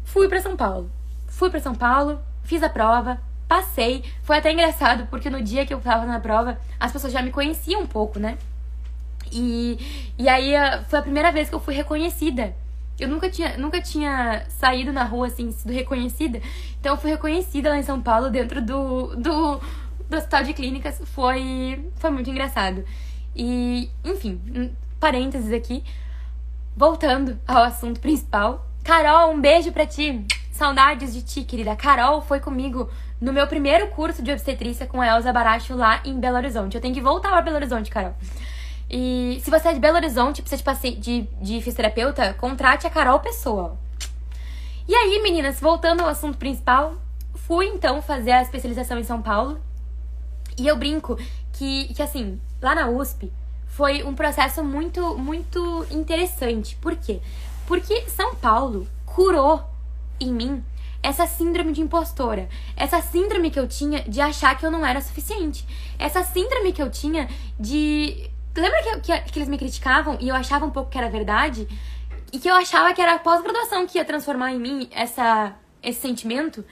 fui 0.05 0.29
para 0.29 0.41
São 0.41 0.57
Paulo. 0.57 0.91
Fui 1.29 1.51
para 1.51 1.61
São 1.61 1.75
Paulo, 1.75 2.21
fiz 2.43 2.63
a 2.63 2.69
prova, 2.69 3.21
passei. 3.55 4.05
Foi 4.23 4.39
até 4.39 4.53
engraçado, 4.53 5.07
porque 5.07 5.31
no 5.31 5.43
dia 5.43 5.65
que 5.67 5.73
eu 5.73 5.81
tava 5.81 6.05
na 6.07 6.21
prova, 6.21 6.59
as 6.79 6.93
pessoas 6.93 7.13
já 7.13 7.23
me 7.23 7.31
conheciam 7.31 7.83
um 7.83 7.87
pouco, 7.87 8.19
né? 8.19 8.37
E, 9.33 9.79
e 10.19 10.29
aí 10.29 10.53
foi 10.89 10.99
a 10.99 11.03
primeira 11.03 11.33
vez 11.33 11.49
que 11.49 11.55
eu 11.55 11.61
fui 11.61 11.75
reconhecida 11.75 12.55
eu 12.99 13.09
nunca 13.09 13.29
tinha, 13.29 13.57
nunca 13.59 13.81
tinha 13.81 14.45
saído 14.49 14.93
na 14.93 15.05
rua, 15.05 15.27
assim, 15.27 15.51
sido 15.51 15.73
reconhecida. 15.73 16.41
Então 16.79 16.93
eu 16.93 16.97
fui 16.97 17.11
reconhecida 17.11 17.69
lá 17.71 17.79
em 17.79 17.83
São 17.83 18.01
Paulo, 18.01 18.31
dentro 18.31 18.63
do, 18.63 19.17
do, 19.17 19.61
do 20.09 20.17
hospital 20.17 20.45
de 20.45 20.55
clínicas. 20.55 21.01
Foi, 21.07 21.91
foi 21.97 22.11
muito 22.11 22.31
engraçado. 22.31 22.85
E, 23.35 23.91
enfim, 24.05 24.73
parênteses 25.01 25.53
aqui. 25.53 25.83
Voltando 26.77 27.39
ao 27.47 27.65
assunto 27.65 28.01
principal. 28.01 28.69
Carol, 28.85 29.33
um 29.33 29.41
beijo 29.41 29.73
pra 29.73 29.87
ti. 29.87 30.23
Saudades 30.53 31.15
de 31.15 31.23
ti, 31.23 31.43
querida. 31.43 31.75
Carol 31.75 32.21
foi 32.21 32.39
comigo 32.39 32.91
no 33.19 33.33
meu 33.33 33.47
primeiro 33.47 33.89
curso 33.89 34.23
de 34.23 34.31
obstetrícia 34.31 34.87
com 34.87 35.01
a 35.01 35.07
Elza 35.07 35.33
Baracho 35.33 35.75
lá 35.75 36.03
em 36.05 36.21
Belo 36.21 36.37
Horizonte. 36.37 36.75
Eu 36.75 36.83
tenho 36.83 36.95
que 36.95 37.01
voltar 37.01 37.31
pra 37.31 37.41
Belo 37.41 37.57
Horizonte, 37.57 37.91
Carol. 37.91 38.15
E 38.91 39.41
se 39.43 39.51
você 39.51 39.69
é 39.69 39.73
de 39.73 39.81
Belo 39.81 39.97
Horizonte, 39.97 40.43
precisa 40.43 40.63
de, 40.63 40.97
de, 40.97 41.29
de 41.41 41.63
fisioterapeuta, 41.63 42.35
contrate 42.35 42.87
a 42.87 42.91
Carol 42.91 43.21
Pessoa. 43.21 43.79
E 44.87 44.95
aí, 44.95 45.19
meninas, 45.23 45.59
voltando 45.59 46.03
ao 46.03 46.09
assunto 46.11 46.37
principal, 46.37 46.95
fui 47.35 47.67
então 47.69 48.03
fazer 48.03 48.33
a 48.33 48.43
especialização 48.43 48.99
em 48.99 49.05
São 49.05 49.23
Paulo. 49.23 49.59
E 50.59 50.67
eu 50.67 50.77
brinco 50.77 51.19
que, 51.55 51.93
que 51.95 52.03
assim, 52.03 52.39
lá 52.61 52.75
na 52.75 52.91
USP, 52.91 53.33
foi 53.67 54.05
um 54.05 54.15
processo 54.15 54.63
muito, 54.63 55.17
muito 55.17 55.87
interessante. 55.91 56.77
Por 56.77 56.95
quê? 56.95 57.21
Porque 57.67 58.09
São 58.09 58.35
Paulo 58.35 58.87
curou 59.07 59.63
em 60.21 60.33
mim 60.33 60.65
essa 61.03 61.27
síndrome 61.27 61.73
de 61.73 61.83
impostora, 61.83 62.49
essa 62.77 63.01
síndrome 63.03 63.51
que 63.51 63.61
eu 63.61 63.69
tinha 63.69 64.03
de 64.03 64.21
achar 64.21 64.57
que 64.57 64.65
eu 64.65 64.71
não 64.71 64.85
era 64.87 65.01
suficiente, 65.01 65.67
essa 65.99 66.23
síndrome 66.23 66.73
que 66.73 66.83
eu 66.83 66.91
tinha 66.91 67.29
de 67.61 68.31
Lembra 68.57 68.83
que, 68.83 69.01
que, 69.01 69.33
que, 69.33 69.39
eles 69.39 69.49
me 69.49 69.59
criticavam 69.59 70.17
e 70.21 70.29
eu 70.29 70.35
achava 70.35 70.65
um 70.65 70.71
pouco 70.71 70.89
que 70.89 70.97
era 70.97 71.11
verdade? 71.11 71.67
E 72.33 72.39
que 72.39 72.49
eu 72.49 72.55
achava 72.55 72.95
que 72.95 73.03
era 73.03 73.15
a 73.15 73.19
pós-graduação 73.19 73.85
que 73.85 73.99
ia 73.99 74.05
transformar 74.05 74.53
em 74.53 74.61
mim 74.61 74.89
essa, 74.93 75.57
esse 75.83 76.01
sentimento? 76.01 76.65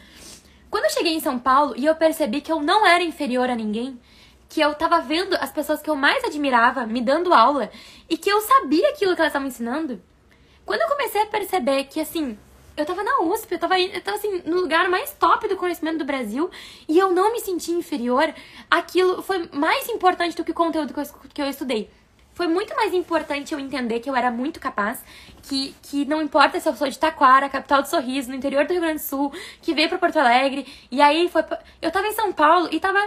Quando 0.70 0.85
eu 0.85 0.90
cheguei 0.90 1.12
em 1.12 1.20
São 1.20 1.40
Paulo 1.40 1.74
e 1.76 1.85
eu 1.85 1.94
percebi 1.96 2.40
que 2.40 2.52
eu 2.52 2.62
não 2.62 2.87
era 2.87 3.02
inferior 3.02 3.50
a 3.50 3.57
ninguém, 3.57 4.00
que 4.48 4.61
eu 4.61 4.74
tava 4.74 5.00
vendo 5.00 5.35
as 5.35 5.50
pessoas 5.50 5.83
que 5.83 5.90
eu 5.90 5.96
mais 5.96 6.22
admirava 6.22 6.87
me 6.87 7.00
dando 7.00 7.35
aula 7.35 7.68
e 8.09 8.16
que 8.16 8.31
eu 8.31 8.40
sabia 8.42 8.90
aquilo 8.90 9.16
que 9.16 9.20
elas 9.20 9.31
estavam 9.31 9.48
ensinando, 9.48 10.00
quando 10.64 10.83
eu 10.83 10.88
comecei 10.88 11.22
a 11.22 11.27
perceber 11.27 11.85
que, 11.85 12.01
assim, 12.01 12.38
eu 12.77 12.87
tava 12.87 13.03
na 13.03 13.20
USP, 13.20 13.53
eu 13.53 13.59
tava, 13.59 13.79
eu 13.79 14.01
tava 14.01 14.16
assim, 14.16 14.42
no 14.46 14.61
lugar 14.61 14.88
mais 14.88 15.12
top 15.12 15.46
do 15.46 15.57
conhecimento 15.57 15.98
do 15.98 16.05
Brasil 16.05 16.51
e 16.88 16.98
eu 16.98 17.12
não 17.12 17.33
me 17.33 17.40
senti 17.40 17.72
inferior. 17.72 18.33
Aquilo 18.70 19.22
foi 19.22 19.48
mais 19.53 19.88
importante 19.88 20.37
do 20.37 20.44
que 20.44 20.53
o 20.53 20.55
conteúdo 20.55 20.94
que 21.35 21.42
eu, 21.42 21.48
estudei. 21.48 21.90
Foi 22.35 22.46
muito 22.46 22.75
mais 22.75 22.94
importante 22.94 23.53
eu 23.53 23.61
entender 23.61 24.01
que 24.01 24.09
eu 24.09 24.16
era 24.16 24.31
muito 24.31 24.59
capaz, 24.59 25.05
que, 25.42 25.75
que 25.83 26.07
não 26.07 26.22
importa 26.22 26.59
se 26.59 26.68
eu 26.68 26.75
sou 26.75 26.88
de 26.88 26.98
Taquara, 26.98 27.48
capital 27.48 27.83
do 27.83 27.88
sorriso, 27.88 28.31
no 28.31 28.35
interior 28.35 28.64
do 28.64 28.72
Rio 28.72 28.81
Grande 28.81 29.03
do 29.03 29.07
Sul, 29.07 29.31
que 29.61 29.75
veio 29.75 29.90
para 29.90 29.98
Porto 29.98 30.18
Alegre, 30.18 30.66
e 30.90 31.03
aí 31.03 31.29
foi. 31.29 31.44
Eu 31.83 31.90
tava 31.90 32.07
em 32.07 32.12
São 32.12 32.33
Paulo 32.33 32.68
e 32.72 32.81
tava 32.81 32.98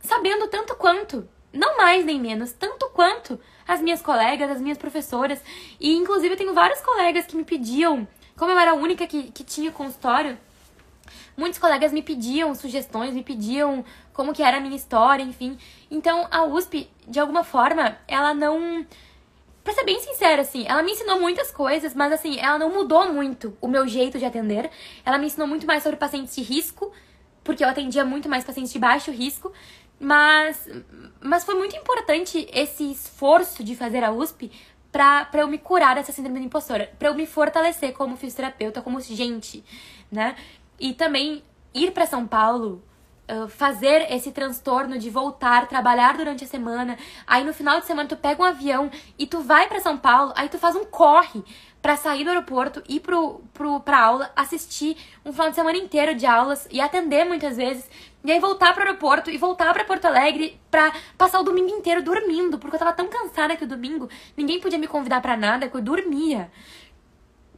sabendo 0.00 0.48
tanto 0.48 0.74
quanto, 0.76 1.26
não 1.50 1.78
mais 1.78 2.04
nem 2.04 2.20
menos, 2.20 2.52
tanto 2.52 2.73
quanto 2.94 3.38
as 3.68 3.82
minhas 3.82 4.00
colegas, 4.00 4.50
as 4.50 4.60
minhas 4.60 4.78
professoras, 4.78 5.42
e 5.78 5.94
inclusive 5.94 6.32
eu 6.32 6.38
tenho 6.38 6.54
vários 6.54 6.80
colegas 6.80 7.26
que 7.26 7.36
me 7.36 7.44
pediam 7.44 8.08
como 8.36 8.50
eu 8.50 8.58
era 8.58 8.72
a 8.72 8.74
única 8.74 9.06
que, 9.06 9.30
que 9.30 9.44
tinha 9.44 9.70
consultório, 9.70 10.36
muitos 11.36 11.58
colegas 11.58 11.92
me 11.92 12.02
pediam 12.02 12.54
sugestões, 12.54 13.14
me 13.14 13.22
pediam 13.22 13.84
como 14.12 14.32
que 14.32 14.42
era 14.42 14.56
a 14.56 14.60
minha 14.60 14.76
história, 14.76 15.22
enfim. 15.22 15.58
Então, 15.90 16.26
a 16.30 16.44
USP, 16.44 16.88
de 17.06 17.18
alguma 17.20 17.44
forma, 17.44 17.96
ela 18.08 18.34
não... 18.34 18.86
Pra 19.62 19.72
ser 19.72 19.84
bem 19.84 19.98
sincera, 19.98 20.42
assim, 20.42 20.66
ela 20.68 20.82
me 20.82 20.92
ensinou 20.92 21.18
muitas 21.18 21.50
coisas, 21.50 21.94
mas 21.94 22.12
assim, 22.12 22.38
ela 22.38 22.58
não 22.58 22.70
mudou 22.70 23.10
muito 23.10 23.56
o 23.62 23.68
meu 23.68 23.88
jeito 23.88 24.18
de 24.18 24.24
atender. 24.24 24.70
Ela 25.06 25.16
me 25.16 25.26
ensinou 25.26 25.48
muito 25.48 25.66
mais 25.66 25.82
sobre 25.82 25.96
pacientes 25.96 26.34
de 26.34 26.42
risco, 26.42 26.92
porque 27.42 27.64
eu 27.64 27.68
atendia 27.68 28.04
muito 28.04 28.28
mais 28.28 28.44
pacientes 28.44 28.72
de 28.72 28.78
baixo 28.78 29.10
risco. 29.10 29.50
Mas, 30.04 30.68
mas 31.18 31.44
foi 31.44 31.54
muito 31.54 31.74
importante 31.74 32.46
esse 32.52 32.90
esforço 32.90 33.64
de 33.64 33.74
fazer 33.74 34.04
a 34.04 34.12
USP 34.12 34.52
pra, 34.92 35.24
pra 35.24 35.40
eu 35.40 35.48
me 35.48 35.56
curar 35.56 35.94
dessa 35.94 36.12
síndrome 36.12 36.40
de 36.40 36.44
impostora, 36.44 36.92
pra 36.98 37.08
eu 37.08 37.14
me 37.14 37.24
fortalecer 37.24 37.94
como 37.94 38.14
fisioterapeuta, 38.14 38.82
como 38.82 39.00
gente, 39.00 39.64
né? 40.12 40.36
E 40.78 40.92
também 40.92 41.42
ir 41.72 41.92
para 41.92 42.04
São 42.04 42.26
Paulo, 42.26 42.84
uh, 43.26 43.48
fazer 43.48 44.12
esse 44.12 44.30
transtorno 44.30 44.98
de 44.98 45.08
voltar, 45.08 45.68
trabalhar 45.68 46.18
durante 46.18 46.44
a 46.44 46.46
semana, 46.46 46.98
aí 47.26 47.42
no 47.42 47.54
final 47.54 47.80
de 47.80 47.86
semana 47.86 48.06
tu 48.06 48.16
pega 48.16 48.42
um 48.42 48.44
avião 48.44 48.90
e 49.18 49.26
tu 49.26 49.40
vai 49.40 49.66
para 49.68 49.80
São 49.80 49.96
Paulo, 49.96 50.34
aí 50.36 50.50
tu 50.50 50.58
faz 50.58 50.76
um 50.76 50.84
corre 50.84 51.42
para 51.84 51.98
sair 51.98 52.24
do 52.24 52.30
aeroporto, 52.30 52.82
ir 52.88 53.00
pro, 53.00 53.42
pro, 53.52 53.78
pra 53.80 54.00
aula, 54.00 54.32
assistir 54.34 54.96
um 55.22 55.32
final 55.32 55.50
de 55.50 55.54
semana 55.54 55.76
inteiro 55.76 56.14
de 56.14 56.24
aulas 56.24 56.66
e 56.70 56.80
atender 56.80 57.26
muitas 57.26 57.58
vezes. 57.58 57.90
E 58.24 58.32
aí 58.32 58.40
voltar 58.40 58.72
pro 58.72 58.82
aeroporto 58.82 59.30
e 59.30 59.36
voltar 59.36 59.70
para 59.74 59.84
Porto 59.84 60.06
Alegre 60.06 60.58
pra 60.70 60.94
passar 61.18 61.40
o 61.40 61.42
domingo 61.42 61.68
inteiro 61.68 62.02
dormindo, 62.02 62.58
porque 62.58 62.76
eu 62.76 62.78
tava 62.78 62.94
tão 62.94 63.06
cansada 63.06 63.54
que 63.54 63.64
o 63.64 63.66
domingo 63.66 64.08
ninguém 64.34 64.62
podia 64.62 64.78
me 64.78 64.86
convidar 64.86 65.20
para 65.20 65.36
nada, 65.36 65.68
que 65.68 65.76
eu 65.76 65.82
dormia 65.82 66.50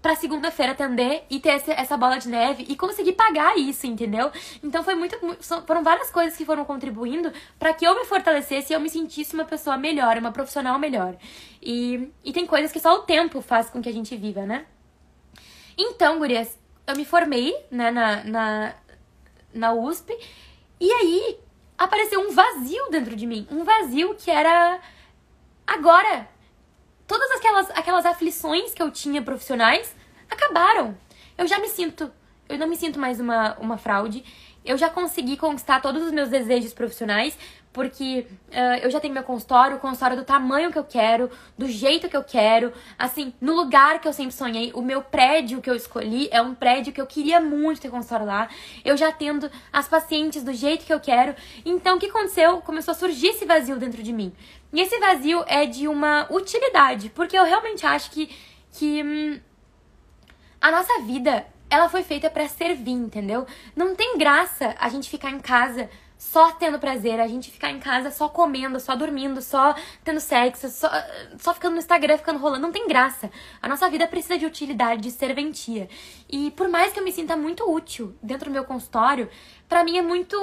pra 0.06 0.14
segunda-feira 0.14 0.70
atender 0.70 1.24
e 1.28 1.40
ter 1.40 1.60
essa 1.66 1.96
bola 1.96 2.16
de 2.16 2.28
neve 2.28 2.64
e 2.68 2.76
conseguir 2.76 3.14
pagar 3.14 3.58
isso, 3.58 3.88
entendeu? 3.88 4.30
Então 4.62 4.84
foi 4.84 4.94
muito. 4.94 5.18
Foram 5.66 5.82
várias 5.82 6.12
coisas 6.12 6.36
que 6.36 6.44
foram 6.44 6.64
contribuindo 6.64 7.32
para 7.58 7.74
que 7.74 7.84
eu 7.84 7.92
me 7.92 8.04
fortalecesse 8.04 8.72
e 8.72 8.76
eu 8.76 8.78
me 8.78 8.88
sentisse 8.88 9.34
uma 9.34 9.44
pessoa 9.44 9.76
melhor, 9.76 10.16
uma 10.16 10.30
profissional 10.30 10.78
melhor. 10.78 11.16
E, 11.60 12.08
e 12.22 12.32
tem 12.32 12.46
coisas 12.46 12.70
que 12.70 12.78
só 12.78 12.94
o 12.94 12.98
tempo 13.00 13.40
faz 13.40 13.68
com 13.68 13.82
que 13.82 13.88
a 13.88 13.92
gente 13.92 14.16
viva, 14.16 14.46
né? 14.46 14.64
Então, 15.76 16.20
gurias, 16.20 16.56
eu 16.86 16.94
me 16.94 17.04
formei, 17.04 17.52
né, 17.68 17.90
na, 17.90 18.22
na, 18.22 18.74
na 19.52 19.74
USP, 19.74 20.16
e 20.78 20.92
aí 20.92 21.40
apareceu 21.76 22.20
um 22.20 22.30
vazio 22.30 22.90
dentro 22.90 23.16
de 23.16 23.26
mim. 23.26 23.44
Um 23.50 23.64
vazio 23.64 24.14
que 24.14 24.30
era. 24.30 24.78
Agora, 25.66 26.28
todas 27.08 27.28
aquelas, 27.32 27.70
aquelas 27.70 28.06
aflições 28.06 28.72
que 28.72 28.80
eu 28.80 28.88
tinha 28.92 29.20
profissionais 29.20 29.95
acabaram. 30.30 30.96
Eu 31.36 31.46
já 31.46 31.58
me 31.58 31.68
sinto, 31.68 32.10
eu 32.48 32.58
não 32.58 32.66
me 32.66 32.76
sinto 32.76 32.98
mais 32.98 33.20
uma, 33.20 33.56
uma 33.58 33.78
fraude. 33.78 34.24
Eu 34.64 34.76
já 34.76 34.90
consegui 34.90 35.36
conquistar 35.36 35.80
todos 35.80 36.02
os 36.02 36.10
meus 36.10 36.28
desejos 36.28 36.74
profissionais, 36.74 37.38
porque 37.72 38.26
uh, 38.48 38.78
eu 38.82 38.90
já 38.90 38.98
tenho 38.98 39.12
meu 39.12 39.22
consultório, 39.22 39.76
o 39.76 39.78
consultório 39.78 40.16
do 40.16 40.24
tamanho 40.24 40.72
que 40.72 40.78
eu 40.78 40.82
quero, 40.82 41.30
do 41.58 41.68
jeito 41.68 42.08
que 42.08 42.16
eu 42.16 42.24
quero, 42.24 42.72
assim, 42.98 43.34
no 43.38 43.54
lugar 43.54 44.00
que 44.00 44.08
eu 44.08 44.14
sempre 44.14 44.32
sonhei. 44.32 44.72
O 44.74 44.80
meu 44.80 45.02
prédio 45.02 45.60
que 45.60 45.68
eu 45.68 45.74
escolhi 45.74 46.26
é 46.32 46.40
um 46.40 46.54
prédio 46.54 46.90
que 46.90 47.00
eu 47.00 47.06
queria 47.06 47.38
muito 47.38 47.82
ter 47.82 47.90
consultório 47.90 48.24
lá. 48.24 48.48
Eu 48.82 48.96
já 48.96 49.12
tendo 49.12 49.50
as 49.70 49.86
pacientes 49.86 50.42
do 50.42 50.54
jeito 50.54 50.86
que 50.86 50.92
eu 50.92 50.98
quero. 50.98 51.36
Então, 51.66 51.96
o 51.96 52.00
que 52.00 52.06
aconteceu? 52.06 52.62
Começou 52.62 52.92
a 52.92 52.94
surgir 52.94 53.28
esse 53.28 53.44
vazio 53.44 53.76
dentro 53.76 54.02
de 54.02 54.12
mim. 54.12 54.32
E 54.72 54.80
esse 54.80 54.98
vazio 54.98 55.44
é 55.46 55.66
de 55.66 55.86
uma 55.86 56.26
utilidade, 56.30 57.10
porque 57.10 57.38
eu 57.38 57.44
realmente 57.44 57.84
acho 57.86 58.10
que, 58.10 58.34
que 58.72 59.02
hum, 59.02 59.40
a 60.66 60.70
nossa 60.72 61.00
vida 61.02 61.46
ela 61.70 61.88
foi 61.88 62.02
feita 62.02 62.28
para 62.28 62.48
servir, 62.48 62.90
entendeu? 62.90 63.46
Não 63.76 63.94
tem 63.94 64.18
graça 64.18 64.74
a 64.80 64.88
gente 64.88 65.08
ficar 65.08 65.30
em 65.30 65.38
casa 65.38 65.88
só 66.18 66.50
tendo 66.50 66.76
prazer, 66.80 67.20
a 67.20 67.28
gente 67.28 67.52
ficar 67.52 67.70
em 67.70 67.78
casa 67.78 68.10
só 68.10 68.28
comendo, 68.28 68.80
só 68.80 68.96
dormindo, 68.96 69.40
só 69.40 69.76
tendo 70.02 70.18
sexo, 70.18 70.68
só, 70.68 70.90
só 71.38 71.54
ficando 71.54 71.74
no 71.74 71.78
Instagram, 71.78 72.18
ficando 72.18 72.40
rolando. 72.40 72.62
Não 72.62 72.72
tem 72.72 72.88
graça. 72.88 73.30
A 73.62 73.68
nossa 73.68 73.88
vida 73.88 74.08
precisa 74.08 74.36
de 74.36 74.44
utilidade, 74.44 75.02
de 75.02 75.12
serventia. 75.12 75.88
E 76.28 76.50
por 76.50 76.68
mais 76.68 76.92
que 76.92 76.98
eu 76.98 77.04
me 77.04 77.12
sinta 77.12 77.36
muito 77.36 77.62
útil 77.70 78.16
dentro 78.20 78.50
do 78.50 78.52
meu 78.52 78.64
consultório, 78.64 79.30
para 79.68 79.84
mim 79.84 79.98
é 79.98 80.02
muito 80.02 80.36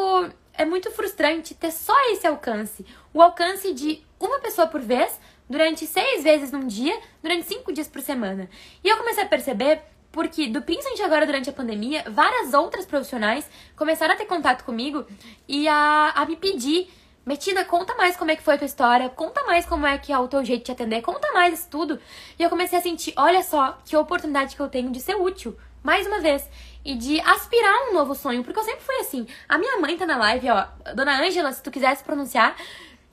é 0.54 0.64
muito 0.64 0.90
frustrante 0.92 1.54
ter 1.54 1.72
só 1.72 1.96
esse 2.12 2.26
alcance. 2.26 2.86
O 3.14 3.22
alcance 3.22 3.74
de 3.74 4.02
uma 4.18 4.40
pessoa 4.40 4.68
por 4.68 4.80
vez, 4.80 5.20
durante 5.50 5.86
seis 5.86 6.24
vezes 6.24 6.50
num 6.50 6.66
dia, 6.66 6.98
durante 7.22 7.46
cinco 7.46 7.74
dias 7.74 7.90
por 7.90 8.02
semana. 8.02 8.50
E 8.82 8.88
eu 8.88 8.96
comecei 8.96 9.24
a 9.24 9.28
perceber 9.28 9.82
porque, 10.14 10.48
do, 10.48 10.62
principalmente 10.62 11.02
agora 11.02 11.26
durante 11.26 11.50
a 11.50 11.54
pandemia, 11.54 12.06
várias 12.08 12.54
outras 12.54 12.86
profissionais 12.86 13.50
começaram 13.76 14.14
a 14.14 14.16
ter 14.16 14.26
contato 14.26 14.64
comigo 14.64 15.06
e 15.48 15.68
a, 15.68 16.14
a 16.16 16.26
me 16.26 16.38
pedir. 16.38 16.88
Metina, 17.26 17.64
conta 17.64 17.96
mais 17.96 18.16
como 18.18 18.32
é 18.32 18.36
que 18.36 18.44
foi 18.44 18.56
a 18.56 18.58
tua 18.58 18.66
história, 18.66 19.10
conta 19.10 19.44
mais 19.46 19.66
como 19.66 19.88
é 19.88 19.98
que 19.98 20.12
é 20.12 20.20
o 20.20 20.28
teu 20.28 20.44
jeito 20.44 20.66
de 20.66 20.72
atender, 20.74 21.02
conta 21.02 21.32
mais 21.32 21.58
isso 21.58 21.70
tudo. 21.70 22.00
E 22.38 22.44
eu 22.44 22.50
comecei 22.50 22.78
a 22.78 22.82
sentir, 22.82 23.14
olha 23.16 23.42
só, 23.42 23.80
que 23.86 23.96
oportunidade 23.96 24.56
que 24.56 24.62
eu 24.62 24.68
tenho 24.68 24.92
de 24.92 25.00
ser 25.00 25.16
útil, 25.16 25.58
mais 25.82 26.06
uma 26.06 26.20
vez, 26.20 26.48
e 26.84 26.96
de 26.96 27.22
aspirar 27.22 27.90
um 27.90 27.94
novo 27.94 28.14
sonho, 28.14 28.44
porque 28.44 28.60
eu 28.60 28.64
sempre 28.64 28.82
fui 28.82 28.96
assim. 28.98 29.26
A 29.48 29.58
minha 29.58 29.78
mãe 29.78 29.98
tá 29.98 30.06
na 30.06 30.18
live, 30.18 30.50
ó, 30.50 30.66
Dona 30.94 31.26
Ângela, 31.26 31.54
se 31.54 31.64
tu 31.64 31.72
quisesse 31.72 32.04
pronunciar, 32.04 32.58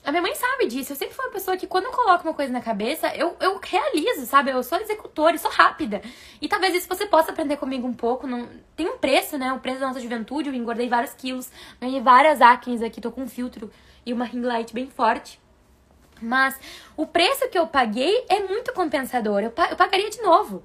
a 0.03 0.11
minha 0.11 0.21
mãe 0.21 0.33
sabe 0.33 0.65
disso. 0.65 0.91
Eu 0.91 0.95
sempre 0.95 1.13
fui 1.13 1.25
uma 1.25 1.31
pessoa 1.31 1.55
que, 1.55 1.67
quando 1.67 1.85
eu 1.85 1.91
coloco 1.91 2.27
uma 2.27 2.33
coisa 2.33 2.51
na 2.51 2.61
cabeça, 2.61 3.15
eu, 3.15 3.35
eu 3.39 3.59
realizo, 3.63 4.25
sabe? 4.25 4.49
Eu 4.49 4.63
sou 4.63 4.79
executora, 4.79 5.37
sou 5.37 5.51
rápida. 5.51 6.01
E 6.41 6.47
talvez 6.47 6.73
isso 6.73 6.87
você 6.87 7.05
possa 7.05 7.31
aprender 7.31 7.57
comigo 7.57 7.87
um 7.87 7.93
pouco. 7.93 8.25
Não... 8.25 8.49
Tem 8.75 8.89
um 8.89 8.97
preço, 8.97 9.37
né? 9.37 9.53
O 9.53 9.59
preço 9.59 9.79
da 9.79 9.87
nossa 9.87 9.99
juventude. 9.99 10.49
Eu 10.49 10.55
engordei 10.55 10.89
vários 10.89 11.13
quilos, 11.13 11.51
ganhei 11.79 12.01
várias 12.01 12.41
acnes 12.41 12.81
aqui, 12.81 12.99
tô 12.99 13.11
com 13.11 13.21
um 13.21 13.29
filtro 13.29 13.71
e 14.03 14.11
uma 14.11 14.25
ring 14.25 14.41
light 14.41 14.73
bem 14.73 14.89
forte. 14.89 15.39
Mas 16.19 16.59
o 16.97 17.05
preço 17.05 17.47
que 17.49 17.57
eu 17.57 17.67
paguei 17.67 18.25
é 18.27 18.39
muito 18.39 18.73
compensador. 18.73 19.41
Eu, 19.41 19.53
eu 19.69 19.75
pagaria 19.75 20.09
de 20.09 20.21
novo. 20.21 20.63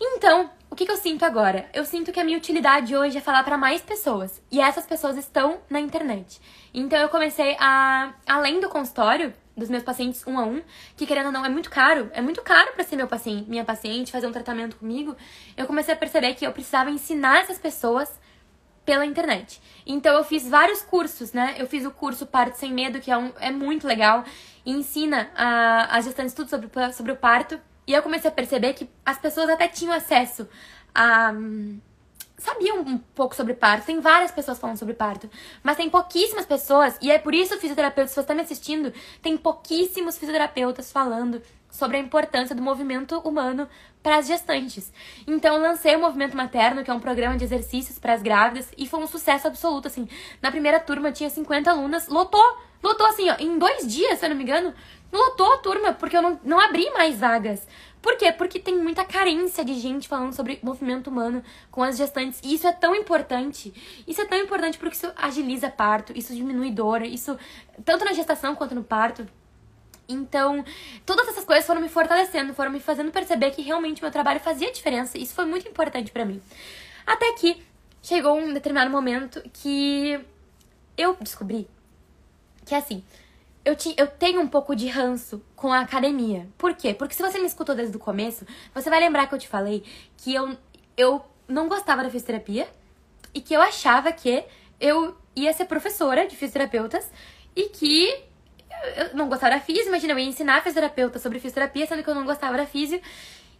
Então, 0.00 0.50
o 0.72 0.74
que, 0.74 0.86
que, 0.86 0.90
eu 0.90 0.96
sinto 0.96 1.22
agora? 1.22 1.68
Eu 1.74 1.84
sinto 1.84 2.10
que 2.10 2.18
a 2.18 2.24
minha 2.24 2.38
utilidade 2.38 2.96
hoje 2.96 3.18
é 3.18 3.20
falar 3.20 3.44
para 3.44 3.58
mais 3.58 3.82
pessoas. 3.82 4.40
E 4.50 4.58
essas 4.58 4.86
pessoas 4.86 5.18
estão 5.18 5.60
na 5.68 5.78
internet. 5.78 6.40
Então 6.72 6.98
eu 6.98 7.10
comecei 7.10 7.54
a, 7.60 8.14
além 8.26 8.58
do 8.58 8.70
consultório, 8.70 9.34
dos 9.54 9.68
meus 9.68 9.82
pacientes 9.82 10.26
um 10.26 10.38
a 10.38 10.44
um, 10.44 10.62
que 10.96 11.04
querendo 11.04 11.26
ou 11.26 11.32
não 11.32 11.44
é 11.44 11.50
muito 11.50 11.68
caro, 11.68 12.10
é 12.14 12.22
muito 12.22 12.40
caro 12.40 12.72
para 12.72 12.84
ser 12.84 12.96
meu 12.96 13.06
paciente, 13.06 13.50
minha 13.50 13.66
paciente, 13.66 14.10
fazer 14.10 14.26
um 14.26 14.32
tratamento 14.32 14.76
comigo, 14.76 15.14
eu 15.58 15.66
comecei 15.66 15.92
a 15.92 15.96
perceber 15.96 16.32
que 16.36 16.46
eu 16.46 16.52
precisava 16.52 16.90
ensinar 16.90 17.40
essas 17.40 17.58
pessoas 17.58 18.10
pela 18.82 19.04
internet. 19.04 19.60
Então 19.86 20.16
eu 20.16 20.24
fiz 20.24 20.48
vários 20.48 20.80
cursos, 20.80 21.34
né? 21.34 21.54
Eu 21.58 21.66
fiz 21.66 21.84
o 21.84 21.90
curso 21.90 22.24
Parto 22.24 22.56
Sem 22.56 22.72
Medo, 22.72 22.98
que 22.98 23.10
é, 23.10 23.18
um, 23.18 23.30
é 23.38 23.50
muito 23.50 23.86
legal, 23.86 24.24
e 24.64 24.72
ensina 24.72 25.30
a, 25.36 25.98
as 25.98 26.06
gestantes 26.06 26.32
tudo 26.32 26.48
sobre, 26.48 26.70
sobre 26.94 27.12
o 27.12 27.16
parto. 27.16 27.60
E 27.86 27.92
eu 27.92 28.02
comecei 28.02 28.28
a 28.28 28.32
perceber 28.32 28.74
que 28.74 28.88
as 29.04 29.18
pessoas 29.18 29.48
até 29.48 29.68
tinham 29.68 29.92
acesso 29.92 30.48
a 30.94 31.32
sabiam 32.42 32.80
um 32.80 32.98
pouco 32.98 33.36
sobre 33.36 33.54
parto. 33.54 33.86
Tem 33.86 34.00
várias 34.00 34.32
pessoas 34.32 34.58
falando 34.58 34.76
sobre 34.76 34.94
parto, 34.94 35.30
mas 35.62 35.76
tem 35.76 35.88
pouquíssimas 35.88 36.44
pessoas, 36.44 36.98
e 37.00 37.10
é 37.10 37.18
por 37.18 37.34
isso, 37.34 37.56
fisioterapeuta, 37.58 38.08
se 38.08 38.14
você 38.14 38.20
está 38.20 38.34
me 38.34 38.42
assistindo, 38.42 38.92
tem 39.22 39.36
pouquíssimos 39.36 40.18
fisioterapeutas 40.18 40.90
falando 40.90 41.40
sobre 41.70 41.96
a 41.96 42.00
importância 42.00 42.54
do 42.54 42.60
movimento 42.60 43.18
humano 43.20 43.68
para 44.02 44.16
as 44.16 44.26
gestantes. 44.26 44.92
Então, 45.26 45.62
lancei 45.62 45.94
o 45.96 46.00
Movimento 46.00 46.36
Materno, 46.36 46.82
que 46.82 46.90
é 46.90 46.94
um 46.94 47.00
programa 47.00 47.36
de 47.36 47.44
exercícios 47.44 47.98
para 47.98 48.12
as 48.12 48.22
grávidas, 48.22 48.70
e 48.76 48.86
foi 48.86 49.00
um 49.00 49.06
sucesso 49.06 49.46
absoluto, 49.46 49.86
assim. 49.86 50.08
Na 50.42 50.50
primeira 50.50 50.80
turma 50.80 51.12
tinha 51.12 51.30
50 51.30 51.70
alunas, 51.70 52.08
lotou, 52.08 52.58
lotou 52.82 53.06
assim, 53.06 53.30
ó, 53.30 53.36
em 53.38 53.56
dois 53.56 53.86
dias, 53.86 54.18
se 54.18 54.26
eu 54.26 54.30
não 54.30 54.36
me 54.36 54.42
engano, 54.42 54.74
lotou 55.12 55.52
a 55.52 55.58
turma, 55.58 55.92
porque 55.92 56.16
eu 56.16 56.22
não, 56.22 56.40
não 56.42 56.58
abri 56.58 56.90
mais 56.90 57.18
vagas. 57.20 57.66
Por 58.00 58.16
quê? 58.16 58.32
Porque 58.32 58.58
tem 58.58 58.76
muita 58.76 59.04
carência 59.04 59.64
de 59.64 59.74
gente 59.74 60.08
falando 60.08 60.32
sobre 60.32 60.58
movimento 60.62 61.08
humano 61.08 61.42
com 61.70 61.82
as 61.84 61.96
gestantes. 61.96 62.40
E 62.42 62.54
isso 62.54 62.66
é 62.66 62.72
tão 62.72 62.96
importante. 62.96 63.72
Isso 64.08 64.20
é 64.20 64.24
tão 64.24 64.38
importante 64.38 64.76
porque 64.76 64.96
isso 64.96 65.12
agiliza 65.14 65.70
parto, 65.70 66.12
isso 66.16 66.34
diminui 66.34 66.72
dor, 66.72 67.02
isso 67.02 67.38
tanto 67.84 68.04
na 68.04 68.12
gestação 68.12 68.56
quanto 68.56 68.74
no 68.74 68.82
parto. 68.82 69.24
Então, 70.08 70.64
todas 71.06 71.28
essas 71.28 71.44
coisas 71.44 71.64
foram 71.64 71.80
me 71.80 71.88
fortalecendo, 71.88 72.52
foram 72.54 72.72
me 72.72 72.80
fazendo 72.80 73.12
perceber 73.12 73.52
que 73.52 73.62
realmente 73.62 74.02
meu 74.02 74.10
trabalho 74.10 74.40
fazia 74.40 74.72
diferença. 74.72 75.16
Isso 75.16 75.34
foi 75.34 75.44
muito 75.44 75.68
importante 75.68 76.10
para 76.10 76.24
mim. 76.24 76.42
Até 77.06 77.32
que 77.34 77.62
chegou 78.02 78.36
um 78.36 78.52
determinado 78.52 78.90
momento 78.90 79.40
que 79.52 80.18
eu 80.96 81.16
descobri 81.20 81.68
que 82.64 82.74
assim, 82.74 83.02
eu, 83.64 83.76
te, 83.76 83.94
eu 83.96 84.06
tenho 84.06 84.40
um 84.40 84.48
pouco 84.48 84.74
de 84.74 84.88
ranço 84.88 85.42
com 85.54 85.72
a 85.72 85.80
academia. 85.80 86.48
Por 86.58 86.74
quê? 86.74 86.94
Porque 86.94 87.14
se 87.14 87.22
você 87.22 87.38
me 87.38 87.46
escutou 87.46 87.74
desde 87.74 87.96
o 87.96 88.00
começo, 88.00 88.46
você 88.74 88.90
vai 88.90 89.00
lembrar 89.00 89.26
que 89.26 89.34
eu 89.34 89.38
te 89.38 89.48
falei 89.48 89.84
que 90.16 90.34
eu, 90.34 90.56
eu 90.96 91.24
não 91.46 91.68
gostava 91.68 92.02
da 92.02 92.10
fisioterapia 92.10 92.68
e 93.32 93.40
que 93.40 93.54
eu 93.54 93.62
achava 93.62 94.10
que 94.12 94.44
eu 94.80 95.16
ia 95.34 95.52
ser 95.52 95.66
professora 95.66 96.26
de 96.26 96.36
fisioterapeutas 96.36 97.10
e 97.54 97.68
que 97.68 98.24
eu 98.96 99.14
não 99.14 99.28
gostava 99.28 99.54
da 99.54 99.60
física. 99.60 99.88
Imagina, 99.88 100.12
eu 100.12 100.18
ia 100.18 100.26
ensinar 100.26 100.62
fisioterapeuta 100.62 101.18
sobre 101.18 101.38
fisioterapia, 101.38 101.86
sendo 101.86 102.02
que 102.02 102.10
eu 102.10 102.14
não 102.14 102.24
gostava 102.24 102.56
da 102.56 102.66
física. 102.66 103.06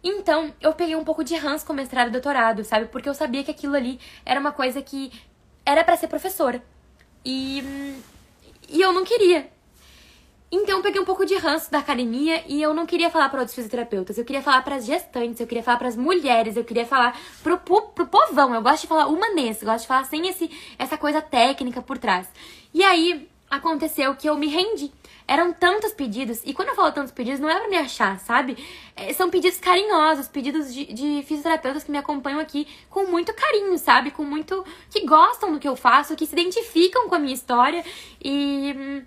Então, 0.03 0.53
eu 0.59 0.73
peguei 0.73 0.97
um 0.97 1.03
pouco 1.03 1.23
de 1.23 1.35
ranço 1.35 1.65
com 1.65 1.71
mestrado 1.71 2.09
e 2.09 2.11
doutorado, 2.11 2.63
sabe? 2.65 2.87
Porque 2.87 3.07
eu 3.07 3.13
sabia 3.13 3.41
que 3.41 3.51
aquilo 3.51 3.75
ali 3.75 3.99
era 4.25 4.37
uma 4.37 4.51
coisa 4.51 4.81
que 4.81 5.11
era 5.65 5.81
para 5.81 5.95
ser 5.95 6.07
professora. 6.07 6.61
E, 7.23 7.63
e 8.67 8.81
eu 8.81 8.91
não 8.91 9.05
queria. 9.05 9.49
Então 10.55 10.77
eu 10.77 10.83
peguei 10.83 11.01
um 11.01 11.05
pouco 11.05 11.25
de 11.25 11.35
ranço 11.35 11.71
da 11.71 11.79
academia 11.79 12.43
e 12.47 12.61
eu 12.61 12.75
não 12.75 12.85
queria 12.85 13.09
falar 13.09 13.27
para 13.27 13.39
outros 13.39 13.55
fisioterapeutas. 13.55 14.19
Eu 14.19 14.23
queria 14.23 14.39
falar 14.43 14.61
para 14.61 14.75
as 14.75 14.85
gestantes, 14.85 15.39
eu 15.39 15.47
queria 15.47 15.63
falar 15.63 15.77
para 15.77 15.87
as 15.87 15.97
mulheres, 15.97 16.55
eu 16.55 16.63
queria 16.63 16.85
falar 16.85 17.19
pro, 17.41 17.57
pro 17.57 18.05
povão. 18.05 18.53
Eu 18.53 18.61
gosto 18.61 18.81
de 18.81 18.87
falar 18.87 19.07
humanês, 19.07 19.59
eu 19.63 19.67
gosto 19.67 19.81
de 19.81 19.87
falar 19.87 20.03
sem 20.03 20.27
esse, 20.27 20.51
essa 20.77 20.95
coisa 20.95 21.23
técnica 21.23 21.81
por 21.81 21.97
trás. 21.97 22.29
E 22.71 22.83
aí 22.83 23.27
aconteceu 23.49 24.15
que 24.15 24.29
eu 24.29 24.37
me 24.37 24.45
rendi. 24.45 24.91
Eram 25.27 25.53
tantos 25.53 25.91
pedidos, 25.91 26.41
e 26.45 26.53
quando 26.53 26.69
eu 26.69 26.75
falo 26.75 26.91
tantos 26.91 27.11
pedidos, 27.11 27.39
não 27.39 27.49
é 27.49 27.57
pra 27.57 27.69
me 27.69 27.77
achar, 27.77 28.19
sabe? 28.19 28.55
É, 28.95 29.11
são 29.13 29.31
pedidos 29.31 29.57
carinhosos, 29.57 30.27
pedidos 30.27 30.71
de, 30.71 30.85
de 30.85 31.23
fisioterapeutas 31.23 31.83
que 31.83 31.89
me 31.89 31.97
acompanham 31.97 32.39
aqui 32.39 32.67
com 32.91 33.07
muito 33.07 33.33
carinho, 33.33 33.75
sabe? 33.79 34.11
Com 34.11 34.23
muito. 34.23 34.63
que 34.91 35.03
gostam 35.03 35.51
do 35.51 35.59
que 35.59 35.67
eu 35.67 35.75
faço, 35.75 36.15
que 36.15 36.27
se 36.27 36.33
identificam 36.33 37.09
com 37.09 37.15
a 37.15 37.19
minha 37.19 37.33
história 37.33 37.83
e 38.23 38.75
hum, 38.77 39.01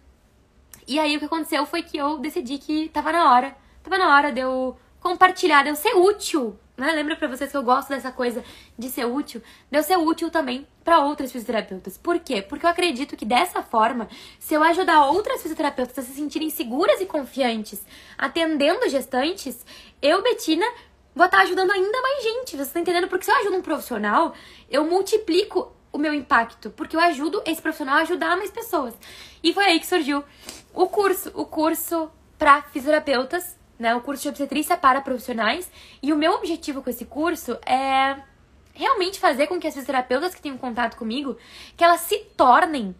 e 0.86 0.98
aí 0.98 1.16
o 1.16 1.18
que 1.18 1.24
aconteceu 1.24 1.66
foi 1.66 1.82
que 1.82 1.96
eu 1.96 2.18
decidi 2.18 2.58
que 2.58 2.88
tava 2.90 3.12
na 3.12 3.32
hora. 3.32 3.56
Tava 3.82 3.98
na 3.98 4.14
hora 4.14 4.32
de 4.32 4.40
eu 4.40 4.76
compartilhar, 5.00 5.62
de 5.62 5.70
eu 5.70 5.76
ser 5.76 5.94
útil. 5.94 6.58
Né? 6.76 6.92
Lembra 6.92 7.16
pra 7.16 7.26
vocês 7.26 7.50
que 7.50 7.56
eu 7.56 7.62
gosto 7.62 7.88
dessa 7.88 8.12
coisa 8.12 8.44
de 8.78 8.90
ser 8.90 9.06
útil? 9.06 9.42
De 9.70 9.78
eu 9.78 9.82
ser 9.82 9.96
útil 9.96 10.30
também 10.30 10.66
para 10.84 11.00
outras 11.00 11.32
fisioterapeutas. 11.32 11.96
Por 11.96 12.18
quê? 12.20 12.42
Porque 12.42 12.66
eu 12.66 12.70
acredito 12.70 13.16
que 13.16 13.24
dessa 13.24 13.62
forma, 13.62 14.08
se 14.38 14.54
eu 14.54 14.62
ajudar 14.62 15.06
outras 15.06 15.42
fisioterapeutas 15.42 15.98
a 15.98 16.02
se 16.02 16.14
sentirem 16.14 16.50
seguras 16.50 17.00
e 17.00 17.06
confiantes 17.06 17.82
atendendo 18.18 18.88
gestantes, 18.88 19.64
eu, 20.02 20.22
Betina, 20.22 20.66
vou 21.14 21.24
estar 21.24 21.40
ajudando 21.40 21.70
ainda 21.70 22.02
mais 22.02 22.22
gente. 22.22 22.56
Você 22.56 22.72
tá 22.72 22.80
entendendo? 22.80 23.08
Porque 23.08 23.24
se 23.24 23.30
eu 23.30 23.36
ajudo 23.36 23.56
um 23.56 23.62
profissional, 23.62 24.34
eu 24.70 24.84
multiplico 24.84 25.72
o 25.90 25.98
meu 25.98 26.12
impacto, 26.12 26.68
porque 26.70 26.94
eu 26.94 27.00
ajudo 27.00 27.42
esse 27.46 27.62
profissional 27.62 27.96
a 27.96 28.00
ajudar 28.02 28.36
mais 28.36 28.50
pessoas. 28.50 28.92
E 29.42 29.54
foi 29.54 29.64
aí 29.64 29.80
que 29.80 29.86
surgiu 29.86 30.22
o 30.76 30.88
curso, 30.88 31.32
o 31.34 31.46
curso 31.46 32.10
para 32.38 32.60
fisioterapeutas, 32.62 33.58
né? 33.78 33.94
O 33.94 34.02
curso 34.02 34.22
de 34.22 34.28
obstetrícia 34.28 34.76
para 34.76 35.00
profissionais. 35.00 35.70
E 36.02 36.12
o 36.12 36.16
meu 36.16 36.34
objetivo 36.34 36.82
com 36.82 36.90
esse 36.90 37.06
curso 37.06 37.58
é 37.66 38.20
realmente 38.74 39.18
fazer 39.18 39.46
com 39.46 39.58
que 39.58 39.66
as 39.66 39.72
fisioterapeutas 39.72 40.34
que 40.34 40.42
tenham 40.42 40.58
contato 40.58 40.96
comigo, 40.96 41.38
que 41.76 41.82
elas 41.82 42.02
se 42.02 42.18
tornem 42.36 42.94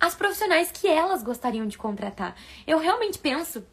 as 0.00 0.14
profissionais 0.14 0.72
que 0.72 0.88
elas 0.88 1.22
gostariam 1.22 1.66
de 1.66 1.76
contratar. 1.76 2.34
Eu 2.66 2.78
realmente 2.78 3.18
penso 3.18 3.66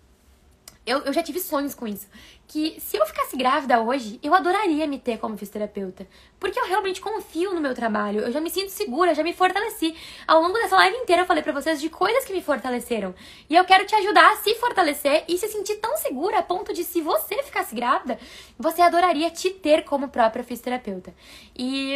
eu, 0.87 0.99
eu 1.01 1.11
já 1.11 1.21
tive 1.21 1.39
sonhos 1.41 1.75
com 1.75 1.85
isso. 1.85 2.07
Que 2.47 2.79
se 2.79 2.95
eu 2.95 3.05
ficasse 3.05 3.35
grávida 3.35 3.81
hoje, 3.81 4.19
eu 4.23 4.33
adoraria 4.33 4.87
me 4.87 4.97
ter 4.97 5.17
como 5.17 5.37
fisioterapeuta. 5.37 6.07
Porque 6.39 6.57
eu 6.57 6.65
realmente 6.65 7.01
confio 7.01 7.53
no 7.53 7.59
meu 7.59 7.75
trabalho. 7.75 8.21
Eu 8.21 8.31
já 8.31 8.39
me 8.39 8.49
sinto 8.49 8.69
segura, 8.69 9.13
já 9.13 9.21
me 9.21 9.33
fortaleci. 9.33 9.93
Ao 10.25 10.41
longo 10.41 10.53
dessa 10.53 10.77
live 10.77 10.95
inteira 10.95 11.23
eu 11.23 11.25
falei 11.25 11.43
para 11.43 11.51
vocês 11.51 11.81
de 11.81 11.89
coisas 11.89 12.23
que 12.23 12.31
me 12.31 12.41
fortaleceram. 12.41 13.13
E 13.49 13.55
eu 13.55 13.65
quero 13.65 13.85
te 13.85 13.93
ajudar 13.95 14.31
a 14.31 14.37
se 14.37 14.55
fortalecer 14.55 15.25
e 15.27 15.37
se 15.37 15.49
sentir 15.49 15.75
tão 15.75 15.97
segura 15.97 16.39
a 16.39 16.43
ponto 16.43 16.73
de 16.73 16.85
se 16.85 17.01
você 17.01 17.43
ficasse 17.43 17.75
grávida, 17.75 18.17
você 18.57 18.81
adoraria 18.81 19.29
te 19.29 19.49
ter 19.49 19.83
como 19.83 20.07
própria 20.07 20.43
fisioterapeuta. 20.43 21.13
E 21.53 21.95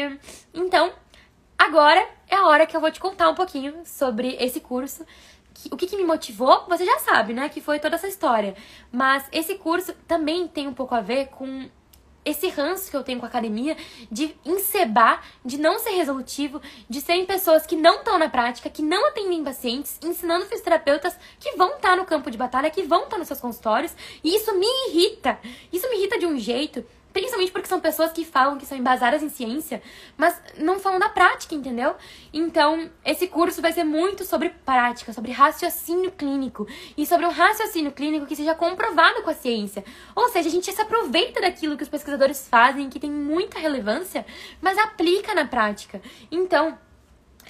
então, 0.53 0.91
agora 1.57 2.05
é 2.27 2.35
a 2.35 2.45
hora 2.47 2.65
que 2.65 2.75
eu 2.75 2.81
vou 2.81 2.91
te 2.91 2.99
contar 2.99 3.29
um 3.29 3.35
pouquinho 3.35 3.85
sobre 3.85 4.35
esse 4.37 4.59
curso 4.59 5.05
o 5.69 5.77
que, 5.77 5.87
que, 5.87 5.97
me 5.97 6.03
motivou, 6.03 6.65
você 6.67 6.85
já 6.85 6.99
sabe, 6.99 7.33
né? 7.33 7.49
Que 7.49 7.61
foi 7.61 7.79
toda 7.79 7.95
essa 7.95 8.07
história. 8.07 8.55
Mas 8.91 9.23
esse 9.31 9.55
curso 9.55 9.93
também 10.07 10.47
tem 10.47 10.67
um 10.67 10.73
pouco 10.73 10.95
a 10.95 11.01
ver 11.01 11.27
com 11.27 11.69
esse 12.23 12.49
ranço 12.49 12.89
que 12.89 12.95
eu 12.95 13.03
tenho 13.03 13.19
com 13.19 13.25
a 13.25 13.29
academia 13.29 13.75
de 14.11 14.35
encebar, 14.45 15.25
de 15.43 15.57
não 15.57 15.79
ser 15.79 15.91
resolutivo, 15.91 16.61
de 16.87 17.01
serem 17.01 17.25
pessoas 17.25 17.65
que 17.65 17.75
não 17.75 17.95
estão 17.95 18.17
na 18.17 18.29
prática, 18.29 18.69
que 18.69 18.81
não 18.81 19.07
atendem 19.07 19.43
pacientes, 19.43 19.97
ensinando 20.03 20.45
fisioterapeutas 20.45 21.17
que 21.39 21.55
vão 21.55 21.75
estar 21.75 21.97
no 21.97 22.05
campo 22.05 22.29
de 22.29 22.37
batalha, 22.37 22.69
que 22.69 22.83
vão 22.83 23.03
estar 23.03 23.17
nos 23.17 23.27
seus 23.27 23.39
consultórios. 23.39 23.95
E 24.23 24.35
isso 24.35 24.53
me 24.55 24.67
irrita. 24.89 25.39
Isso 25.73 25.89
me 25.89 25.97
irrita 25.97 26.19
de 26.19 26.25
um 26.25 26.37
jeito 26.37 26.85
Principalmente 27.13 27.51
porque 27.51 27.67
são 27.67 27.79
pessoas 27.79 28.11
que 28.11 28.23
falam 28.23 28.57
que 28.57 28.65
são 28.65 28.77
embasadas 28.77 29.21
em 29.21 29.29
ciência, 29.29 29.81
mas 30.17 30.39
não 30.57 30.79
falam 30.79 30.99
da 30.99 31.09
prática, 31.09 31.53
entendeu? 31.53 31.95
Então, 32.33 32.89
esse 33.03 33.27
curso 33.27 33.61
vai 33.61 33.73
ser 33.73 33.83
muito 33.83 34.23
sobre 34.23 34.49
prática, 34.49 35.11
sobre 35.13 35.31
raciocínio 35.31 36.11
clínico 36.11 36.67
e 36.97 37.05
sobre 37.05 37.25
um 37.25 37.31
raciocínio 37.31 37.91
clínico 37.91 38.25
que 38.25 38.35
seja 38.35 38.55
comprovado 38.55 39.21
com 39.23 39.29
a 39.29 39.33
ciência. 39.33 39.83
Ou 40.15 40.29
seja, 40.29 40.47
a 40.47 40.51
gente 40.51 40.71
se 40.71 40.81
aproveita 40.81 41.41
daquilo 41.41 41.75
que 41.75 41.83
os 41.83 41.89
pesquisadores 41.89 42.47
fazem, 42.47 42.89
que 42.89 42.99
tem 42.99 43.11
muita 43.11 43.59
relevância, 43.59 44.25
mas 44.61 44.77
aplica 44.77 45.33
na 45.35 45.45
prática. 45.45 46.01
Então, 46.31 46.77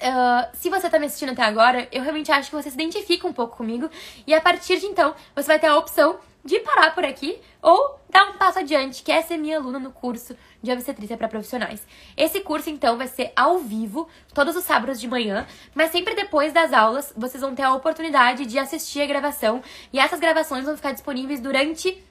Uh, 0.02 0.48
se 0.56 0.68
você 0.68 0.90
tá 0.90 0.98
me 0.98 1.06
assistindo 1.06 1.30
até 1.30 1.42
agora, 1.42 1.86
eu 1.92 2.02
realmente 2.02 2.32
acho 2.32 2.50
que 2.50 2.56
você 2.56 2.70
se 2.70 2.74
identifica 2.74 3.24
um 3.24 3.32
pouco 3.32 3.56
comigo. 3.56 3.88
E 4.26 4.34
a 4.34 4.40
partir 4.40 4.80
de 4.80 4.86
então, 4.86 5.14
você 5.34 5.46
vai 5.46 5.60
ter 5.60 5.68
a 5.68 5.76
opção 5.76 6.18
de 6.44 6.60
parar 6.60 6.94
por 6.94 7.04
aqui 7.04 7.40
ou 7.60 8.00
dar 8.08 8.28
um 8.28 8.34
passo 8.34 8.58
adiante, 8.58 9.02
que 9.02 9.10
é 9.10 9.22
ser 9.22 9.36
minha 9.36 9.56
aluna 9.56 9.78
no 9.78 9.90
curso 9.92 10.36
de 10.62 10.70
obstetrícia 10.70 11.16
para 11.16 11.28
profissionais. 11.28 11.86
Esse 12.16 12.40
curso, 12.40 12.68
então, 12.68 12.98
vai 12.98 13.06
ser 13.06 13.32
ao 13.34 13.58
vivo, 13.58 14.08
todos 14.34 14.54
os 14.56 14.64
sábados 14.64 15.00
de 15.00 15.08
manhã, 15.08 15.46
mas 15.74 15.90
sempre 15.90 16.14
depois 16.14 16.52
das 16.52 16.72
aulas, 16.72 17.12
vocês 17.16 17.40
vão 17.40 17.54
ter 17.54 17.62
a 17.62 17.74
oportunidade 17.74 18.44
de 18.44 18.58
assistir 18.58 19.00
a 19.00 19.06
gravação, 19.06 19.62
e 19.92 19.98
essas 19.98 20.20
gravações 20.20 20.64
vão 20.64 20.76
ficar 20.76 20.92
disponíveis 20.92 21.40
durante 21.40 22.02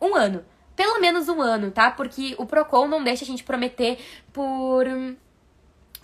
um 0.00 0.14
ano. 0.14 0.44
Pelo 0.76 1.00
menos 1.00 1.28
um 1.28 1.40
ano, 1.40 1.70
tá? 1.70 1.90
Porque 1.90 2.34
o 2.38 2.46
Procon 2.46 2.88
não 2.88 3.04
deixa 3.04 3.24
a 3.24 3.26
gente 3.26 3.44
prometer 3.44 3.98
por 4.32 4.86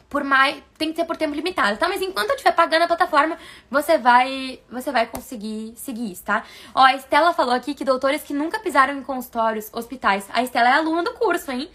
por 0.09 0.25
mais. 0.25 0.63
Tem 0.77 0.91
que 0.91 0.97
ser 0.97 1.05
por 1.05 1.17
tempo 1.17 1.35
limitado, 1.35 1.77
tá? 1.77 1.89
Mas 1.89 2.01
enquanto 2.01 2.31
eu 2.31 2.37
estiver 2.37 2.53
pagando 2.53 2.83
a 2.83 2.87
plataforma, 2.87 3.37
você 3.71 3.99
vai. 3.99 4.61
Você 4.71 4.91
vai 4.91 5.07
conseguir 5.07 5.75
seguir 5.77 6.13
isso, 6.13 6.25
tá? 6.25 6.45
Ó, 6.75 6.83
a 6.83 6.95
Estela 6.95 7.33
falou 7.33 7.55
aqui 7.55 7.75
que 7.75 7.85
doutores 7.85 8.23
que 8.23 8.33
nunca 8.33 8.59
pisaram 8.59 8.97
em 8.97 9.03
consultórios, 9.03 9.69
hospitais. 9.73 10.29
A 10.33 10.43
Estela 10.43 10.69
é 10.69 10.73
aluna 10.73 11.03
do 11.03 11.15
curso, 11.15 11.51
hein? 11.51 11.69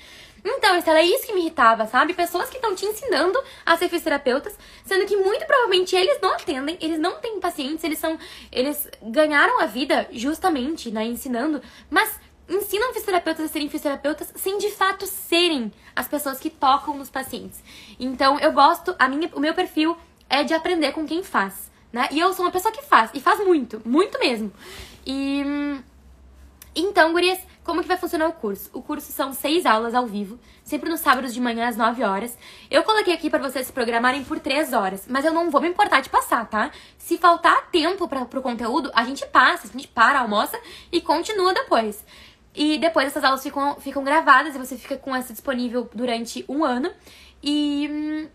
Então, 0.45 0.77
Estela, 0.77 0.99
é 0.99 1.05
isso 1.05 1.25
que 1.25 1.33
me 1.33 1.39
irritava, 1.39 1.85
sabe? 1.87 2.13
Pessoas 2.13 2.49
que 2.49 2.57
estão 2.57 2.75
te 2.75 2.85
ensinando 2.85 3.41
a 3.65 3.77
ser 3.77 3.87
fisioterapeutas, 3.87 4.57
sendo 4.83 5.05
que 5.05 5.15
muito 5.15 5.45
provavelmente 5.45 5.95
eles 5.95 6.19
não 6.21 6.33
atendem, 6.33 6.77
eles 6.81 6.99
não 6.99 7.13
têm 7.19 7.39
pacientes, 7.39 7.83
eles 7.83 7.97
são. 7.97 8.19
Eles 8.51 8.89
ganharam 9.01 9.61
a 9.61 9.65
vida 9.65 10.07
justamente, 10.11 10.91
né, 10.91 11.05
ensinando, 11.05 11.61
mas 11.89 12.19
ensinam 12.47 12.93
fisioterapeutas 12.93 13.45
a 13.45 13.47
serem 13.47 13.69
fisioterapeutas 13.69 14.31
sem 14.35 14.57
de 14.57 14.69
fato 14.71 15.05
serem 15.05 15.71
as 15.95 16.07
pessoas 16.07 16.39
que 16.39 16.49
tocam 16.49 16.97
nos 16.97 17.09
pacientes. 17.09 17.63
Então, 17.99 18.39
eu 18.39 18.51
gosto, 18.51 18.95
a 18.99 19.07
minha, 19.07 19.29
o 19.33 19.39
meu 19.39 19.53
perfil 19.53 19.97
é 20.29 20.43
de 20.43 20.53
aprender 20.53 20.91
com 20.91 21.05
quem 21.05 21.23
faz, 21.23 21.71
né? 21.91 22.07
E 22.11 22.19
eu 22.19 22.33
sou 22.33 22.45
uma 22.45 22.51
pessoa 22.51 22.73
que 22.73 22.81
faz, 22.81 23.11
e 23.13 23.19
faz 23.19 23.39
muito, 23.39 23.81
muito 23.85 24.19
mesmo. 24.19 24.51
E 25.05 25.43
então, 26.75 27.11
gurias, 27.11 27.39
como 27.63 27.83
que 27.83 27.87
vai 27.87 27.97
funcionar 27.97 28.27
o 28.27 28.33
curso? 28.33 28.69
O 28.73 28.81
curso 28.81 29.11
são 29.11 29.31
seis 29.31 29.63
aulas 29.63 29.93
ao 29.93 30.07
vivo, 30.07 30.39
sempre 30.63 30.89
nos 30.89 31.01
sábados 31.01 31.31
de 31.31 31.39
manhã 31.39 31.67
às 31.67 31.77
9 31.77 32.03
horas. 32.03 32.35
Eu 32.69 32.81
coloquei 32.83 33.13
aqui 33.13 33.29
para 33.29 33.43
vocês 33.47 33.67
se 33.67 33.73
programarem 33.73 34.23
por 34.23 34.39
3 34.39 34.73
horas, 34.73 35.05
mas 35.07 35.23
eu 35.23 35.31
não 35.31 35.51
vou 35.51 35.61
me 35.61 35.69
importar 35.69 36.01
de 36.01 36.09
passar, 36.09 36.49
tá? 36.49 36.71
Se 36.97 37.17
faltar 37.19 37.69
tempo 37.69 38.07
para 38.07 38.25
pro 38.25 38.41
conteúdo, 38.41 38.91
a 38.95 39.05
gente 39.05 39.23
passa, 39.27 39.67
a 39.67 39.71
gente 39.71 39.87
para, 39.87 40.19
almoça 40.19 40.59
e 40.91 40.99
continua 40.99 41.53
depois. 41.53 42.03
E 42.55 42.77
depois 42.77 43.07
essas 43.07 43.23
aulas 43.23 43.41
ficam, 43.41 43.75
ficam 43.79 44.03
gravadas 44.03 44.55
e 44.55 44.57
você 44.57 44.77
fica 44.77 44.97
com 44.97 45.15
essa 45.15 45.33
disponível 45.33 45.89
durante 45.93 46.45
um 46.47 46.63
ano. 46.63 46.91
E 47.41 47.89
hum, 47.91 48.27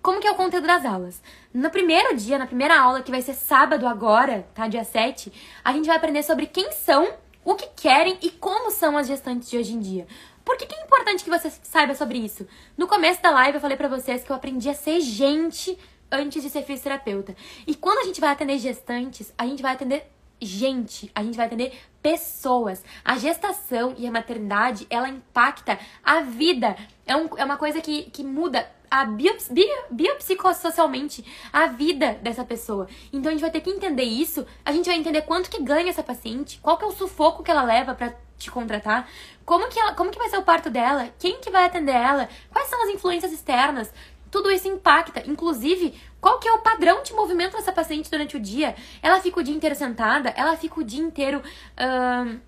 como 0.00 0.20
que 0.20 0.26
é 0.26 0.30
o 0.30 0.36
conteúdo 0.36 0.66
das 0.66 0.84
aulas? 0.84 1.20
No 1.52 1.70
primeiro 1.70 2.16
dia, 2.16 2.38
na 2.38 2.46
primeira 2.46 2.80
aula, 2.80 3.02
que 3.02 3.10
vai 3.10 3.20
ser 3.20 3.34
sábado 3.34 3.86
agora, 3.86 4.46
tá? 4.54 4.66
Dia 4.68 4.84
7, 4.84 5.32
a 5.64 5.72
gente 5.72 5.86
vai 5.86 5.96
aprender 5.96 6.22
sobre 6.22 6.46
quem 6.46 6.72
são, 6.72 7.12
o 7.44 7.54
que 7.54 7.66
querem 7.76 8.16
e 8.22 8.30
como 8.30 8.70
são 8.70 8.96
as 8.96 9.06
gestantes 9.06 9.50
de 9.50 9.58
hoje 9.58 9.74
em 9.74 9.80
dia. 9.80 10.06
Por 10.44 10.56
que, 10.56 10.64
que 10.64 10.74
é 10.74 10.82
importante 10.82 11.22
que 11.22 11.28
você 11.28 11.50
saiba 11.62 11.94
sobre 11.94 12.16
isso? 12.16 12.46
No 12.76 12.86
começo 12.86 13.20
da 13.20 13.30
live 13.30 13.56
eu 13.56 13.60
falei 13.60 13.76
pra 13.76 13.88
vocês 13.88 14.24
que 14.24 14.32
eu 14.32 14.36
aprendi 14.36 14.70
a 14.70 14.74
ser 14.74 15.00
gente 15.00 15.78
antes 16.10 16.42
de 16.42 16.48
ser 16.48 16.62
fisioterapeuta. 16.62 17.36
E 17.66 17.74
quando 17.74 17.98
a 17.98 18.04
gente 18.04 18.20
vai 18.20 18.30
atender 18.30 18.58
gestantes, 18.58 19.32
a 19.36 19.44
gente 19.44 19.62
vai 19.62 19.74
atender 19.74 20.10
gente, 20.40 21.10
a 21.14 21.22
gente 21.22 21.36
vai 21.36 21.46
atender 21.46 21.78
pessoas. 22.02 22.84
A 23.04 23.18
gestação 23.18 23.94
e 23.96 24.06
a 24.06 24.10
maternidade, 24.10 24.86
ela 24.88 25.08
impacta 25.08 25.78
a 26.02 26.20
vida. 26.20 26.76
É, 27.06 27.16
um, 27.16 27.28
é 27.36 27.44
uma 27.44 27.56
coisa 27.56 27.80
que, 27.80 28.04
que 28.10 28.22
muda 28.22 28.68
a 28.90 29.04
bio, 29.04 29.36
bio, 29.50 29.84
biopsicossocialmente 29.90 31.24
a 31.52 31.66
vida 31.66 32.18
dessa 32.22 32.44
pessoa. 32.44 32.88
Então 33.12 33.30
a 33.30 33.32
gente 33.32 33.42
vai 33.42 33.50
ter 33.50 33.60
que 33.60 33.70
entender 33.70 34.04
isso, 34.04 34.46
a 34.64 34.72
gente 34.72 34.86
vai 34.86 34.96
entender 34.96 35.22
quanto 35.22 35.50
que 35.50 35.62
ganha 35.62 35.90
essa 35.90 36.02
paciente, 36.02 36.58
qual 36.62 36.78
que 36.78 36.84
é 36.84 36.88
o 36.88 36.92
sufoco 36.92 37.42
que 37.42 37.50
ela 37.50 37.62
leva 37.62 37.94
para 37.94 38.14
te 38.38 38.50
contratar, 38.50 39.08
como 39.44 39.68
que, 39.68 39.78
ela, 39.78 39.94
como 39.94 40.10
que 40.10 40.18
vai 40.18 40.28
ser 40.28 40.38
o 40.38 40.42
parto 40.42 40.70
dela, 40.70 41.10
quem 41.18 41.40
que 41.40 41.50
vai 41.50 41.66
atender 41.66 41.94
ela, 41.94 42.28
quais 42.50 42.68
são 42.68 42.82
as 42.84 42.90
influências 42.90 43.32
externas, 43.32 43.92
tudo 44.30 44.50
isso 44.50 44.68
impacta. 44.68 45.22
Inclusive, 45.26 45.98
qual 46.20 46.38
que 46.38 46.48
é 46.48 46.52
o 46.52 46.58
padrão 46.58 47.02
de 47.02 47.12
movimento 47.12 47.56
dessa 47.56 47.72
paciente 47.72 48.10
durante 48.10 48.36
o 48.36 48.40
dia? 48.40 48.74
Ela 49.02 49.20
fica 49.20 49.40
o 49.40 49.42
dia 49.42 49.54
inteiro 49.54 49.74
sentada? 49.74 50.30
Ela 50.30 50.56
fica 50.56 50.80
o 50.80 50.84
dia 50.84 51.02
inteiro 51.02 51.40
uh, 51.40 52.40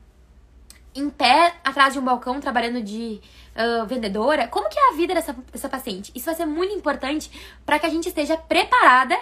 em 0.94 1.08
pé 1.08 1.54
atrás 1.62 1.92
de 1.92 1.98
um 1.98 2.04
balcão 2.04 2.40
trabalhando 2.40 2.82
de 2.82 3.20
uh, 3.54 3.86
vendedora? 3.86 4.48
Como 4.48 4.68
que 4.68 4.78
é 4.78 4.88
a 4.90 4.96
vida 4.96 5.14
dessa, 5.14 5.32
dessa 5.32 5.68
paciente? 5.68 6.10
Isso 6.14 6.26
vai 6.26 6.34
ser 6.34 6.46
muito 6.46 6.74
importante 6.74 7.30
para 7.64 7.78
que 7.78 7.86
a 7.86 7.90
gente 7.90 8.08
esteja 8.08 8.36
preparada 8.36 9.16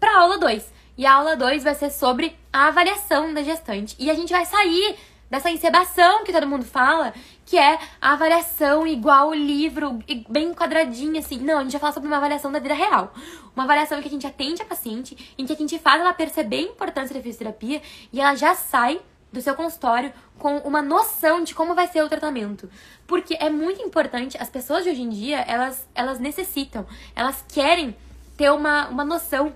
para 0.00 0.10
a 0.10 0.20
aula 0.20 0.38
2. 0.38 0.72
E 0.98 1.04
a 1.04 1.12
aula 1.12 1.36
2 1.36 1.62
vai 1.62 1.74
ser 1.74 1.90
sobre 1.90 2.36
a 2.52 2.68
avaliação 2.68 3.34
da 3.34 3.42
gestante. 3.42 3.94
E 3.98 4.10
a 4.10 4.14
gente 4.14 4.32
vai 4.32 4.46
sair 4.46 4.96
dessa 5.30 5.50
encebação 5.50 6.24
que 6.24 6.32
todo 6.32 6.46
mundo 6.46 6.64
fala, 6.64 7.12
que 7.44 7.58
é 7.58 7.78
a 8.00 8.12
avaliação 8.12 8.86
igual 8.86 9.28
o 9.28 9.34
livro, 9.34 9.98
bem 10.28 10.54
quadradinha, 10.54 11.20
assim. 11.20 11.38
Não, 11.38 11.58
a 11.58 11.62
gente 11.62 11.72
vai 11.72 11.80
falar 11.80 11.92
sobre 11.92 12.08
uma 12.08 12.16
avaliação 12.16 12.50
da 12.50 12.58
vida 12.58 12.74
real. 12.74 13.12
Uma 13.54 13.64
avaliação 13.64 13.98
em 13.98 14.02
que 14.02 14.08
a 14.08 14.10
gente 14.10 14.26
atende 14.26 14.62
a 14.62 14.64
paciente, 14.64 15.34
em 15.36 15.46
que 15.46 15.52
a 15.52 15.56
gente 15.56 15.78
faz 15.78 16.00
ela 16.00 16.12
perceber 16.12 16.56
a 16.56 16.62
importância 16.62 17.14
da 17.14 17.20
fisioterapia 17.20 17.82
e 18.12 18.20
ela 18.20 18.34
já 18.34 18.54
sai 18.54 19.00
do 19.32 19.40
seu 19.40 19.54
consultório 19.54 20.12
com 20.38 20.58
uma 20.58 20.80
noção 20.80 21.42
de 21.42 21.54
como 21.54 21.74
vai 21.74 21.86
ser 21.88 22.02
o 22.02 22.08
tratamento. 22.08 22.70
Porque 23.06 23.36
é 23.38 23.50
muito 23.50 23.82
importante, 23.82 24.36
as 24.40 24.48
pessoas 24.48 24.84
de 24.84 24.90
hoje 24.90 25.02
em 25.02 25.08
dia, 25.08 25.40
elas, 25.40 25.86
elas 25.94 26.18
necessitam, 26.18 26.86
elas 27.14 27.44
querem 27.48 27.96
ter 28.36 28.50
uma, 28.50 28.88
uma 28.88 29.04
noção 29.04 29.52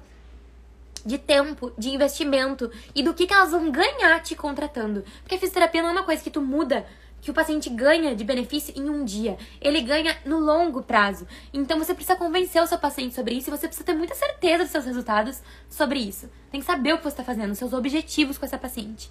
de 1.05 1.19
tempo, 1.19 1.73
de 1.77 1.91
investimento 1.91 2.71
e 2.95 3.03
do 3.03 3.15
que, 3.15 3.27
que 3.27 3.33
elas 3.35 3.51
vão 3.51 3.71
ganhar 3.71 4.23
te 4.23 4.35
contratando. 4.35 5.05
Porque 5.23 5.35
a 5.35 5.39
fisioterapia 5.39 5.83
não 5.83 5.91
é 5.91 5.93
uma 5.93 6.03
coisa 6.03 6.23
que 6.23 6.31
tu 6.31 6.41
muda, 6.41 6.87
que 7.21 7.31
o 7.31 7.35
paciente 7.35 7.69
ganha 7.69 8.15
de 8.15 8.25
benefício 8.25 8.73
em 8.77 8.89
um 8.89 9.05
dia. 9.05 9.37
Ele 9.61 9.81
ganha 9.81 10.17
no 10.25 10.39
longo 10.39 10.83
prazo. 10.83 11.27
Então 11.53 11.79
você 11.79 11.95
precisa 11.95 12.17
convencer 12.17 12.63
o 12.63 12.67
seu 12.67 12.79
paciente 12.79 13.15
sobre 13.15 13.35
isso 13.35 13.51
e 13.51 13.57
você 13.57 13.67
precisa 13.67 13.85
ter 13.85 13.95
muita 13.95 14.15
certeza 14.15 14.65
dos 14.65 14.73
seus 14.73 14.85
resultados 14.85 15.43
sobre 15.69 15.99
isso. 15.99 16.31
Tem 16.51 16.61
que 16.61 16.67
saber 16.67 16.95
o 16.95 16.99
que 16.99 17.05
você 17.05 17.09
está 17.11 17.25
fazendo, 17.25 17.55
seus 17.55 17.73
objetivos 17.73 18.39
com 18.39 18.47
essa 18.47 18.59
paciente. 18.59 19.11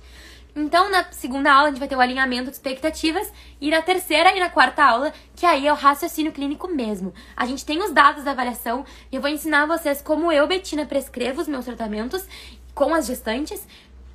Então, 0.56 0.90
na 0.90 1.12
segunda 1.12 1.52
aula, 1.52 1.68
a 1.68 1.70
gente 1.70 1.80
vai 1.80 1.88
ter 1.88 1.96
o 1.96 2.02
alinhamento 2.02 2.50
de 2.50 2.56
expectativas. 2.56 3.32
E 3.62 3.70
na 3.70 3.82
terceira 3.82 4.36
e 4.36 4.40
na 4.40 4.50
quarta 4.50 4.84
aula, 4.84 5.14
que 5.36 5.46
aí 5.46 5.68
é 5.68 5.72
o 5.72 5.76
raciocínio 5.76 6.32
clínico 6.32 6.68
mesmo. 6.68 7.14
A 7.36 7.46
gente 7.46 7.66
tem 7.66 7.82
os 7.82 7.92
dados 7.92 8.24
da 8.24 8.32
avaliação 8.32 8.86
e 9.12 9.16
eu 9.16 9.22
vou 9.22 9.30
ensinar 9.30 9.66
vocês 9.66 10.02
como 10.02 10.32
eu, 10.32 10.48
Betina, 10.48 10.86
prescrevo 10.86 11.42
os 11.42 11.48
meus 11.48 11.66
tratamentos 11.66 12.26
com 12.74 12.94
as 12.94 13.06
gestantes. 13.06 13.66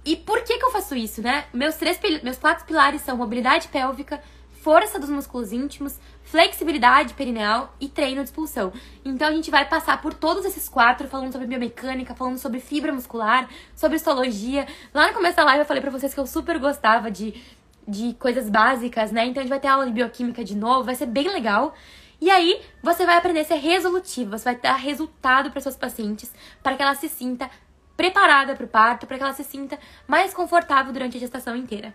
E 0.04 0.16
por 0.16 0.42
que, 0.42 0.58
que 0.58 0.64
eu 0.64 0.70
faço 0.70 0.94
isso, 0.94 1.22
né? 1.22 1.46
Meus, 1.52 1.76
três, 1.76 1.98
meus 2.22 2.36
quatro 2.36 2.66
pilares 2.66 3.00
são 3.02 3.16
mobilidade 3.16 3.68
pélvica, 3.68 4.22
força 4.60 4.98
dos 4.98 5.08
músculos 5.08 5.52
íntimos, 5.52 5.98
flexibilidade 6.34 7.14
perineal 7.14 7.72
e 7.80 7.88
treino 7.88 8.20
de 8.20 8.24
expulsão. 8.24 8.72
Então 9.04 9.28
a 9.28 9.30
gente 9.30 9.52
vai 9.52 9.68
passar 9.68 10.02
por 10.02 10.12
todos 10.12 10.44
esses 10.44 10.68
quatro, 10.68 11.06
falando 11.06 11.30
sobre 11.30 11.46
biomecânica, 11.46 12.12
falando 12.12 12.38
sobre 12.38 12.58
fibra 12.58 12.92
muscular, 12.92 13.48
sobre 13.76 13.98
histologia. 13.98 14.66
Lá 14.92 15.06
no 15.06 15.14
começo 15.14 15.36
da 15.36 15.44
live 15.44 15.60
eu 15.60 15.64
falei 15.64 15.80
pra 15.80 15.92
vocês 15.92 16.12
que 16.12 16.18
eu 16.18 16.26
super 16.26 16.58
gostava 16.58 17.08
de, 17.08 17.40
de 17.86 18.14
coisas 18.14 18.50
básicas, 18.50 19.12
né? 19.12 19.26
Então 19.26 19.42
a 19.42 19.44
gente 19.44 19.50
vai 19.50 19.60
ter 19.60 19.68
aula 19.68 19.86
de 19.86 19.92
bioquímica 19.92 20.42
de 20.42 20.56
novo, 20.56 20.82
vai 20.82 20.96
ser 20.96 21.06
bem 21.06 21.28
legal. 21.28 21.72
E 22.20 22.28
aí, 22.28 22.60
você 22.82 23.06
vai 23.06 23.16
aprender 23.16 23.40
a 23.40 23.44
ser 23.44 23.60
resolutiva, 23.60 24.36
você 24.36 24.44
vai 24.44 24.56
dar 24.56 24.74
resultado 24.74 25.52
para 25.52 25.60
suas 25.60 25.76
pacientes, 25.76 26.32
para 26.64 26.74
que 26.74 26.82
ela 26.82 26.96
se 26.96 27.08
sinta 27.08 27.48
preparada 27.96 28.56
para 28.56 28.64
o 28.64 28.68
parto, 28.68 29.06
para 29.06 29.18
que 29.18 29.22
ela 29.22 29.32
se 29.34 29.44
sinta 29.44 29.78
mais 30.08 30.34
confortável 30.34 30.92
durante 30.92 31.16
a 31.16 31.20
gestação 31.20 31.54
inteira. 31.54 31.94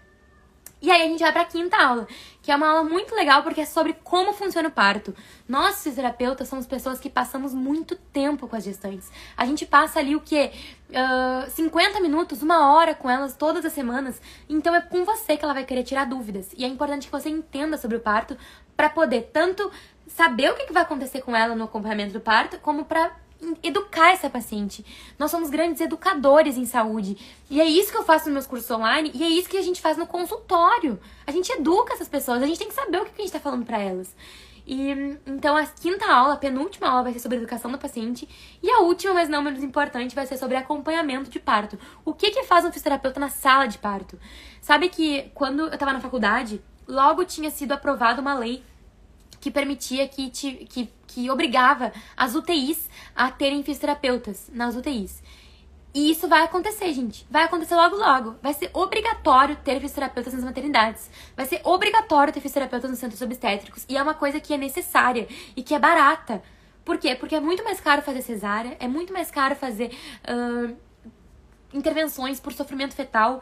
E 0.81 0.89
aí 0.89 1.01
a 1.01 1.05
gente 1.05 1.19
vai 1.19 1.31
para 1.31 1.41
a 1.41 1.45
quinta 1.45 1.75
aula, 1.75 2.07
que 2.41 2.51
é 2.51 2.55
uma 2.55 2.69
aula 2.69 2.83
muito 2.83 3.13
legal 3.13 3.43
porque 3.43 3.61
é 3.61 3.65
sobre 3.65 3.93
como 4.03 4.31
funciona 4.31 4.69
o 4.69 4.71
parto. 4.71 5.13
Nós, 5.47 5.83
fisioterapeutas, 5.83 6.47
somos 6.47 6.65
pessoas 6.65 6.99
que 6.99 7.09
passamos 7.09 7.53
muito 7.53 7.95
tempo 7.95 8.47
com 8.47 8.55
as 8.55 8.63
gestantes. 8.63 9.11
A 9.35 9.45
gente 9.45 9.65
passa 9.65 9.99
ali 9.99 10.15
o 10.15 10.21
quê? 10.21 10.51
Uh, 10.89 11.49
50 11.51 11.99
minutos, 11.99 12.41
uma 12.41 12.73
hora 12.73 12.95
com 12.95 13.09
elas 13.09 13.35
todas 13.35 13.65
as 13.65 13.73
semanas. 13.73 14.21
Então 14.47 14.73
é 14.73 14.81
com 14.81 15.03
você 15.03 15.35
que 15.35 15.43
ela 15.43 15.53
vai 15.53 15.65
querer 15.65 15.83
tirar 15.83 16.05
dúvidas. 16.05 16.49
E 16.57 16.63
é 16.63 16.67
importante 16.67 17.07
que 17.07 17.11
você 17.11 17.29
entenda 17.29 17.77
sobre 17.77 17.97
o 17.97 17.99
parto 17.99 18.37
para 18.75 18.89
poder 18.89 19.29
tanto 19.33 19.69
saber 20.07 20.51
o 20.51 20.55
que 20.55 20.71
vai 20.71 20.83
acontecer 20.83 21.21
com 21.21 21.35
ela 21.35 21.55
no 21.55 21.65
acompanhamento 21.65 22.13
do 22.13 22.21
parto, 22.21 22.57
como 22.59 22.85
para 22.85 23.11
educar 23.63 24.11
essa 24.11 24.29
paciente. 24.29 24.85
Nós 25.17 25.31
somos 25.31 25.49
grandes 25.49 25.81
educadores 25.81 26.57
em 26.57 26.65
saúde. 26.65 27.17
E 27.49 27.59
é 27.59 27.65
isso 27.65 27.91
que 27.91 27.97
eu 27.97 28.03
faço 28.03 28.25
nos 28.25 28.33
meus 28.33 28.47
cursos 28.47 28.69
online 28.69 29.11
e 29.13 29.23
é 29.23 29.27
isso 29.27 29.49
que 29.49 29.57
a 29.57 29.61
gente 29.61 29.81
faz 29.81 29.97
no 29.97 30.05
consultório. 30.05 30.99
A 31.25 31.31
gente 31.31 31.51
educa 31.51 31.93
essas 31.93 32.07
pessoas, 32.07 32.43
a 32.43 32.47
gente 32.47 32.59
tem 32.59 32.67
que 32.67 32.73
saber 32.73 33.01
o 33.01 33.05
que 33.05 33.11
a 33.11 33.17
gente 33.17 33.25
está 33.25 33.39
falando 33.39 33.65
para 33.65 33.79
elas. 33.79 34.15
E 34.67 34.91
então 35.25 35.57
a 35.57 35.65
quinta 35.65 36.05
aula, 36.05 36.35
a 36.35 36.37
penúltima 36.37 36.87
aula 36.87 37.03
vai 37.03 37.13
ser 37.13 37.19
sobre 37.19 37.37
educação 37.39 37.71
do 37.71 37.79
paciente 37.79 38.29
e 38.61 38.69
a 38.69 38.81
última, 38.81 39.15
mas 39.15 39.27
não 39.27 39.41
menos 39.41 39.63
importante, 39.63 40.13
vai 40.13 40.27
ser 40.27 40.37
sobre 40.37 40.57
acompanhamento 40.57 41.29
de 41.29 41.39
parto. 41.39 41.79
O 42.05 42.13
que 42.13 42.29
que 42.29 42.43
faz 42.43 42.63
um 42.65 42.71
fisioterapeuta 42.71 43.19
na 43.19 43.29
sala 43.29 43.65
de 43.65 43.79
parto? 43.79 44.19
Sabe 44.61 44.89
que 44.89 45.31
quando 45.33 45.61
eu 45.61 45.73
estava 45.73 45.91
na 45.91 45.99
faculdade, 45.99 46.61
logo 46.87 47.25
tinha 47.25 47.49
sido 47.49 47.71
aprovada 47.71 48.21
uma 48.21 48.35
lei 48.35 48.63
que 49.39 49.49
permitia 49.49 50.07
que, 50.07 50.29
te, 50.29 50.67
que, 50.69 50.89
que 51.07 51.29
obrigava 51.29 51.91
as 52.15 52.35
UTIs 52.35 52.89
a 53.15 53.31
terem 53.31 53.63
fisioterapeutas 53.63 54.49
nas 54.53 54.75
UTIs. 54.75 55.21
E 55.93 56.11
isso 56.11 56.27
vai 56.27 56.43
acontecer, 56.43 56.93
gente. 56.93 57.25
Vai 57.29 57.43
acontecer 57.43 57.75
logo, 57.75 57.95
logo. 57.95 58.35
Vai 58.41 58.53
ser 58.53 58.69
obrigatório 58.73 59.55
ter 59.57 59.79
fisioterapeutas 59.79 60.33
nas 60.33 60.43
maternidades. 60.43 61.09
Vai 61.35 61.45
ser 61.45 61.61
obrigatório 61.63 62.31
ter 62.31 62.41
fisioterapeutas 62.41 62.89
nos 62.89 62.99
centros 62.99 63.21
obstétricos. 63.21 63.85
E 63.89 63.97
é 63.97 64.03
uma 64.03 64.13
coisa 64.13 64.39
que 64.39 64.53
é 64.53 64.57
necessária 64.57 65.27
e 65.55 65.63
que 65.63 65.73
é 65.73 65.79
barata. 65.79 66.43
Por 66.85 66.97
quê? 66.97 67.15
Porque 67.15 67.35
é 67.35 67.39
muito 67.39 67.63
mais 67.63 67.79
caro 67.79 68.01
fazer 68.01 68.21
cesárea, 68.21 68.77
é 68.79 68.87
muito 68.87 69.13
mais 69.13 69.29
caro 69.29 69.55
fazer 69.55 69.95
uh, 70.27 70.75
intervenções 71.73 72.39
por 72.39 72.53
sofrimento 72.53 72.95
fetal 72.95 73.41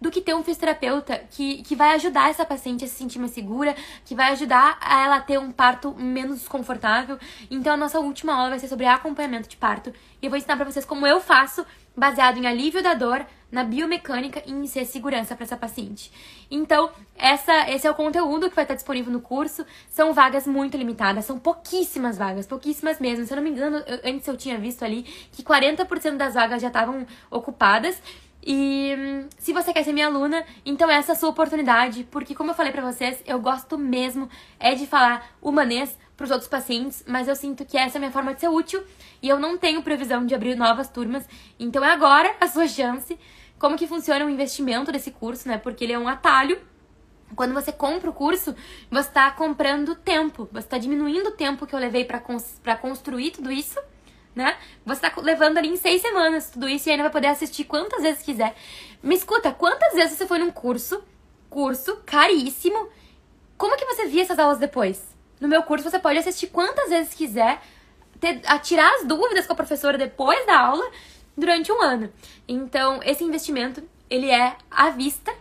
do 0.00 0.10
que 0.10 0.20
ter 0.20 0.34
um 0.34 0.42
fisioterapeuta 0.42 1.18
que, 1.30 1.62
que 1.62 1.74
vai 1.74 1.94
ajudar 1.94 2.30
essa 2.30 2.44
paciente 2.44 2.84
a 2.84 2.88
se 2.88 2.94
sentir 2.94 3.18
mais 3.18 3.32
segura, 3.32 3.74
que 4.04 4.14
vai 4.14 4.32
ajudar 4.32 4.78
a 4.80 5.04
ela 5.04 5.16
a 5.16 5.20
ter 5.20 5.38
um 5.38 5.50
parto 5.50 5.94
menos 5.94 6.38
desconfortável. 6.38 7.18
Então 7.50 7.74
a 7.74 7.76
nossa 7.76 7.98
última 7.98 8.34
aula 8.34 8.50
vai 8.50 8.58
ser 8.58 8.68
sobre 8.68 8.86
acompanhamento 8.86 9.48
de 9.48 9.56
parto 9.56 9.92
e 10.20 10.26
eu 10.26 10.30
vou 10.30 10.36
ensinar 10.36 10.56
para 10.56 10.70
vocês 10.70 10.84
como 10.84 11.06
eu 11.06 11.20
faço, 11.20 11.64
baseado 11.96 12.38
em 12.38 12.46
alívio 12.46 12.82
da 12.82 12.94
dor, 12.94 13.26
na 13.50 13.64
biomecânica 13.64 14.42
e 14.46 14.52
em 14.52 14.66
ser 14.66 14.84
segurança 14.84 15.34
para 15.34 15.44
essa 15.44 15.56
paciente. 15.56 16.12
Então, 16.50 16.90
essa, 17.16 17.70
esse 17.70 17.86
é 17.86 17.90
o 17.90 17.94
conteúdo 17.94 18.48
que 18.48 18.54
vai 18.54 18.64
estar 18.64 18.74
disponível 18.74 19.12
no 19.12 19.20
curso. 19.20 19.64
São 19.88 20.12
vagas 20.12 20.46
muito 20.46 20.76
limitadas, 20.76 21.24
são 21.24 21.38
pouquíssimas 21.38 22.18
vagas, 22.18 22.46
pouquíssimas 22.46 23.00
mesmo. 23.00 23.24
Se 23.24 23.32
eu 23.32 23.36
não 23.36 23.42
me 23.42 23.50
engano, 23.50 23.78
eu, 23.86 24.00
antes 24.04 24.28
eu 24.28 24.36
tinha 24.36 24.58
visto 24.58 24.84
ali 24.84 25.02
que 25.32 25.42
40% 25.42 26.16
das 26.16 26.34
vagas 26.34 26.60
já 26.60 26.68
estavam 26.68 27.06
ocupadas. 27.30 28.00
E 28.44 28.94
hum, 28.96 29.28
se 29.38 29.52
você 29.52 29.72
quer 29.72 29.82
ser 29.82 29.92
minha 29.92 30.06
aluna, 30.06 30.44
então 30.64 30.90
essa 30.90 31.12
é 31.12 31.14
a 31.14 31.16
sua 31.16 31.28
oportunidade, 31.28 32.06
porque 32.10 32.34
como 32.34 32.50
eu 32.50 32.54
falei 32.54 32.72
para 32.72 32.82
vocês, 32.82 33.22
eu 33.26 33.40
gosto 33.40 33.76
mesmo 33.76 34.28
é 34.58 34.74
de 34.74 34.86
falar 34.86 35.36
humanês 35.42 35.96
para 36.16 36.24
os 36.24 36.30
outros 36.30 36.48
pacientes, 36.48 37.04
mas 37.06 37.28
eu 37.28 37.36
sinto 37.36 37.64
que 37.64 37.76
essa 37.76 37.96
é 37.96 37.98
a 37.98 38.00
minha 38.00 38.12
forma 38.12 38.34
de 38.34 38.40
ser 38.40 38.48
útil 38.48 38.82
e 39.22 39.28
eu 39.28 39.38
não 39.38 39.58
tenho 39.58 39.82
previsão 39.82 40.24
de 40.24 40.34
abrir 40.34 40.56
novas 40.56 40.88
turmas, 40.88 41.28
então 41.58 41.84
é 41.84 41.90
agora 41.90 42.34
a 42.40 42.48
sua 42.48 42.66
chance. 42.66 43.18
Como 43.58 43.76
que 43.76 43.88
funciona 43.88 44.24
o 44.24 44.30
investimento 44.30 44.92
desse 44.92 45.10
curso, 45.10 45.48
né? 45.48 45.58
Porque 45.58 45.84
ele 45.84 45.92
é 45.92 45.98
um 45.98 46.06
atalho 46.06 46.60
quando 47.34 47.52
você 47.52 47.70
compra 47.72 48.08
o 48.08 48.12
curso, 48.12 48.54
você 48.90 49.08
está 49.08 49.30
comprando 49.30 49.94
tempo, 49.94 50.48
você 50.50 50.66
está 50.66 50.78
diminuindo 50.78 51.28
o 51.28 51.32
tempo 51.32 51.66
que 51.66 51.74
eu 51.74 51.78
levei 51.78 52.04
para 52.04 52.18
cons 52.18 52.60
construir 52.80 53.32
tudo 53.32 53.50
isso 53.50 53.78
né? 54.38 54.56
Você 54.86 55.00
tá 55.00 55.12
levando 55.20 55.58
ali 55.58 55.68
em 55.68 55.76
seis 55.76 56.00
semanas 56.00 56.48
tudo 56.48 56.68
isso 56.68 56.88
e 56.88 56.92
ainda 56.92 57.02
vai 57.02 57.12
poder 57.12 57.26
assistir 57.26 57.64
quantas 57.64 58.00
vezes 58.00 58.22
quiser. 58.22 58.54
Me 59.02 59.16
escuta, 59.16 59.50
quantas 59.52 59.94
vezes 59.94 60.16
você 60.16 60.26
foi 60.26 60.38
num 60.38 60.50
curso, 60.52 61.02
curso 61.50 61.96
caríssimo, 62.06 62.88
como 63.56 63.76
que 63.76 63.84
você 63.84 64.06
via 64.06 64.22
essas 64.22 64.38
aulas 64.38 64.58
depois? 64.58 65.04
No 65.40 65.48
meu 65.48 65.64
curso 65.64 65.90
você 65.90 65.98
pode 65.98 66.18
assistir 66.20 66.46
quantas 66.46 66.88
vezes 66.88 67.12
quiser, 67.14 67.60
ter, 68.20 68.40
tirar 68.62 68.94
as 68.94 69.04
dúvidas 69.04 69.44
com 69.44 69.54
a 69.54 69.56
professora 69.56 69.98
depois 69.98 70.46
da 70.46 70.58
aula 70.58 70.88
durante 71.36 71.72
um 71.72 71.82
ano. 71.82 72.12
Então, 72.46 73.00
esse 73.02 73.24
investimento, 73.24 73.82
ele 74.08 74.30
é 74.30 74.56
à 74.70 74.90
vista, 74.90 75.34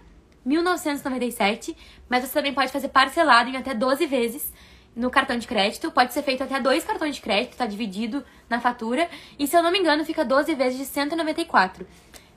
1997, 0.44 1.78
mas 2.10 2.24
você 2.24 2.34
também 2.34 2.54
pode 2.54 2.72
fazer 2.72 2.88
parcelado 2.88 3.50
em 3.50 3.58
até 3.58 3.76
12 3.76 4.08
vezes 4.08 4.52
no 4.98 5.12
cartão 5.12 5.38
de 5.38 5.48
crédito. 5.48 5.92
Pode 5.92 6.12
ser 6.12 6.24
feito 6.24 6.44
até 6.44 6.60
dois 6.60 6.84
cartões 6.84 7.16
de 7.16 7.22
crédito, 7.22 7.56
tá 7.56 7.66
dividido 7.66 8.26
na 8.50 8.60
fatura. 8.60 9.08
E 9.38 9.48
se 9.48 9.56
eu 9.56 9.62
não 9.62 9.72
me 9.72 9.80
engano, 9.80 10.04
fica 10.04 10.26
12 10.26 10.54
vezes 10.56 10.80
de 10.80 10.86
194 10.86 11.88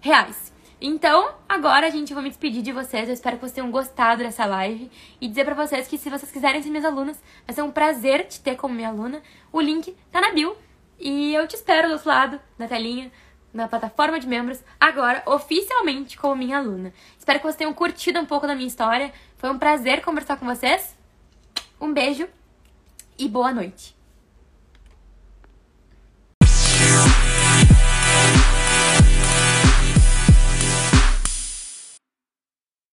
reais. 0.01 0.53
Então, 0.81 1.35
agora 1.49 1.87
a 1.87 1.91
gente 1.91 2.15
vai 2.15 2.23
me 2.23 2.29
despedir 2.29 2.63
de 2.63 2.73
vocês. 2.73 3.09
Eu 3.09 3.15
espero 3.15 3.37
que 3.37 3.43
vocês 3.43 3.53
tenham 3.53 3.71
gostado 3.71 4.23
dessa 4.23 4.47
live. 4.47 4.91
E 5.21 5.27
dizer 5.27 5.45
pra 5.45 5.55
vocês 5.55 5.89
que 5.89 5.99
se 5.99 6.09
vocês 6.09 6.31
quiserem 6.31 6.63
ser 6.63 6.69
minhas 6.69 6.85
alunas, 6.85 7.21
vai 7.47 7.55
ser 7.55 7.63
um 7.63 7.71
prazer 7.71 8.27
te 8.27 8.41
ter 8.41 8.57
como 8.57 8.75
minha 8.75 8.89
aluna. 8.89 9.23
O 9.53 9.61
link 9.61 9.97
tá 10.13 10.21
na 10.21 10.33
bio. 10.33 10.57
E 10.99 11.35
eu 11.35 11.49
te 11.49 11.57
espero 11.57 11.89
do 11.89 11.95
outro 11.95 12.09
lado 12.09 12.41
da 12.59 12.69
telinha, 12.69 13.11
na 13.55 13.67
plataforma 13.67 14.21
de 14.21 14.29
membros, 14.29 14.63
agora 14.79 15.23
oficialmente 15.27 16.17
como 16.17 16.37
minha 16.37 16.59
aluna. 16.59 16.93
Espero 17.19 17.39
que 17.39 17.45
vocês 17.45 17.57
tenham 17.57 17.73
curtido 17.73 18.21
um 18.21 18.27
pouco 18.27 18.47
da 18.47 18.55
minha 18.55 18.69
história. 18.69 19.11
Foi 19.39 19.51
um 19.51 19.59
prazer 19.59 20.03
conversar 20.03 20.37
com 20.37 20.45
vocês. 20.45 20.95
Um 21.81 21.93
beijo 21.93 22.29
e 23.21 23.29
boa 23.29 23.53
noite. 23.53 23.95